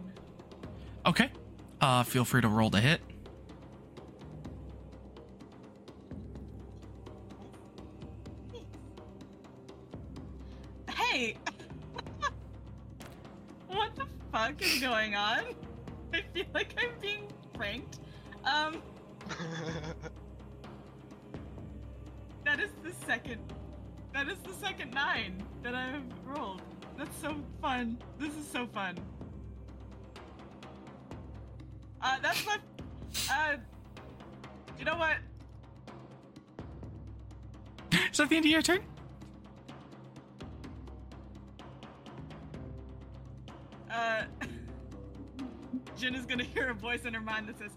[1.04, 1.32] Okay.
[1.80, 3.00] Uh, feel free to roll the hit.
[10.88, 11.36] Hey!
[13.66, 15.42] what the fuck is going on?
[16.14, 17.98] I feel like I'm being pranked.
[18.44, 18.80] Um,
[22.44, 23.40] that is the second.
[24.14, 26.62] That is the second nine that I've rolled.
[26.96, 27.98] That's so fun.
[28.20, 28.96] This is so fun.
[32.00, 32.56] Uh, that's my.
[33.30, 33.56] Uh,
[34.78, 35.16] you know what?
[38.10, 38.80] Is that the end of your turn?
[43.90, 44.22] Uh,
[45.96, 47.72] Jin is gonna hear a voice in her mind that says,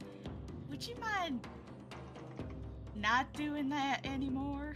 [0.70, 1.48] "Would you mind
[2.96, 4.76] not doing that anymore?"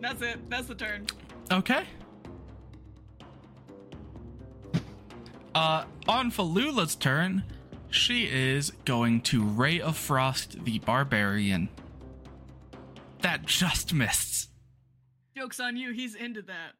[0.00, 0.50] That's it.
[0.50, 1.06] That's the turn.
[1.50, 1.84] Okay.
[5.54, 7.44] Uh, on Falula's turn,
[7.90, 11.68] she is going to Ray of Frost the Barbarian.
[13.20, 14.50] That just missed.
[15.36, 15.92] Joke's on you.
[15.92, 16.72] He's into that.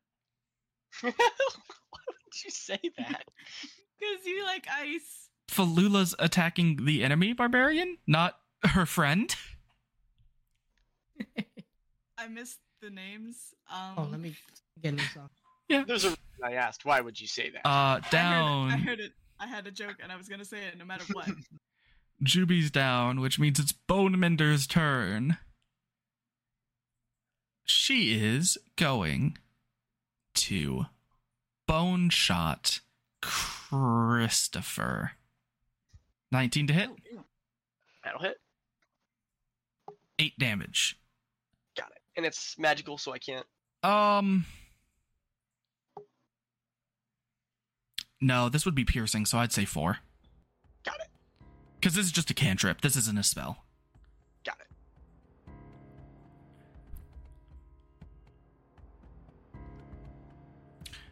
[1.01, 3.25] Why would you say that?
[4.01, 5.29] Cause you like ice.
[5.49, 9.35] Falula's attacking the enemy barbarian, not her friend.
[12.19, 13.55] I missed the names.
[13.73, 14.35] Um, Oh, let me
[14.83, 15.31] get this off.
[15.69, 16.85] There's a reason I asked.
[16.85, 17.67] Why would you say that?
[17.67, 18.71] Uh, I heard it- down.
[18.71, 19.13] I heard it.
[19.41, 21.29] I had a joke, and I was gonna say it no matter what.
[22.23, 25.39] Juby's down, which means it's Bonemender's turn.
[27.65, 29.39] She is going
[30.35, 30.87] to
[31.67, 32.81] bone shot
[33.21, 35.13] Christopher.
[36.31, 36.91] 19 to hit,
[38.05, 38.37] That'll hit.
[40.19, 40.99] 8 damage.
[41.77, 42.03] Got it.
[42.17, 43.47] And it's magical, so I can't.
[43.83, 44.47] Um.
[48.25, 49.99] No, this would be piercing, so I'd say 4.
[50.83, 51.09] Got it.
[51.79, 52.81] Because this is just a cantrip.
[52.81, 53.65] This isn't a spell.
[54.47, 54.67] Got it.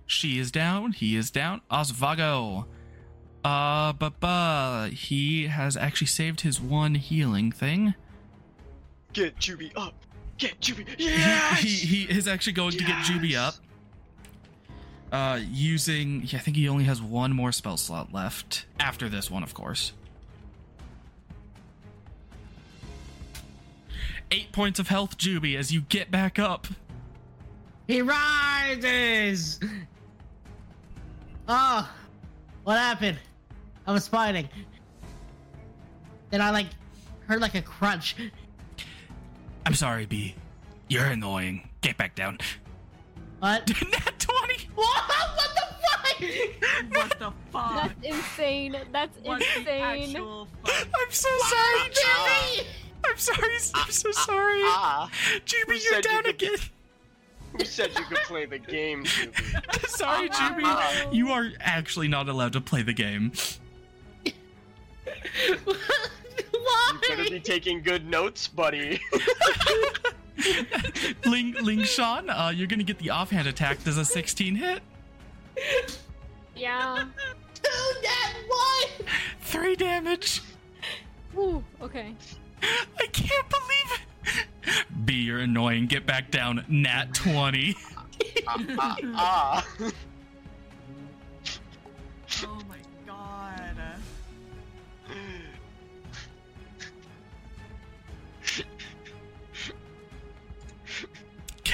[0.06, 0.92] She is down.
[0.92, 1.62] He is down.
[1.70, 2.66] Osvago.
[3.44, 7.94] Uh, but but he has actually saved his one healing thing.
[9.12, 9.94] Get Juby up.
[10.38, 10.86] Get Juby.
[10.98, 13.54] He- He, he is actually going to get Juby up.
[15.12, 19.42] Uh, using I think he only has one more spell slot left after this one,
[19.42, 19.92] of course.
[24.30, 26.66] Eight points of health, Juby, as you get back up.
[27.86, 29.60] He rises!
[31.46, 31.90] Oh,
[32.64, 33.18] what happened?
[33.86, 34.48] I was fighting.
[36.30, 36.68] then I like
[37.26, 38.16] heard like a crunch.
[39.66, 40.34] I'm sorry, B.
[40.88, 41.68] You're annoying.
[41.82, 42.38] Get back down.
[43.40, 43.70] What?
[44.76, 44.86] Nat 20!
[44.86, 45.08] what?
[45.36, 46.96] What the fuck?
[46.96, 47.74] What the fuck?
[47.82, 48.76] That's insane.
[48.92, 49.82] That's What insane.
[50.16, 50.88] actual fuck?
[51.00, 52.66] I'm so sorry, Jimmy!
[53.04, 54.60] I'm sorry, I'm so sorry.
[54.64, 55.10] Ah,
[55.44, 56.54] Jimmy, you're said you down could- again.
[57.58, 59.86] who said you could play the game, Juby?
[59.88, 60.62] sorry, Jimmy.
[60.64, 61.10] Ah.
[61.10, 63.32] You are actually not allowed to play the game.
[66.52, 66.92] Why?
[67.02, 69.00] You better be taking good notes, buddy.
[71.24, 73.82] Ling Ling Shan, uh, you're gonna get the offhand attack.
[73.84, 74.82] Does a 16 hit?
[76.56, 77.04] Yeah.
[77.54, 77.70] Two
[78.02, 79.08] that one.
[79.40, 80.42] Three damage.
[81.32, 82.14] Whew, okay.
[82.62, 84.86] I can't believe it.
[85.04, 85.86] B, you're annoying.
[85.86, 86.64] Get back down.
[86.68, 87.76] Nat 20.
[88.46, 89.66] ah, ah.
[89.80, 89.90] Oh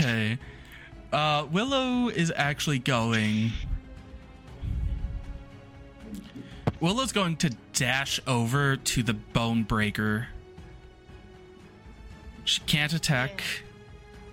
[0.00, 0.38] Okay.
[1.12, 3.50] Uh, Willow is actually going.
[6.80, 10.28] Willow's going to dash over to the Bone Breaker.
[12.44, 13.42] She can't attack.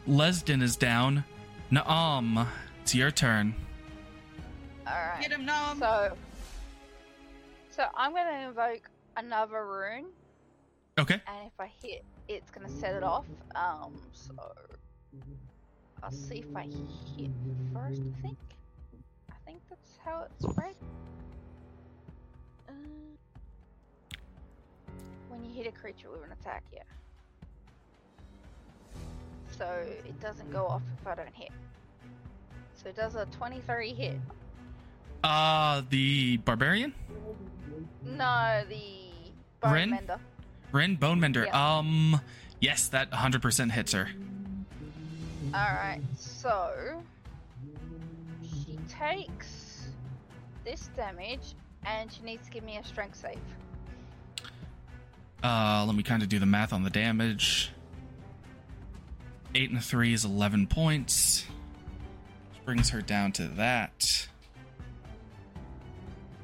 [0.07, 1.23] Lesden is down.
[1.71, 2.45] Naam,
[2.83, 3.55] it's your turn.
[4.87, 5.21] Alright.
[5.21, 5.79] Get him, Nom.
[5.79, 6.15] So,
[7.71, 8.87] so I'm gonna invoke
[9.17, 10.05] another rune,
[10.99, 11.15] Okay.
[11.15, 13.25] and if I hit, it's gonna set it off.
[13.55, 14.33] Um, so
[16.05, 16.67] I'll see if I
[17.17, 17.31] hit
[17.73, 18.01] first.
[18.19, 18.37] I think.
[19.31, 20.75] I think that's how it's read.
[22.69, 22.73] Uh,
[25.29, 26.83] when you hit a creature with an attack, yeah.
[29.57, 29.65] So
[30.05, 31.49] it doesn't go off if I don't hit.
[32.75, 34.19] So it does a 23 hit.
[35.23, 36.93] Uh, the Barbarian?
[38.03, 39.09] No, the
[39.59, 39.89] bone Rin?
[39.89, 40.19] mender.
[40.71, 41.45] Rin Bone Mender.
[41.45, 41.77] Yeah.
[41.77, 42.21] Um,
[42.61, 44.09] yes, that 100% hits her.
[45.55, 47.01] Alright, so
[48.43, 49.87] she takes
[50.65, 51.53] this damage
[51.85, 53.39] and she needs to give me a strength save.
[55.41, 57.71] Uh, let me kind of do the math on the damage.
[59.53, 61.45] Eight and three is 11 points.
[62.51, 64.27] Which brings her down to that.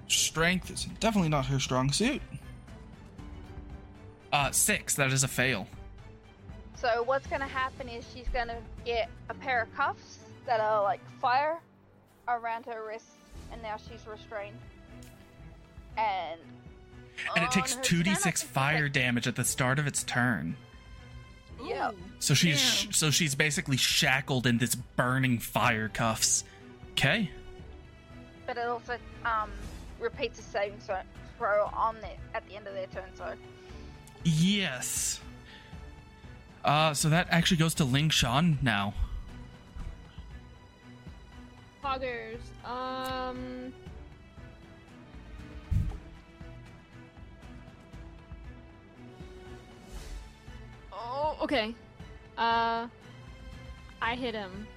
[0.08, 2.22] Strength is definitely not her strong suit.
[4.32, 4.96] Uh, six.
[4.96, 5.68] That is a fail.
[6.82, 10.18] So what's gonna happen is she's gonna get a pair of cuffs
[10.48, 11.60] that are like fire
[12.28, 13.14] around her wrists,
[13.52, 14.58] and now she's restrained.
[15.96, 16.40] And
[17.36, 20.56] And it takes 2d6 stomach, fire damage at the start of its turn.
[21.64, 21.94] Yep.
[21.94, 21.98] Ooh.
[22.18, 22.94] So she's Damn.
[22.94, 26.44] so she's basically shackled in this burning fire cuffs.
[26.94, 27.30] Okay.
[28.48, 29.52] But it also um
[30.00, 31.00] repeats a saving so-
[31.38, 33.04] throw on the at the end of their turn.
[33.16, 33.34] So
[34.24, 35.20] Yes.
[36.64, 38.94] Uh, so that actually goes to Ling Shan now.
[41.84, 42.40] Poggers.
[42.64, 43.74] Um.
[50.94, 51.76] Oh, okay.
[52.38, 52.88] Uh,
[54.02, 54.68] I hit him.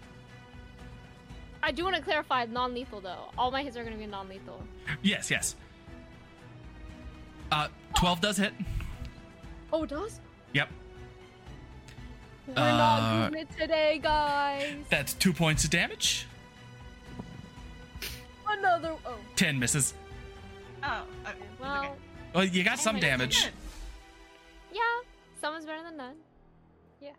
[1.63, 3.31] I do want to clarify non-lethal though.
[3.39, 4.63] All my hits are going to be non-lethal.
[5.03, 5.57] Yes, yes.
[7.51, 8.53] Uh, 12 does hit.
[9.73, 10.21] Oh, it does?
[10.53, 10.69] Yep.
[12.47, 14.75] We're Uh, not doing it today, guys.
[14.91, 16.27] That's two points of damage.
[18.47, 18.95] Another.
[19.07, 19.95] Oh, 10 misses.
[20.83, 21.05] Oh, uh,
[21.61, 21.93] well, okay.
[22.35, 23.45] Well, you got some damage.
[23.45, 23.53] Good.
[24.75, 24.81] yeah.
[25.41, 26.17] Someone's better than none.
[27.01, 27.11] Yeah.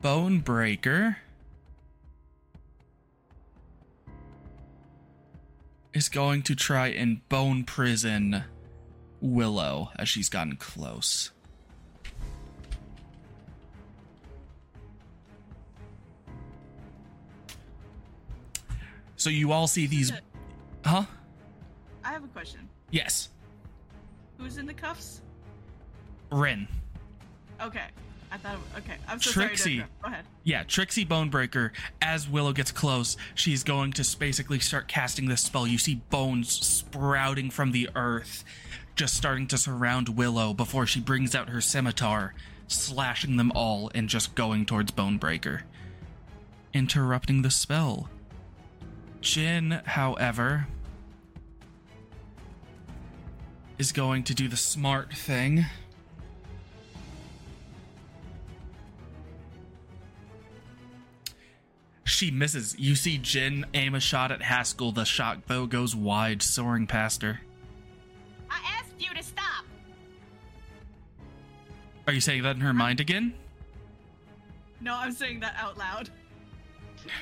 [0.00, 1.18] Bone Breaker
[5.94, 8.44] is going to try and bone prison
[9.20, 11.30] Willow as she's gotten close.
[19.16, 20.12] So you all see these,
[20.84, 21.04] huh?
[22.04, 22.68] I have a question.
[22.90, 23.28] Yes,
[24.42, 25.20] Who's in the cuffs?
[26.32, 26.66] Rin.
[27.60, 27.86] Okay.
[28.32, 28.56] I thought.
[28.78, 28.96] Okay.
[29.06, 29.76] I'm so Trixie.
[29.76, 29.76] sorry.
[29.76, 30.02] to.
[30.02, 30.24] Go ahead.
[30.42, 35.66] Yeah, Trixie Bonebreaker, as Willow gets close, she's going to basically start casting this spell.
[35.66, 38.42] You see bones sprouting from the earth,
[38.96, 42.32] just starting to surround Willow before she brings out her scimitar,
[42.68, 45.62] slashing them all and just going towards Bonebreaker.
[46.72, 48.08] Interrupting the spell.
[49.20, 50.68] Jin, however,
[53.76, 55.66] is going to do the smart thing.
[62.04, 62.74] She misses.
[62.78, 64.92] You see Jin aim a shot at Haskell.
[64.92, 67.40] The shot, though, goes wide, soaring past her.
[68.50, 69.64] I asked you to stop.
[72.06, 73.34] Are you saying that in her mind again?
[74.80, 76.10] No, I'm saying that out loud.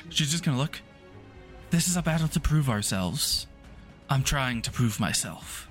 [0.09, 0.81] She's just gonna look.
[1.69, 3.47] This is a battle to prove ourselves.
[4.09, 5.69] I'm trying to prove myself.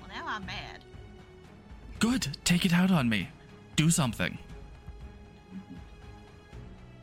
[0.00, 0.84] Well, now I'm mad.
[1.98, 2.28] Good.
[2.44, 3.28] Take it out on me.
[3.76, 4.38] Do something.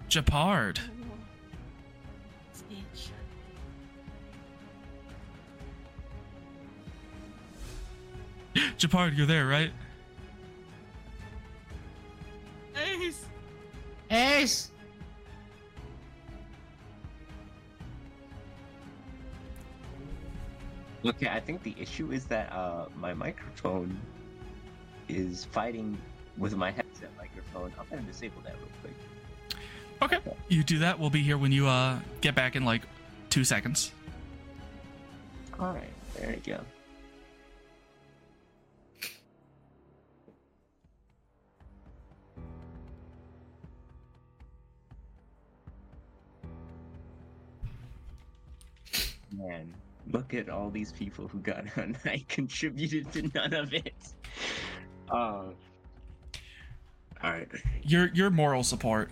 [0.09, 0.79] Japard.
[8.77, 9.71] Japard, you're there, right?
[12.75, 13.25] Ace.
[14.09, 14.71] Ace!
[21.05, 23.97] Okay, I think the issue is that uh, my microphone
[25.07, 25.97] is fighting
[26.37, 27.71] with my headset microphone.
[27.79, 28.95] I'm gonna disable that real quick.
[30.01, 30.17] Okay.
[30.47, 30.97] You do that.
[30.97, 32.81] We'll be here when you uh get back in like
[33.29, 33.91] two seconds.
[35.59, 36.61] All right, there you go.
[49.31, 49.73] Man,
[50.11, 51.97] look at all these people who got on.
[52.05, 53.93] I contributed to none of it.
[55.09, 55.53] Uh, all
[57.21, 57.47] right.
[57.83, 59.11] Your your moral support.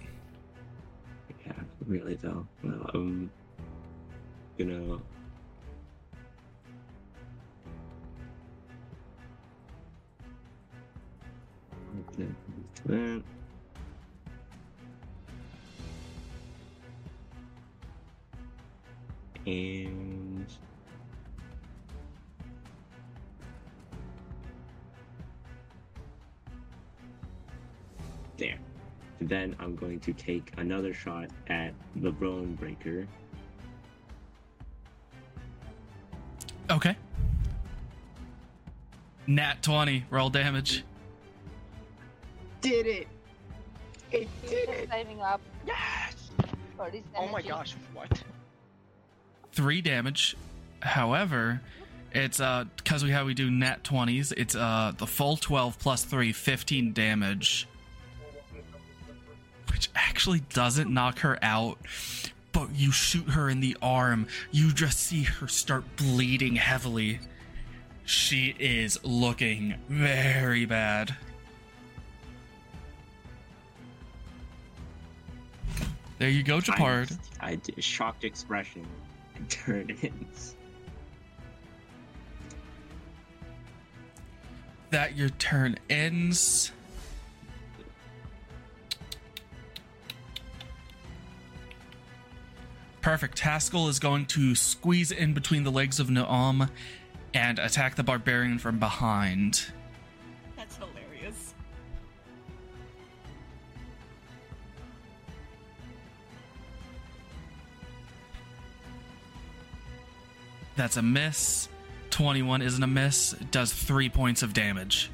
[1.87, 2.45] Really though.
[2.63, 3.31] Well, um,
[4.57, 4.99] gonna.
[12.11, 12.27] Okay,
[12.87, 13.23] that.
[19.45, 20.45] And
[28.35, 28.59] there.
[29.19, 33.07] Then I'm going to take another shot at the Bone Breaker.
[36.69, 36.95] Okay.
[39.25, 40.05] Nat 20.
[40.09, 40.83] Roll damage.
[42.61, 43.07] Did it!
[44.11, 45.41] It He's saving up.
[45.65, 46.15] Yes!
[47.15, 48.23] Oh my gosh, what?
[49.51, 50.37] Three damage.
[50.81, 51.61] However,
[52.11, 56.03] it's uh because we how we do nat 20s, it's uh the full 12 plus
[56.03, 57.67] 3, 15 damage.
[60.17, 61.77] Actually doesn't knock her out.
[62.51, 67.19] But you shoot her in the arm, you just see her start bleeding heavily.
[68.03, 71.15] She is looking very bad.
[76.17, 77.15] There you go, Japard.
[77.39, 78.87] I, I did shocked expression
[79.35, 80.55] and turn ins.
[84.89, 86.71] that your turn ends.
[93.07, 93.39] Perfect.
[93.39, 96.69] Haskell is going to squeeze in between the legs of Naam
[97.33, 99.65] and attack the barbarian from behind.
[100.57, 101.53] That's hilarious.
[110.75, 111.69] That's a miss.
[112.09, 113.31] 21 isn't a miss.
[113.31, 115.09] It does three points of damage.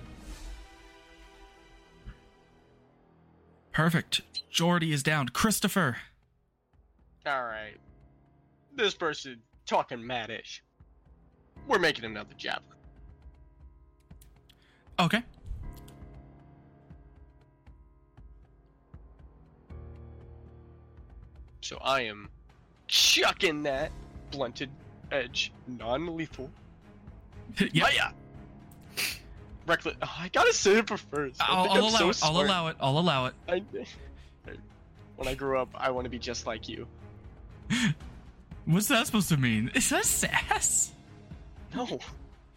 [3.71, 4.21] Perfect.
[4.49, 5.29] Jordy is down.
[5.29, 5.97] Christopher.
[7.27, 7.77] Alright.
[8.75, 10.61] This person talking madish.
[11.67, 12.77] We're making another javelin.
[14.99, 15.23] Okay.
[21.61, 22.29] So I am
[22.87, 23.91] chucking that
[24.31, 24.69] blunted
[25.11, 26.49] edge, non-lethal.
[27.59, 27.71] yep.
[27.71, 28.13] Hiya!
[29.65, 29.95] Reckless.
[30.01, 31.37] Oh, I gotta say it first.
[31.39, 32.19] I'll, I'll allow so it.
[32.21, 32.75] I'll allow it.
[32.81, 33.33] I'll allow it.
[33.47, 33.63] I,
[35.15, 36.85] when I grow up, I want to be just like you.
[38.65, 39.71] What's that supposed to mean?
[39.73, 40.91] Is that sass?
[41.75, 41.99] No,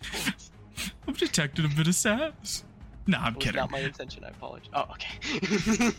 [1.08, 2.64] I've detected a bit of sass.
[3.06, 3.60] No, I'm it was kidding.
[3.60, 4.24] not my intention.
[4.24, 4.70] I apologize.
[4.74, 5.90] Oh, okay.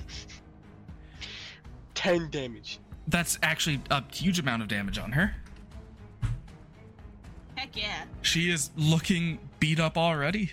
[1.94, 2.80] Ten damage.
[3.08, 5.34] That's actually a huge amount of damage on her.
[7.56, 8.04] Heck yeah.
[8.22, 10.52] She is looking beat up already.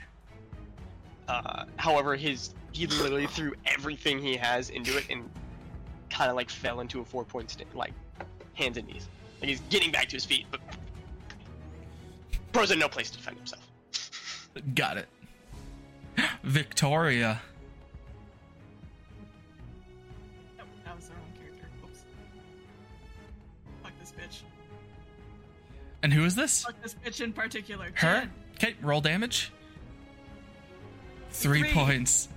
[1.29, 5.29] Uh, however, his he literally threw everything he has into it and
[6.11, 7.93] kind of like fell into a four point stand, like
[8.55, 9.09] hands and knees.
[9.41, 10.61] Like he's getting back to his feet, but
[12.53, 13.63] Bro's in no place to defend himself.
[14.75, 15.09] Got it.
[16.45, 17.43] Victoria.
[20.61, 21.67] Oh, that was the wrong character.
[21.85, 21.99] Oops.
[23.83, 24.43] Fuck this bitch.
[26.03, 26.65] And who is this?
[26.65, 27.87] Fuck this bitch in particular.
[27.95, 28.21] Her?
[28.21, 28.31] Jen.
[28.57, 29.51] Okay, roll damage.
[31.31, 31.73] Three, Three.
[31.73, 32.29] points.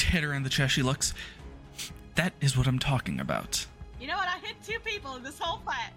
[0.00, 0.74] Hit her in the chest.
[0.74, 1.14] She looks.
[2.16, 3.66] That is what I'm talking about.
[4.00, 4.28] You know what?
[4.28, 5.92] I hit two people in this whole fight.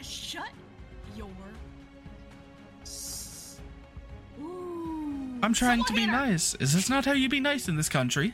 [0.00, 0.48] Shut
[1.16, 1.28] your.
[2.82, 3.58] s-
[4.40, 5.38] Ooh.
[5.42, 6.54] I'm trying to be nice.
[6.54, 8.32] Is this not how you be nice in this country?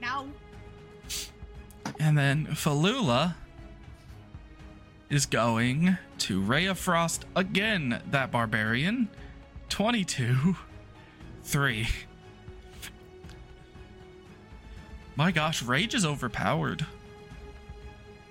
[0.00, 0.26] Now,
[2.00, 3.34] And then Falula
[5.08, 9.08] is going to Ray of Frost again, that barbarian.
[9.68, 10.56] 22.
[11.44, 11.86] 3.
[15.16, 16.84] My gosh, Rage is overpowered.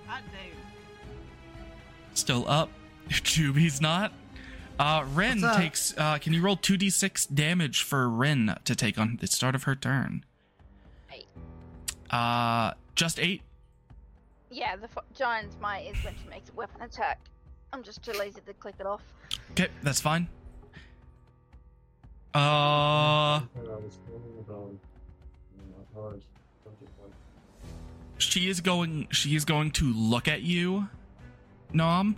[0.08, 0.58] God damn.
[2.14, 2.70] Still up.
[3.10, 4.12] Juby's not.
[4.80, 5.94] Uh, Ren takes.
[5.98, 9.76] Uh, can you roll 2d6 damage for Ren to take on the start of her
[9.76, 10.26] turn?
[11.14, 11.28] Eight.
[12.10, 13.42] Uh, just 8.
[14.50, 17.20] Yeah, the f- giant's might is when she makes a weapon attack.
[17.72, 19.02] I'm just too lazy to click it off.
[19.52, 20.28] Okay, that's fine.
[22.34, 23.42] Uh,
[28.18, 29.08] she is going.
[29.12, 30.88] She is going to look at you,
[31.74, 32.16] Nom.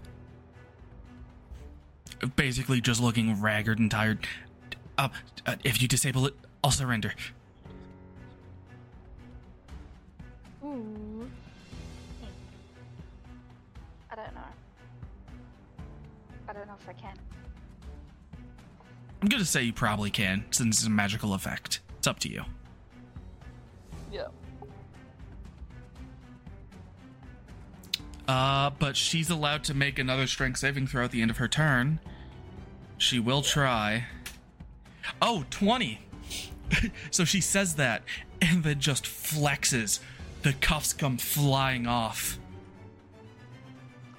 [2.37, 4.25] Basically, just looking ragged and tired.
[4.97, 5.09] Uh,
[5.45, 6.33] uh, if you disable it,
[6.63, 7.13] I'll surrender.
[10.63, 11.29] Ooh.
[14.09, 14.41] I don't know.
[16.47, 17.17] I don't know if I can.
[19.25, 21.79] I'm gonna say you probably can, since it's a magical effect.
[21.97, 22.43] It's up to you.
[24.11, 24.27] Yeah.
[28.27, 31.47] Uh, but she's allowed to make another strength saving throw at the end of her
[31.47, 31.99] turn.
[32.99, 34.05] She will try.
[35.19, 35.99] Oh, 20.
[37.09, 38.03] so she says that
[38.43, 40.01] and then just flexes.
[40.43, 42.37] The cuffs come flying off.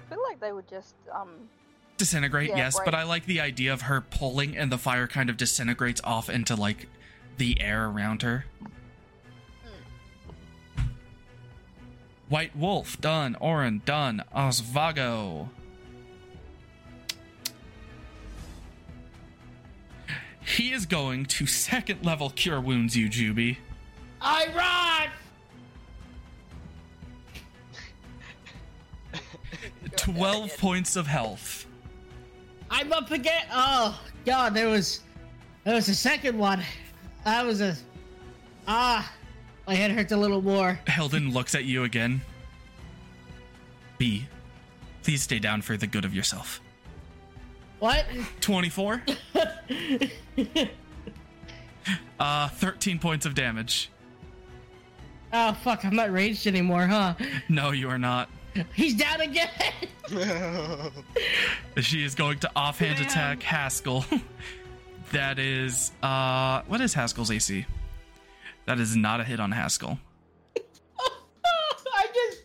[0.05, 1.49] I feel like they would just um
[1.97, 2.95] Disintegrate, Yeah, yes, but.
[2.95, 6.55] I like the idea of her pulling and the fire kind of disintegrates off into
[6.55, 6.89] like
[7.39, 8.45] the air around her.
[10.77, 10.83] Hmm.
[12.29, 13.35] White Wolf, done.
[13.37, 14.23] Orin, done.
[14.35, 15.49] Osvago.
[20.45, 23.57] He is going to second level cure wounds you, Juby.
[24.21, 25.11] I run.
[29.97, 31.66] 12 points of health.
[32.71, 33.45] I'm up again.
[33.53, 35.01] Oh God, there was,
[35.65, 36.63] there was a second one.
[37.25, 37.77] That was a,
[38.69, 39.13] ah,
[39.67, 40.79] my head hurts a little more.
[40.87, 42.21] Helden looks at you again.
[43.99, 44.27] B,
[45.03, 46.61] please stay down for the good of yourself.
[47.79, 48.07] What?
[48.41, 49.03] 24?
[52.21, 53.91] uh, 13 points of damage.
[55.33, 57.15] Oh fuck, I'm not raged anymore, huh?
[57.49, 58.31] No, you are not.
[58.75, 59.51] He's down again.
[61.81, 63.07] She is going to offhand Damn.
[63.07, 64.05] attack Haskell.
[65.13, 67.67] that is, uh, what is Haskell's AC?
[68.65, 69.99] That is not a hit on Haskell.
[70.57, 72.39] I just,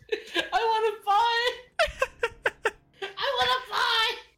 [0.52, 2.74] I want to fight.
[3.18, 3.50] I want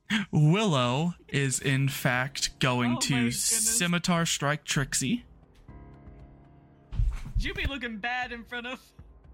[0.09, 0.27] to fight.
[0.31, 5.25] Willow is in fact going Oh to scimitar strike Trixie.
[7.39, 8.79] You be looking bad in front of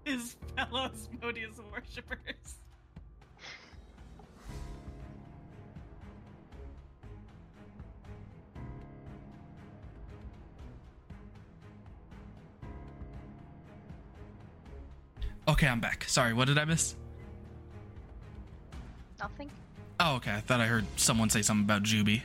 [0.04, 2.54] his fellow Asmodeus worshippers.
[15.48, 16.04] Okay, I'm back.
[16.06, 16.94] Sorry, what did I miss?
[19.20, 19.50] nothing.
[19.98, 20.32] Oh, okay.
[20.32, 22.22] I thought I heard someone say something about Juby.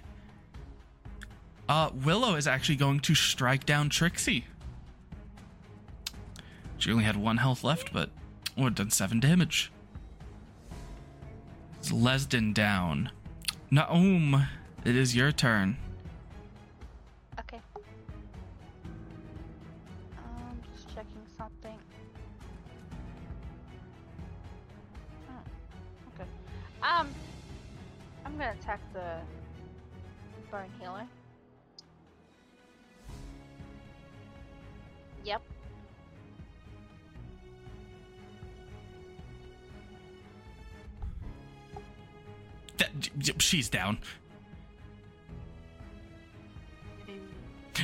[1.67, 4.45] Uh, Willow is actually going to strike down Trixie.
[6.77, 8.09] She only had one health left, but
[8.55, 9.71] would have done seven damage.
[11.79, 13.11] It's Lesden down.
[13.71, 14.47] Naum,
[14.83, 15.77] it is your turn.
[17.39, 17.59] Okay.
[20.17, 21.77] I'm just checking something.
[25.27, 26.13] Hmm.
[26.13, 26.29] Okay.
[26.81, 27.09] Um,
[28.25, 29.19] I'm gonna attack the
[30.51, 31.07] burn healer.
[35.23, 35.41] Yep.
[43.39, 43.97] She's down.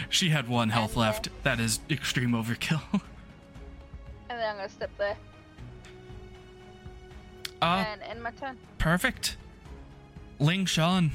[0.10, 1.30] She had one health And, uh, left.
[1.44, 2.82] That is extreme overkill.
[4.30, 5.18] And then I'm gonna step there
[7.62, 8.58] uh, and end my turn.
[8.78, 9.36] perfect.
[10.40, 11.12] Ling Shan.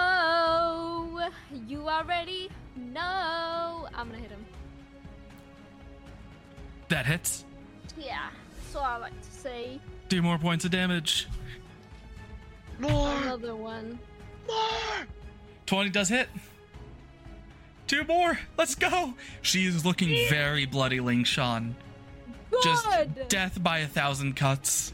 [0.00, 1.30] Oh,
[1.68, 2.50] you are ready?
[2.74, 3.88] No.
[3.94, 4.44] I'm gonna hit him.
[6.88, 7.44] That hits.
[7.96, 8.26] Yeah.
[8.72, 11.28] So I like to say Do more points of damage.
[12.78, 13.98] More, another one.
[14.46, 15.06] more.
[15.66, 16.28] 20 does hit.
[17.86, 18.38] Two more.
[18.58, 19.14] Let's go.
[19.42, 21.74] She is looking very bloody, Ling Shan.
[22.62, 23.28] Just Good.
[23.28, 24.92] death by a thousand cuts.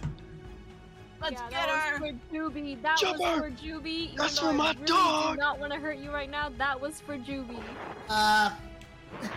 [1.20, 2.00] Let's yeah, get that her.
[2.00, 2.82] was for Juby.
[2.82, 3.42] That Jump was her.
[3.42, 3.86] for Juby.
[3.86, 5.34] Even That's though for I my really dog.
[5.34, 6.50] Do not want to hurt you right now.
[6.58, 7.58] That was for Juby.
[8.08, 8.50] Uh,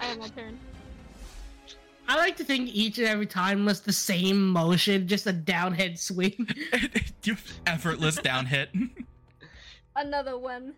[0.00, 0.58] I have my turn.
[2.12, 5.98] I like to think each and every time was the same motion, just a downhead
[5.98, 6.46] swing.
[7.24, 8.68] you effortless down hit.
[9.96, 10.74] Another one.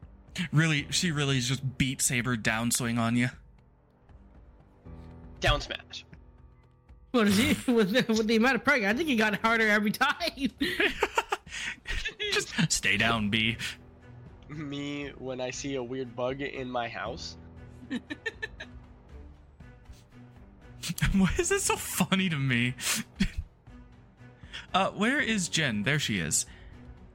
[0.53, 3.31] really, she really just beat Saber downswing on you.
[5.41, 6.07] Down smash.
[7.11, 8.87] What is he with the, with the amount of pressure?
[8.87, 10.53] I think he got harder every time.
[12.33, 13.57] just stay down, B.
[14.49, 17.37] Me when I see a weird bug in my house.
[21.13, 22.75] Why is this so funny to me?
[24.73, 25.83] uh, where is Jen?
[25.83, 26.47] There she is.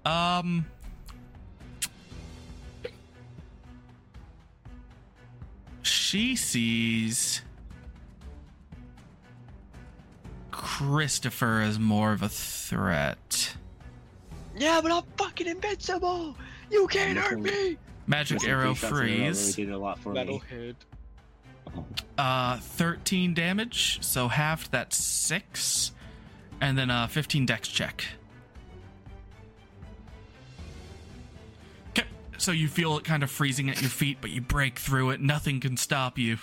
[0.06, 0.66] Um.
[5.82, 7.42] She sees
[10.52, 13.56] Christopher as more of a threat.
[14.58, 16.36] Yeah, but I'm fucking invincible.
[16.72, 17.78] You can't hurt me.
[18.08, 19.56] Magic arrow three shots in a row really freeze.
[19.56, 20.20] did a lot for me.
[20.52, 20.76] Metalhead.
[22.18, 25.92] Uh, 13 damage, so half that's 6.
[26.62, 28.06] And then a 15 dex check.
[31.92, 32.06] Okay,
[32.38, 35.22] so you feel it kind of freezing at your feet, but you break through it.
[35.22, 36.38] Nothing can stop you.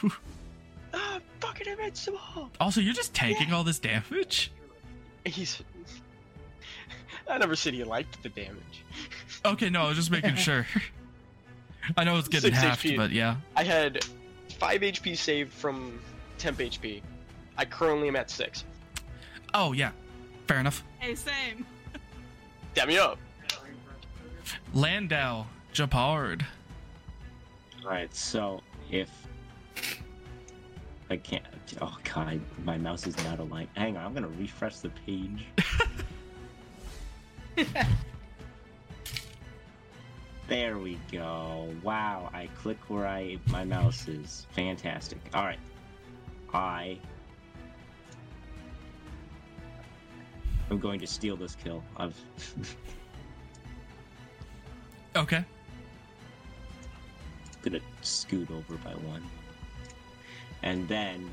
[0.95, 2.51] I'm fucking invincible.
[2.59, 4.51] also, you're just tanking all this damage?
[5.27, 5.63] He's.
[7.29, 8.85] I never said he liked the damage.
[9.45, 10.67] Okay, no, I was just making sure.
[11.97, 13.37] I know it's getting halved, but yeah.
[13.55, 14.05] I had
[14.59, 15.99] 5 HP saved from
[16.39, 17.03] temp HP.
[17.59, 18.65] I currently am at 6.
[19.55, 19.93] Oh, yeah.
[20.47, 20.85] Fair enough.
[20.99, 21.67] Hey, same.
[22.75, 23.19] Damn me up.
[24.75, 26.45] Landau, Japard.
[27.83, 28.61] Alright, so
[28.91, 29.11] if
[31.09, 31.45] I can't
[31.81, 33.69] oh god, my mouse is not aligned.
[33.75, 35.47] Hang on, I'm gonna refresh the page.
[40.49, 41.69] there we go.
[41.83, 44.47] Wow, I click where I my mouse is.
[44.53, 45.19] Fantastic.
[45.35, 45.59] Alright.
[46.55, 46.99] I
[50.71, 51.83] I'm going to steal this kill.
[51.97, 52.19] I've
[55.17, 55.45] Okay.
[57.63, 59.23] gonna scoot over by one.
[60.63, 61.29] And then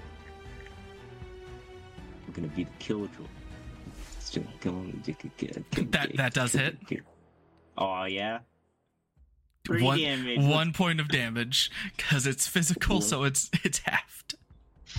[2.26, 3.10] I'm gonna be the killjoy.
[4.20, 6.78] Still going to get That- that does hit.
[7.78, 8.40] Oh yeah.
[9.66, 10.40] Three One, damage.
[10.42, 14.36] one point of damage, because it's physical, so it's it's halved.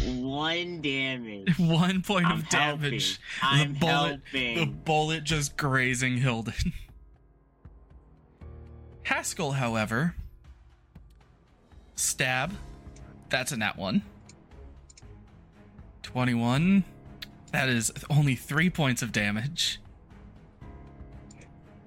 [0.02, 1.56] One damage.
[1.58, 3.20] One point I'm of damage.
[3.40, 3.60] helping.
[3.60, 4.54] I'm the bullet, helping.
[4.56, 6.54] the bullet just grazing Hilden.
[9.04, 10.14] Haskell, however,
[11.94, 12.54] stab.
[13.28, 14.02] That's a nat one.
[16.02, 16.84] Twenty-one.
[17.52, 19.78] That is only three points of damage.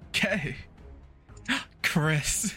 [0.10, 0.58] Okay,
[1.84, 2.54] Chris.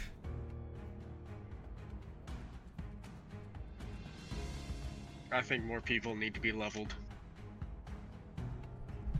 [5.33, 6.95] I think more people need to be leveled.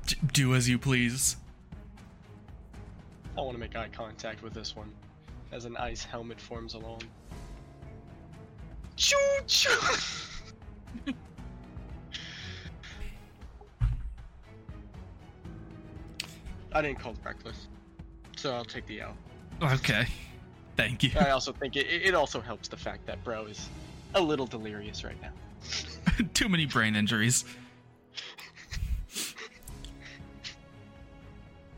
[0.07, 1.37] D- do as you please.
[3.39, 4.93] I want to make eye contact with this one
[5.53, 7.03] as an ice helmet forms along.
[8.97, 9.17] Choo
[9.47, 9.71] choo!
[16.73, 17.67] I didn't call it reckless,
[18.37, 19.17] so I'll take the L.
[19.63, 20.07] Okay,
[20.77, 21.11] thank you.
[21.19, 23.69] I also think it, it also helps the fact that bro is
[24.15, 25.33] a little delirious right now.
[26.35, 27.45] Too many brain injuries.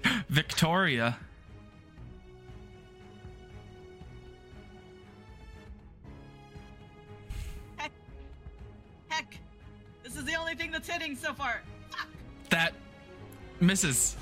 [0.29, 1.17] Victoria.
[7.77, 7.93] Heck,
[9.09, 9.39] Heck.
[10.03, 11.61] this is the only thing that's hitting so far.
[11.91, 12.09] Fuck.
[12.51, 12.73] That
[13.61, 14.17] misses.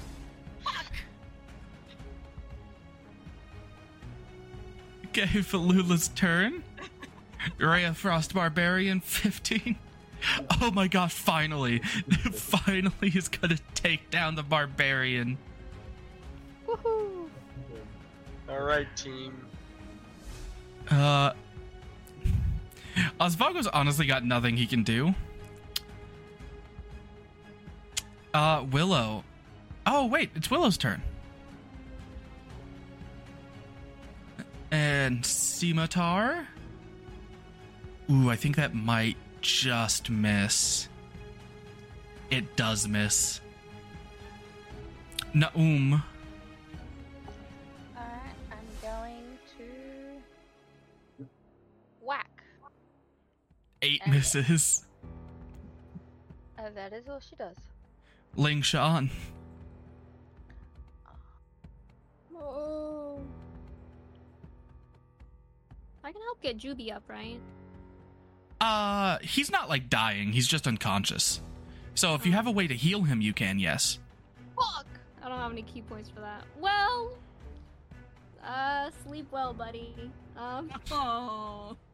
[0.65, 0.87] Fuck.
[5.07, 6.63] Okay, Falula's turn.
[7.59, 9.77] Rhea Frost Barbarian 15.
[10.61, 11.79] Oh my gosh, finally.
[12.33, 15.39] finally he's gonna take down the barbarian.
[16.67, 17.29] Woohoo!
[18.49, 19.47] Alright, team.
[20.91, 21.33] Uh
[23.19, 25.15] Osvago's honestly got nothing he can do.
[28.35, 29.25] Uh Willow.
[29.87, 31.03] Oh wait, it's Willow's turn.
[34.71, 36.47] And Scimitar?
[38.11, 40.89] Ooh, I think that might just miss.
[42.31, 43.41] It does miss.
[45.35, 46.03] Naum.
[47.97, 49.65] Alright, I'm going to
[53.83, 54.85] Eight And- misses.
[56.59, 57.57] Uh, that is all she does.
[58.37, 59.11] Ling Shan.
[62.37, 63.21] Oh.
[66.05, 67.41] I can help get Juby up, right?
[68.61, 70.33] Uh, he's not like dying.
[70.33, 71.41] He's just unconscious.
[71.95, 73.59] So if you have a way to heal him, you can.
[73.59, 73.99] Yes.
[74.57, 74.87] Fuck!
[75.23, 76.45] I don't have any ki points for that.
[76.59, 77.13] Well,
[78.45, 79.95] uh, sleep well, buddy.
[80.37, 81.77] Um, Oh.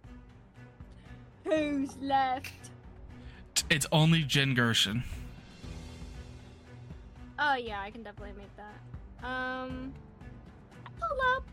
[1.45, 2.71] who's left?
[3.71, 5.03] It's only Jin Gershon.
[7.39, 9.27] Oh yeah, I can definitely make that.
[9.27, 9.93] Um,
[11.01, 11.45] hold up.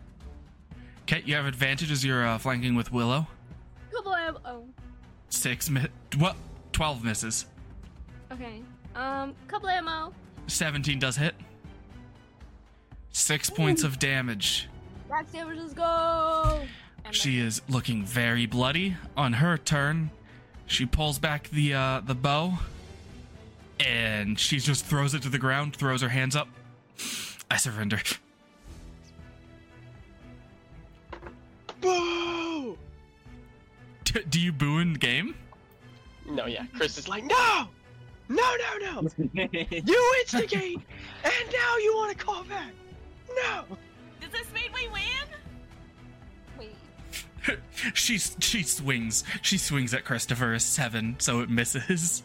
[1.03, 3.27] Okay, you have advantage as you're uh, flanking with Willow.
[3.91, 4.63] Couple of oh,
[5.33, 5.87] Six mi-
[6.17, 6.35] what?
[6.73, 7.47] Twelve misses.
[8.31, 8.61] okay.
[8.95, 10.13] Um, couple ammo.
[10.45, 11.33] Seventeen does hit.
[13.11, 14.69] Six points of damage.
[15.09, 16.61] Max damage, let's go.
[17.03, 18.95] And She is looking very bloody.
[19.17, 20.11] On her turn,
[20.67, 22.53] she pulls back the uh, the bow,
[23.79, 25.75] and she just throws it to the ground.
[25.75, 26.47] Throws her hands up.
[27.49, 27.99] I surrender.
[31.81, 32.77] Boo!
[34.13, 35.35] D- do you boo in the game?
[36.29, 36.65] No, yeah.
[36.75, 37.67] Chris is like, no,
[38.29, 39.09] no, no, no.
[39.71, 40.79] You instigate,
[41.23, 42.71] and now you want to call back.
[43.35, 43.63] No.
[44.21, 45.03] Does this mean we win?
[46.57, 47.59] Wait.
[47.93, 49.23] she she swings.
[49.41, 52.23] She swings at Christopher a seven, so it misses.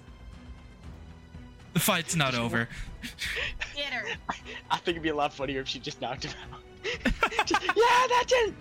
[1.74, 2.68] The fight's not over.
[3.76, 4.08] Get her.
[4.70, 6.60] I think it'd be a lot funnier if she just knocked him out.
[7.46, 8.54] Just, yeah, that's it.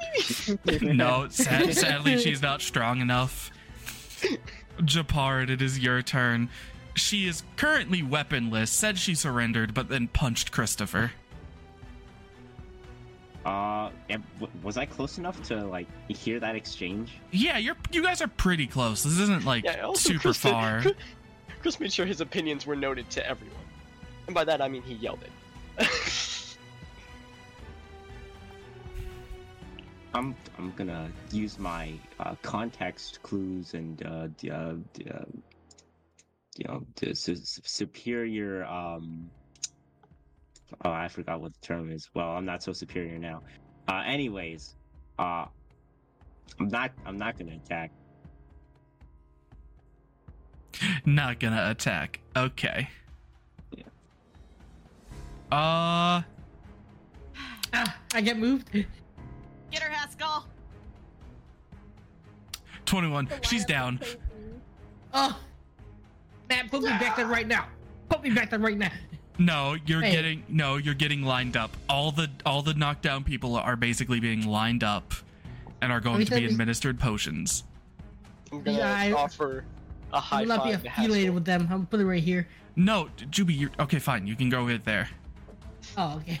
[0.82, 3.50] no, sad, sadly, she's not strong enough.
[4.80, 6.48] Japard, it is your turn.
[6.94, 11.12] She is currently weaponless, said she surrendered, but then punched Christopher.
[13.44, 13.90] Uh,
[14.62, 17.14] was I close enough to like hear that exchange?
[17.32, 19.02] Yeah, you're you guys are pretty close.
[19.02, 20.80] This isn't like Yeah, also super Chris did- far.
[20.82, 20.94] Chris-
[21.60, 23.56] Chris made sure his opinions were noted to everyone,
[24.26, 25.88] and by that I mean he yelled it.
[30.14, 35.24] I'm I'm gonna use my uh, context clues and uh, d- uh, d- uh,
[36.58, 38.64] you know the su- su- superior.
[38.66, 39.30] Um,
[40.84, 42.10] oh, I forgot what the term is.
[42.14, 43.42] Well, I'm not so superior now.
[43.88, 44.74] Uh, anyways,
[45.18, 45.46] uh,
[46.60, 47.90] I'm not I'm not gonna attack.
[51.06, 52.20] Not gonna attack.
[52.36, 52.88] Okay.
[53.74, 53.84] Yeah.
[55.50, 56.22] Uh,
[57.74, 58.68] Ah, I get moved.
[59.72, 60.46] Get her, Haskell.
[62.86, 63.28] 21.
[63.42, 63.98] She's down.
[65.14, 65.38] Oh,
[66.48, 67.66] man, put me back there right now.
[68.08, 68.90] Put me back there right now.
[69.38, 70.12] No, you're Hey.
[70.12, 71.74] getting no, you're getting lined up.
[71.88, 75.14] All the all the knockdown people are basically being lined up
[75.80, 77.64] and are going to be said we- administered potions.
[78.52, 79.64] I'm gonna Yeah, I- offer
[80.12, 81.66] a high I will not be five to affiliated with them.
[81.70, 82.46] I'm putting it right here.
[82.76, 84.26] No, Juby, you're okay, fine.
[84.26, 85.08] You can go right there.
[85.96, 86.38] Oh, okay.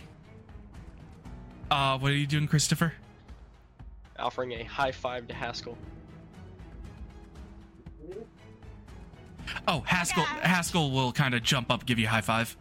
[1.70, 2.92] Uh, what are you doing, Christopher?
[4.22, 5.76] Offering a high five to Haskell.
[9.68, 12.56] Oh, Haskell Haskell will kind of jump up, give you a high five.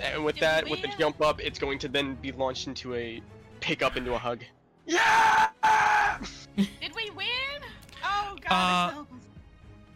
[0.00, 0.98] And with Did we that, with the win?
[0.98, 3.22] jump up, it's going to then be launched into a
[3.60, 4.40] pick up into a hug.
[4.86, 5.48] Yeah!
[6.56, 7.26] Did we win?
[8.04, 8.50] Oh God.
[8.50, 9.18] Uh, this help us.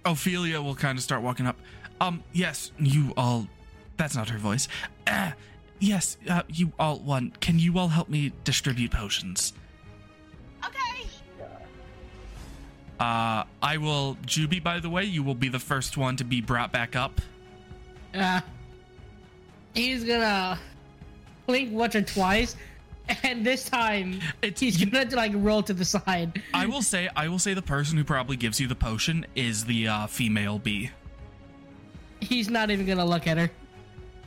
[0.05, 1.57] Ophelia will kind of start walking up.
[2.01, 3.49] Um, yes, you all.
[3.97, 4.69] That's not her voice.
[5.07, 5.33] Uh,
[5.81, 7.33] yes, uh, you all won.
[7.41, 9.55] Can you all help me distribute potions?
[12.99, 14.17] Uh, I will.
[14.27, 17.21] Juby, by the way, you will be the first one to be brought back up.
[18.15, 18.41] Uh,
[19.75, 20.59] he's gonna
[21.47, 22.57] blink once or twice,
[23.23, 24.61] and this time It's.
[24.61, 26.43] he's gonna like roll to the side.
[26.55, 27.09] I will say.
[27.15, 30.59] I will say the person who probably gives you the potion is the uh, female
[30.59, 30.91] bee.
[32.21, 33.51] He's not even gonna look at her.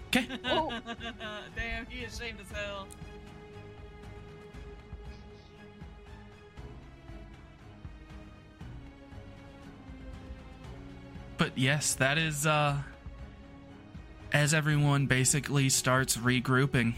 [0.07, 0.27] Okay.
[0.45, 0.71] Oh.
[1.55, 2.87] Damn, he is ashamed as hell.
[11.40, 12.78] But yes, that is uh
[14.32, 16.94] as everyone basically starts regrouping.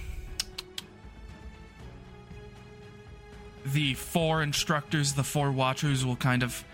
[3.63, 6.65] The four instructors, the four watchers will kind of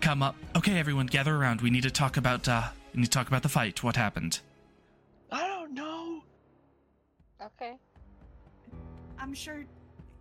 [0.00, 0.36] come up.
[0.56, 1.60] Okay, everyone, gather around.
[1.60, 3.82] We need to talk about uh we need to talk about the fight.
[3.82, 4.38] What happened?
[5.32, 6.22] I don't know.
[7.44, 7.76] Okay.
[9.18, 9.64] I'm sure,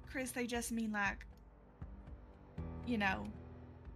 [0.10, 1.24] Chris, they just mean like,
[2.88, 3.28] you know,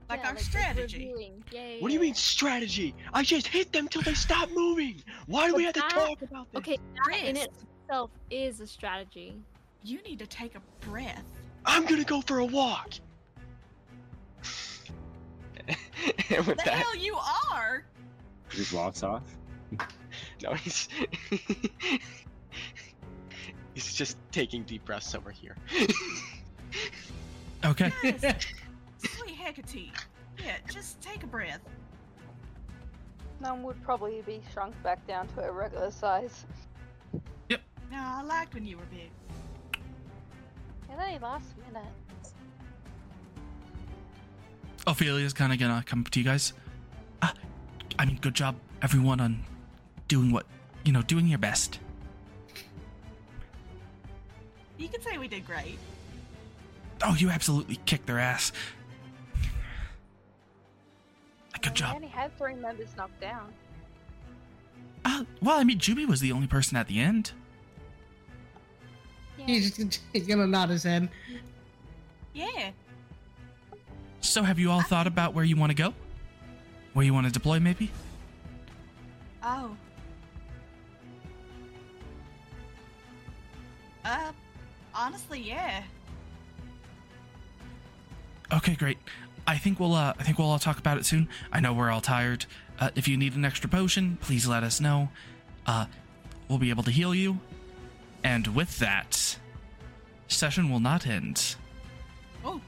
[0.09, 0.97] like Yeah, our just strategy.
[0.99, 1.43] reviewing.
[1.51, 2.95] Yeah, What do you yeah, mean strategy?
[3.13, 5.01] I just hit them till they stop moving.
[5.25, 6.59] Why do we have But to talk about this?
[6.59, 7.47] Okay, that in Chris.
[7.84, 9.41] itself is a strategy.
[9.84, 11.23] You need to take a breath.
[11.65, 12.91] I'm gonna go for a walk.
[15.67, 15.75] and
[16.47, 17.17] with The that, hell you
[17.51, 17.84] are?
[18.49, 19.23] Just walks off.
[20.43, 20.88] no, he's
[23.73, 25.55] he's just taking deep breaths over here.
[27.65, 27.91] Okay.
[27.99, 28.21] Sweet
[29.56, 29.91] Hecate.
[30.44, 31.61] Yeah, just take a breath.
[33.40, 36.45] None would probably be shrunk back down to a regular size.
[37.49, 37.61] Yep.
[37.91, 39.10] No, I liked when you were big.
[40.90, 41.88] And then last minute.
[44.86, 46.53] Ophelia's kind of gonna come to you guys.
[47.22, 47.32] Uh,
[47.98, 49.44] I mean, good job, everyone, on
[50.07, 50.45] doing what
[50.84, 51.80] you know, doing your best.
[54.78, 55.78] You could say we did great.
[57.03, 58.52] Oh, you absolutely kicked their ass.
[61.61, 61.95] Good We job.
[61.95, 63.53] only had three members knocked down.
[65.05, 67.31] Uh, well, I mean, Juby was the only person at the end.
[69.38, 71.09] he's, just, he's gonna nod his head.
[72.34, 72.71] Yeah.
[74.21, 75.93] So, have you all thought about where you want to go?
[76.93, 77.91] Where you want to deploy, maybe?
[79.43, 79.75] Oh.
[84.03, 84.31] Uh,
[84.93, 85.84] honestly, yeah.
[88.53, 88.97] Okay, great.
[89.48, 91.30] I think we'll uh I think we'll all talk about it soon.
[91.52, 92.45] I know we're all tired.
[92.80, 95.10] Uh, if you need an extra potion, please let us know.
[95.65, 95.86] Uh
[96.49, 97.40] we'll be able to heal you.
[98.24, 99.38] And with that,
[100.28, 101.56] session will not end.
[102.44, 102.61] Oh.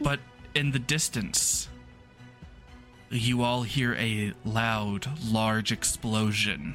[0.00, 0.20] But
[0.54, 1.68] in the distance,
[3.10, 6.74] you all hear a loud, large explosion,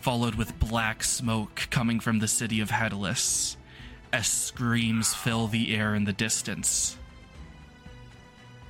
[0.00, 3.56] followed with black smoke coming from the city of Headless,
[4.12, 6.96] as screams fill the air in the distance.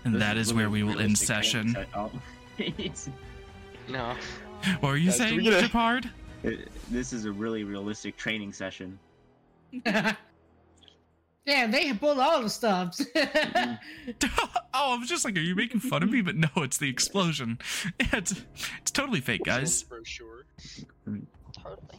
[0.04, 1.72] And This that is where we will end session.
[1.74, 1.88] set-.
[2.58, 3.08] It's-
[3.88, 4.14] No.
[4.80, 6.10] What were you Guys, saying, we get a- Japard?
[6.90, 8.98] this is a really realistic training session.
[9.84, 10.14] yeah,
[11.44, 13.04] they pulled all the stops.
[13.16, 13.76] oh,
[14.74, 16.20] I was just like, are you making fun of me?
[16.22, 17.58] But no, it's the explosion.
[17.98, 18.34] It's,
[18.80, 19.82] it's totally fake, guys.
[19.82, 20.44] Brochure.
[21.52, 21.98] Totally.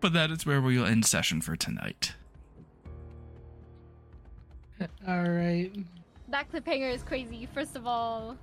[0.00, 2.14] But that is where we will end session for tonight.
[5.06, 5.72] all right.
[6.28, 7.48] That cliffhanger is crazy.
[7.54, 8.36] First of all,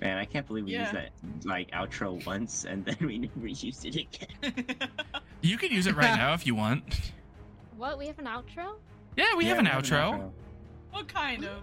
[0.00, 0.80] Man, I can't believe we Yeah.
[0.80, 1.10] used that
[1.44, 4.64] like outro once and then we never used it again.
[5.40, 6.82] You can use it right now if you want.
[7.76, 7.98] what?
[7.98, 8.76] We have an outro?
[9.14, 10.30] Yeah, we Yeah, have an outro.
[10.90, 11.60] what kind of?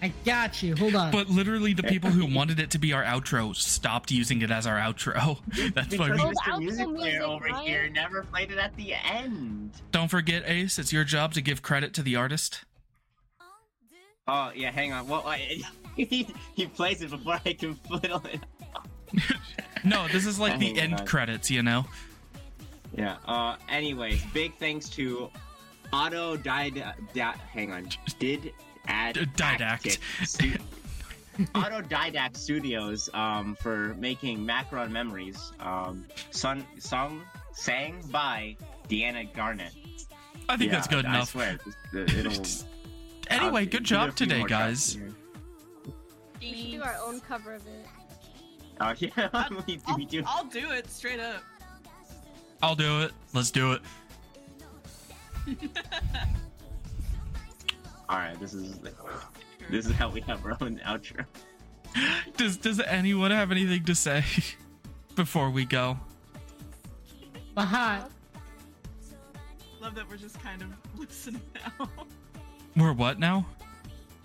[0.00, 0.76] I got you.
[0.76, 1.10] Hold on.
[1.10, 4.64] But literally, the people who wanted it to be our outro stopped using it as
[4.68, 5.40] our outro.
[5.74, 6.20] That's why we.
[6.20, 6.58] Oh, the Mr.
[6.60, 7.66] Music outro Player music, over right?
[7.66, 9.72] here never played it at the end.
[9.90, 12.64] Don't forget, Ace, it's your job to give credit to the artist.
[14.28, 15.08] Oh yeah, hang on.
[15.08, 15.62] Well, I,
[15.96, 18.40] he, he plays it before I can fiddle it.
[19.84, 21.06] No, this is like the end on.
[21.06, 21.86] credits, you know?
[22.96, 23.16] Yeah.
[23.26, 23.56] Uh.
[23.68, 25.30] Anyways, big thanks to
[25.92, 26.82] Auto Did.
[27.14, 27.88] Da, hang on.
[28.18, 28.52] Did
[28.86, 29.98] add Didact.
[31.54, 38.56] Autodidact Studios um, for making Macron Memories, um, sung, sung, sang by
[38.88, 39.72] Deanna Garnett.
[40.48, 41.28] I think Yeah, that's good I enough.
[41.30, 41.58] swear,
[41.94, 42.44] it'll.
[43.30, 44.94] Anyway, I'll good job today, guys.
[44.94, 45.12] here.
[46.40, 47.86] We should do our own cover of it.
[48.80, 50.22] Oh yeah, we, do- I'll, we do.
[50.26, 51.42] I'll do it straight up.
[52.62, 53.12] I'll do it.
[53.34, 53.82] Let's do it.
[58.08, 58.78] All right, this is
[59.70, 61.24] this is how we have our own outro.
[62.36, 64.24] Does Does anyone have anything to say
[65.14, 65.98] before we go?
[67.54, 68.04] Behind.
[69.80, 71.40] Love that we're just kind of listening
[71.78, 71.88] now.
[72.78, 73.46] We're what now?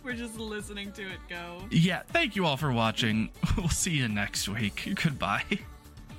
[0.03, 1.59] we're just listening to it go.
[1.71, 3.29] Yeah, thank you all for watching.
[3.57, 4.91] We'll see you next week.
[5.03, 5.43] Goodbye.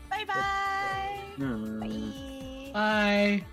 [0.09, 1.03] Bye bye.
[2.73, 3.45] Bye.